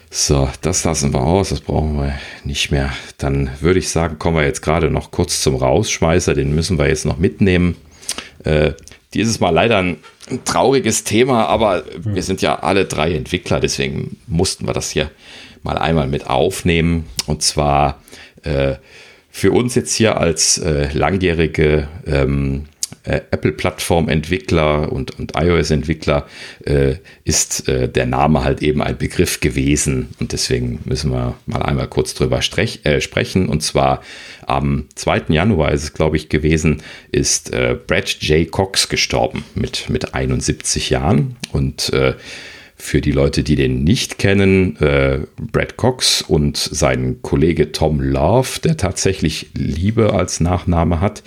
[0.09, 2.93] So, das lassen wir aus, das brauchen wir nicht mehr.
[3.17, 6.87] Dann würde ich sagen, kommen wir jetzt gerade noch kurz zum Rausschmeißer, den müssen wir
[6.87, 7.75] jetzt noch mitnehmen.
[8.45, 8.71] Äh,
[9.13, 9.97] dieses Mal leider ein,
[10.29, 15.11] ein, trauriges Thema, aber wir sind ja alle drei Entwickler, deswegen mussten wir das hier
[15.63, 17.07] mal einmal mit aufnehmen.
[17.25, 18.01] Und zwar
[18.43, 18.75] äh,
[19.29, 22.67] für uns jetzt hier als äh, langjährige ähm,
[23.05, 26.27] äh, Apple-Plattform-Entwickler und, und iOS-Entwickler
[26.65, 30.09] äh, ist äh, der Name halt eben ein Begriff gewesen.
[30.19, 33.47] Und deswegen müssen wir mal einmal kurz drüber strech, äh, sprechen.
[33.47, 34.01] Und zwar
[34.45, 35.25] am 2.
[35.29, 38.49] Januar ist es, glaube ich, gewesen, ist äh, Brad J.
[38.49, 41.35] Cox gestorben mit, mit 71 Jahren.
[41.51, 42.15] Und äh,
[42.77, 48.59] für die Leute, die den nicht kennen, äh, Brad Cox und sein Kollege Tom Love,
[48.63, 51.23] der tatsächlich Liebe als Nachname hat,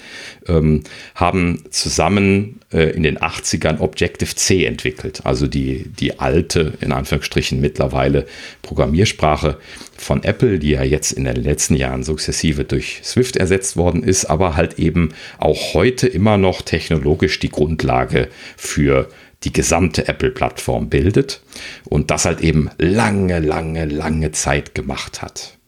[0.47, 0.83] ähm,
[1.15, 5.23] haben zusammen äh, in den 80ern Objective-C entwickelt.
[5.25, 8.27] Also die, die alte, in Anführungsstrichen mittlerweile
[8.61, 9.57] Programmiersprache
[9.97, 14.27] von Apple, die ja jetzt in den letzten Jahren sukzessive durch Swift ersetzt worden ist,
[14.27, 19.09] aber halt eben auch heute immer noch technologisch die Grundlage für
[19.45, 21.43] die gesamte Apple-Plattform bildet
[21.85, 25.59] und das halt eben lange, lange, lange Zeit gemacht hat.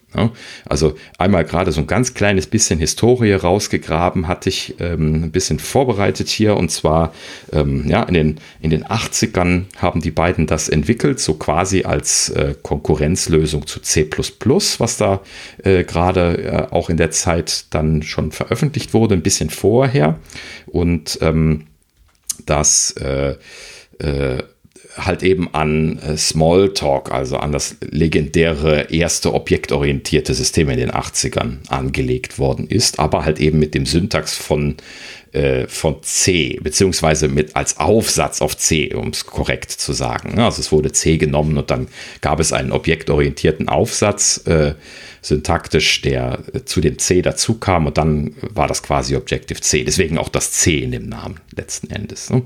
[0.68, 5.60] Also einmal gerade so ein ganz kleines bisschen Historie rausgegraben, hatte ich ähm, ein bisschen
[5.60, 7.14] vorbereitet hier und zwar
[7.52, 12.28] ähm, ja, in, den, in den 80ern haben die beiden das entwickelt, so quasi als
[12.30, 14.08] äh, Konkurrenzlösung zu C,
[14.78, 15.20] was da
[15.62, 20.18] äh, gerade äh, auch in der Zeit dann schon veröffentlicht wurde, ein bisschen vorher.
[20.66, 21.66] Und ähm,
[22.46, 23.36] das äh,
[23.98, 24.42] äh,
[24.96, 31.58] halt eben an äh, Smalltalk, also an das legendäre erste objektorientierte System in den 80ern
[31.68, 34.76] angelegt worden ist, aber halt eben mit dem Syntax von,
[35.32, 40.38] äh, von C, beziehungsweise mit als Aufsatz auf C, um es korrekt zu sagen.
[40.38, 41.88] Also es wurde C genommen und dann
[42.20, 44.44] gab es einen objektorientierten Aufsatz.
[44.46, 44.74] Äh,
[45.22, 49.84] syntaktisch, der zu dem C dazu kam und dann war das quasi Objective-C.
[49.84, 52.30] Deswegen auch das C in dem Namen letzten Endes.
[52.30, 52.42] Ne?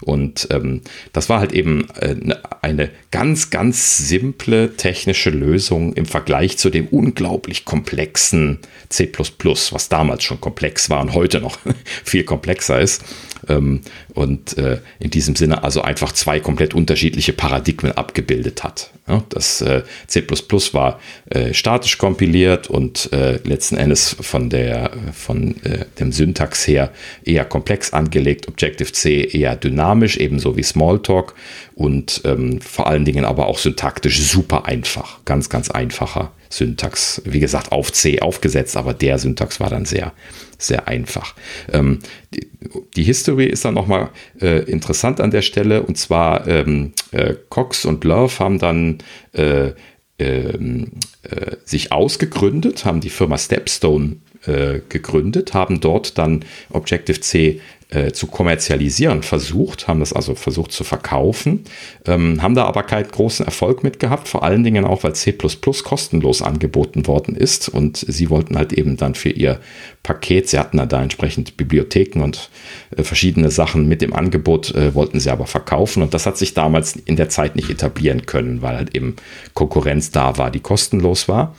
[0.00, 0.82] Und ähm,
[1.12, 6.70] das war halt eben äh, ne, eine ganz, ganz simple technische Lösung im Vergleich zu
[6.70, 8.58] dem unglaublich komplexen
[8.88, 11.58] C, was damals schon komplex war und heute noch
[12.04, 13.04] viel komplexer ist.
[13.48, 13.80] Ähm,
[14.14, 18.90] und äh, in diesem Sinne also einfach zwei komplett unterschiedliche Paradigmen abgebildet hat.
[19.28, 20.24] Das äh, C
[20.72, 21.00] war
[21.30, 23.08] äh, statisch kompiliert und
[23.44, 25.54] letzten Endes von, der, von
[25.98, 26.92] dem Syntax her
[27.24, 31.34] eher komplex angelegt, Objective-C eher dynamisch, ebenso wie Smalltalk
[31.76, 37.38] und ähm, vor allen Dingen aber auch syntaktisch super einfach, ganz, ganz einfacher Syntax, wie
[37.38, 40.14] gesagt, auf C aufgesetzt, aber der Syntax war dann sehr,
[40.56, 41.34] sehr einfach.
[41.70, 41.98] Ähm,
[42.34, 42.48] die,
[42.96, 44.08] die, History ist dann nochmal
[44.40, 45.82] äh, interessant an der Stelle.
[45.82, 48.98] Und zwar ähm, äh, Cox und Love haben dann
[49.32, 49.72] äh,
[50.18, 50.92] ähm,
[51.24, 54.16] äh sich ausgegründet, haben die Firma Stepstone
[54.46, 60.82] äh, gegründet, haben dort dann Objective-C äh, zu kommerzialisieren versucht, haben das also versucht zu
[60.82, 61.64] verkaufen,
[62.04, 65.32] ähm, haben da aber keinen großen Erfolg mit gehabt, vor allen Dingen auch, weil C
[65.32, 69.60] kostenlos angeboten worden ist und sie wollten halt eben dann für ihr
[70.02, 72.50] Paket, sie hatten da entsprechend Bibliotheken und
[72.96, 76.54] äh, verschiedene Sachen mit dem Angebot, äh, wollten sie aber verkaufen und das hat sich
[76.54, 79.14] damals in der Zeit nicht etablieren können, weil halt eben
[79.54, 81.54] Konkurrenz da war, die kostenlos war.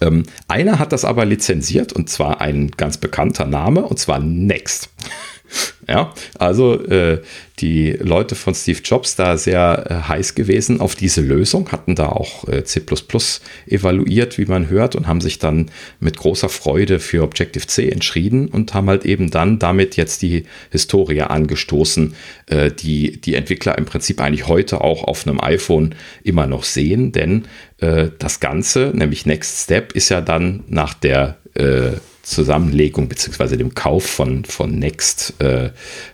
[0.00, 4.90] Ähm, einer hat das aber lizenziert und zwar ein ganz bekannter Name und zwar Next.
[5.88, 7.20] Ja, also äh,
[7.58, 12.10] die Leute von Steve Jobs da sehr äh, heiß gewesen auf diese Lösung, hatten da
[12.10, 12.82] auch äh, C
[13.66, 18.72] evaluiert, wie man hört, und haben sich dann mit großer Freude für Objective-C entschieden und
[18.72, 22.14] haben halt eben dann damit jetzt die Historie angestoßen,
[22.46, 27.12] äh, die die Entwickler im Prinzip eigentlich heute auch auf einem iPhone immer noch sehen,
[27.12, 27.46] denn
[27.78, 31.92] äh, das Ganze, nämlich Next Step, ist ja dann nach der äh,
[32.30, 35.70] Zusammenlegung beziehungsweise dem Kauf von, von Next äh,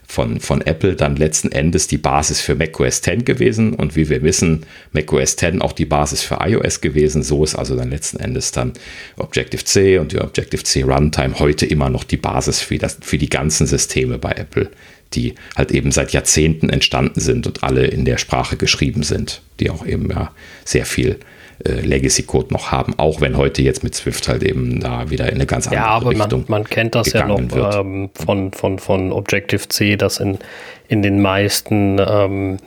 [0.09, 4.23] von, von Apple dann letzten Endes die Basis für macOS 10 gewesen und wie wir
[4.23, 7.23] wissen, macOS 10 auch die Basis für iOS gewesen.
[7.23, 8.73] So ist also dann letzten Endes dann
[9.17, 13.67] Objective-C und die Objective-C Runtime heute immer noch die Basis für, das, für die ganzen
[13.67, 14.71] Systeme bei Apple,
[15.13, 19.69] die halt eben seit Jahrzehnten entstanden sind und alle in der Sprache geschrieben sind, die
[19.69, 20.33] auch eben ja
[20.65, 21.19] sehr viel
[21.65, 25.47] Legacy-Code noch haben, auch wenn heute jetzt mit Swift halt eben da wieder in eine
[25.47, 29.13] ganz andere ja, aber Richtung man, man kennt das ja noch ähm, von, von, von
[29.13, 30.39] Objective-C, dass in,
[30.89, 32.59] in den meisten ähm,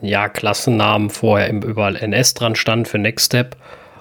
[0.00, 3.56] ja, Klassennamen vorher überall NS dran stand für Next Step.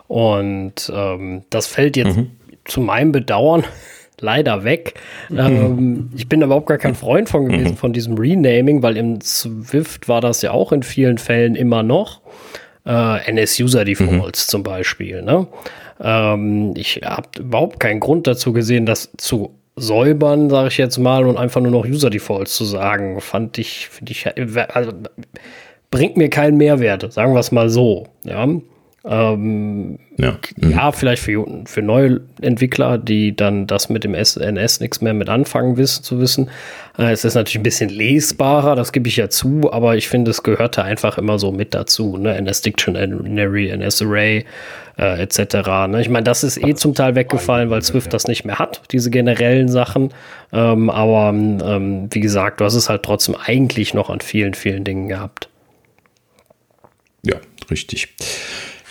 [0.07, 2.31] Und ähm, das fällt jetzt mhm.
[2.65, 3.63] zu meinem Bedauern
[4.19, 4.93] leider weg.
[5.29, 5.39] Mhm.
[5.39, 7.77] Ähm, ich bin überhaupt gar kein Freund von gewesen, mhm.
[7.77, 12.21] von diesem Renaming, weil im Swift war das ja auch in vielen Fällen immer noch.
[12.85, 14.49] Äh, NS-User Defaults mhm.
[14.49, 15.21] zum Beispiel.
[15.21, 15.47] Ne?
[16.01, 21.25] Ähm, ich habe überhaupt keinen Grund dazu gesehen, das zu säubern, sage ich jetzt mal,
[21.25, 23.21] und einfach nur noch User Defaults zu sagen.
[23.21, 24.27] Fand ich, finde ich,
[24.75, 24.91] also,
[25.91, 28.07] bringt mir keinen Mehrwert, sagen wir es mal so.
[28.23, 28.47] Ja.
[29.05, 30.37] Ähm, ja.
[30.57, 30.71] Mhm.
[30.71, 30.91] ja.
[30.91, 35.77] vielleicht für, für neue Entwickler, die dann das mit dem SNS nichts mehr mit anfangen
[35.77, 36.49] wissen, zu wissen.
[36.97, 40.31] Äh, es ist natürlich ein bisschen lesbarer, das gebe ich ja zu, aber ich finde,
[40.31, 42.17] es gehörte einfach immer so mit dazu.
[42.17, 42.35] Ne?
[42.35, 44.45] NS Dictionary, NS Array
[44.97, 45.55] äh, etc.
[45.87, 46.01] Ne?
[46.01, 49.09] Ich meine, das ist eh zum Teil weggefallen, weil Swift das nicht mehr hat, diese
[49.09, 50.13] generellen Sachen.
[50.51, 54.83] Ähm, aber ähm, wie gesagt, du hast es halt trotzdem eigentlich noch an vielen, vielen
[54.83, 55.49] Dingen gehabt.
[57.25, 57.37] Ja,
[57.71, 58.13] richtig.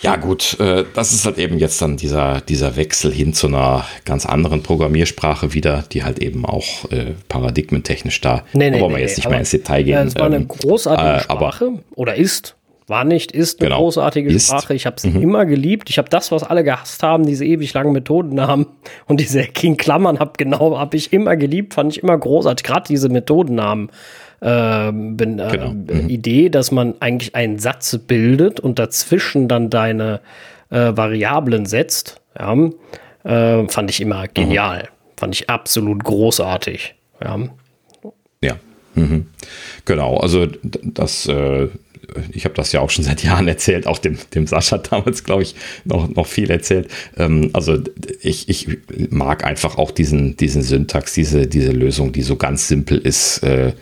[0.03, 3.87] Ja, gut, äh, das ist halt eben jetzt dann dieser, dieser Wechsel hin zu einer
[4.05, 8.97] ganz anderen Programmiersprache wieder, die halt eben auch äh, paradigmentechnisch da, nee, nee, wollen wir
[8.97, 9.95] nee, jetzt nicht mehr ins Detail gehen.
[9.95, 12.57] Ja, es war eine ähm, großartige äh, Sprache oder ist,
[12.87, 14.47] war nicht, ist eine genau, großartige ist.
[14.47, 14.75] Sprache.
[14.75, 15.23] Ich habe sie mhm.
[15.23, 15.91] immer geliebt.
[15.91, 18.67] Ich habe das, was alle gehasst haben, diese ewig langen Methodennamen
[19.07, 22.65] und diese King Klammern, habe genau, habe ich immer geliebt, fand ich immer großartig.
[22.65, 23.91] Gerade diese Methodennamen
[24.43, 25.71] ähm, bin, äh, genau.
[25.71, 26.09] mhm.
[26.09, 30.21] Idee, dass man eigentlich einen Satz bildet und dazwischen dann deine
[30.71, 32.21] äh, Variablen setzt.
[32.39, 32.55] Ja,
[33.25, 34.83] äh, fand ich immer genial.
[34.83, 34.87] Mhm.
[35.17, 36.95] Fand ich absolut großartig.
[37.23, 37.39] Ja.
[38.43, 38.57] Ja.
[38.95, 39.29] Mhm.
[39.85, 41.69] Genau, also das äh,
[42.33, 45.43] ich habe das ja auch schon seit Jahren erzählt, auch dem, dem Sascha damals, glaube
[45.43, 45.55] ich,
[45.85, 46.89] noch, noch viel erzählt.
[47.17, 47.79] Ähm, also
[48.21, 48.69] ich, ich
[49.11, 53.73] mag einfach auch diesen, diesen Syntax, diese, diese Lösung, die so ganz simpel ist, äh,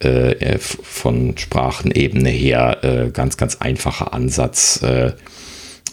[0.00, 4.80] äh, von Sprachenebene her, äh, ganz, ganz einfacher Ansatz.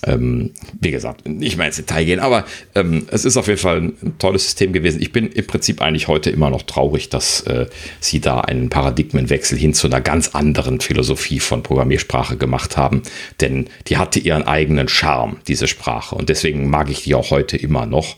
[0.05, 2.45] Äh, ähm, wie gesagt, nicht mehr ins Detail gehen, aber
[2.75, 5.01] ähm, es ist auf jeden Fall ein tolles System gewesen.
[5.01, 7.67] Ich bin im Prinzip eigentlich heute immer noch traurig, dass äh,
[7.99, 13.03] sie da einen Paradigmenwechsel hin zu einer ganz anderen Philosophie von Programmiersprache gemacht haben,
[13.41, 17.57] denn die hatte ihren eigenen Charme, diese Sprache, und deswegen mag ich die auch heute
[17.57, 18.17] immer noch,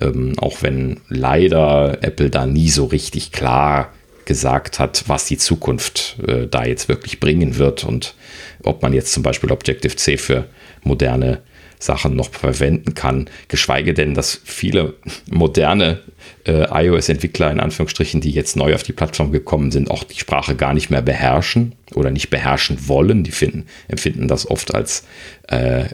[0.00, 3.92] ähm, auch wenn leider Apple da nie so richtig klar
[4.24, 8.14] gesagt hat, was die Zukunft äh, da jetzt wirklich bringen wird und
[8.62, 10.46] ob man jetzt zum Beispiel Objective-C für
[10.82, 11.40] moderne
[11.78, 13.30] Sachen noch verwenden kann.
[13.48, 14.94] Geschweige denn, dass viele
[15.30, 16.00] moderne
[16.44, 20.54] äh, iOS-Entwickler in Anführungsstrichen, die jetzt neu auf die Plattform gekommen sind, auch die Sprache
[20.54, 23.24] gar nicht mehr beherrschen oder nicht beherrschen wollen.
[23.24, 25.04] Die finden, empfinden das oft als
[25.48, 25.86] äh,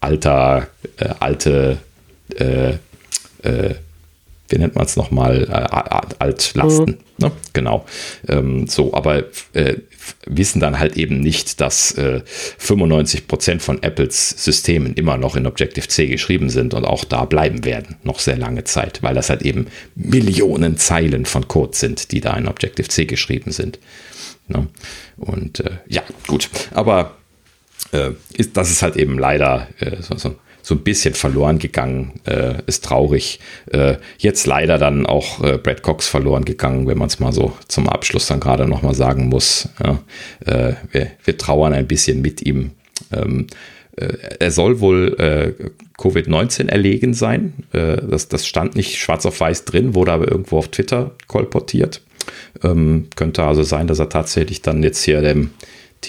[0.00, 1.78] alter, äh, alte
[2.38, 2.74] äh,
[3.42, 3.74] äh,
[4.52, 6.98] wie nennt man es nochmal, äh, Altlasten.
[7.18, 7.26] Mhm.
[7.26, 7.32] Ne?
[7.52, 7.86] Genau.
[8.28, 9.24] Ähm, so, aber
[9.54, 9.76] äh,
[10.26, 15.46] wissen dann halt eben nicht, dass äh, 95 Prozent von Apples Systemen immer noch in
[15.46, 19.42] Objective-C geschrieben sind und auch da bleiben werden, noch sehr lange Zeit, weil das halt
[19.42, 23.78] eben Millionen Zeilen von Code sind, die da in Objective-C geschrieben sind.
[24.48, 24.68] Ne?
[25.16, 26.50] Und äh, ja, gut.
[26.72, 27.16] Aber
[27.92, 32.12] äh, ist, das ist halt eben leider äh, so, so so ein bisschen verloren gegangen.
[32.24, 33.40] Äh, ist traurig.
[33.70, 37.52] Äh, jetzt leider dann auch äh, Brad Cox verloren gegangen, wenn man es mal so
[37.68, 39.68] zum Abschluss dann gerade nochmal sagen muss.
[39.82, 39.98] Ja,
[40.46, 42.70] äh, wir, wir, trauern ein bisschen mit ihm.
[43.12, 43.48] Ähm,
[43.96, 45.64] äh, er soll wohl äh,
[45.98, 47.52] Covid-19 erlegen sein.
[47.70, 52.00] das, das stand nicht schwarz auf weiß drin, wurde aber irgendwo auf Twitter kolportiert.
[52.64, 55.50] Ähm, könnte also sein, dass er tatsächlich dann jetzt hier dem,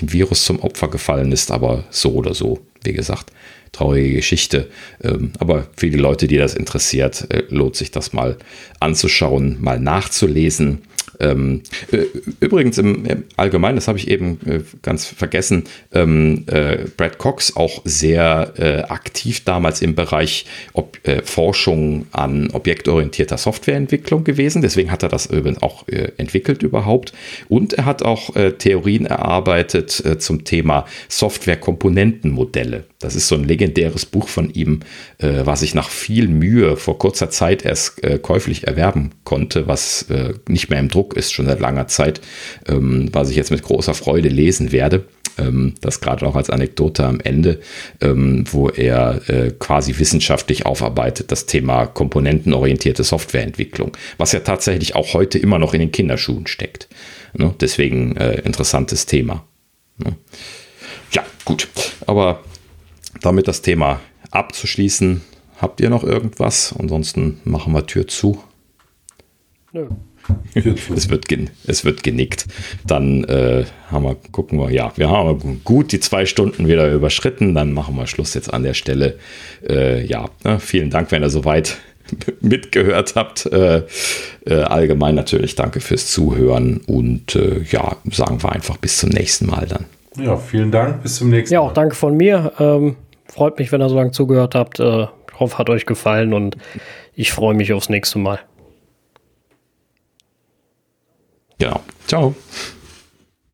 [0.01, 3.31] dem Virus zum Opfer gefallen ist, aber so oder so, wie gesagt
[3.73, 4.69] traurige Geschichte.
[5.03, 8.37] Ähm, aber für die Leute, die das interessiert, äh, lohnt sich das mal
[8.79, 10.83] anzuschauen, mal nachzulesen.
[11.19, 11.61] Ähm,
[11.92, 12.06] äh,
[12.40, 17.56] übrigens im, im Allgemeinen, das habe ich eben äh, ganz vergessen, ähm, äh, Brad Cox
[17.56, 24.61] auch sehr äh, aktiv damals im Bereich Ob äh, Forschung an objektorientierter Softwareentwicklung gewesen.
[24.61, 25.85] Deswegen hat er das übrigens auch
[26.17, 27.14] entwickelt überhaupt.
[27.50, 32.85] Und er hat auch Theorien erarbeitet zum Thema Softwarekomponentenmodelle.
[33.00, 34.80] Das ist so ein legendäres Buch von ihm,
[35.19, 40.08] was ich nach viel Mühe vor kurzer Zeit erst käuflich erwerben konnte, was
[40.48, 42.22] nicht mehr im Druck Druck ist, schon seit langer Zeit,
[42.67, 45.03] ähm, was ich jetzt mit großer Freude lesen werde.
[45.38, 47.59] Ähm, das gerade auch als Anekdote am Ende,
[48.01, 55.14] ähm, wo er äh, quasi wissenschaftlich aufarbeitet, das Thema komponentenorientierte Softwareentwicklung, was ja tatsächlich auch
[55.14, 56.88] heute immer noch in den Kinderschuhen steckt.
[57.33, 57.53] Ne?
[57.59, 59.43] Deswegen äh, interessantes Thema.
[59.98, 60.15] Ne?
[61.11, 61.67] Ja, gut.
[62.06, 62.43] Aber
[63.22, 63.99] damit das Thema
[64.32, 65.22] abzuschließen,
[65.57, 66.75] habt ihr noch irgendwas?
[66.77, 68.43] Ansonsten machen wir Tür zu.
[69.72, 69.88] Nö.
[70.53, 71.26] es, wird
[71.68, 72.45] es wird genickt.
[72.85, 77.53] Dann äh, haben wir, gucken wir, ja, wir haben gut die zwei Stunden wieder überschritten.
[77.56, 79.18] Dann machen wir Schluss jetzt an der Stelle.
[79.68, 81.77] Äh, ja, ne, vielen Dank, wenn ihr soweit
[82.42, 83.45] mitgehört habt.
[83.45, 83.84] Äh,
[84.45, 89.48] äh, allgemein natürlich danke fürs Zuhören und äh, ja, sagen wir einfach bis zum nächsten
[89.48, 89.85] Mal dann.
[90.18, 91.02] Ja, vielen Dank.
[91.02, 91.61] Bis zum nächsten Mal.
[91.61, 92.53] Ja, auch danke von mir.
[92.60, 92.95] Ähm,
[93.27, 94.80] freut mich, wenn ihr so lange zugehört habt.
[94.80, 96.58] Äh, ich hoffe, hat euch gefallen und
[97.16, 98.40] ich freue mich aufs nächste Mal.
[101.59, 101.82] Genau.
[102.07, 102.35] Ciao.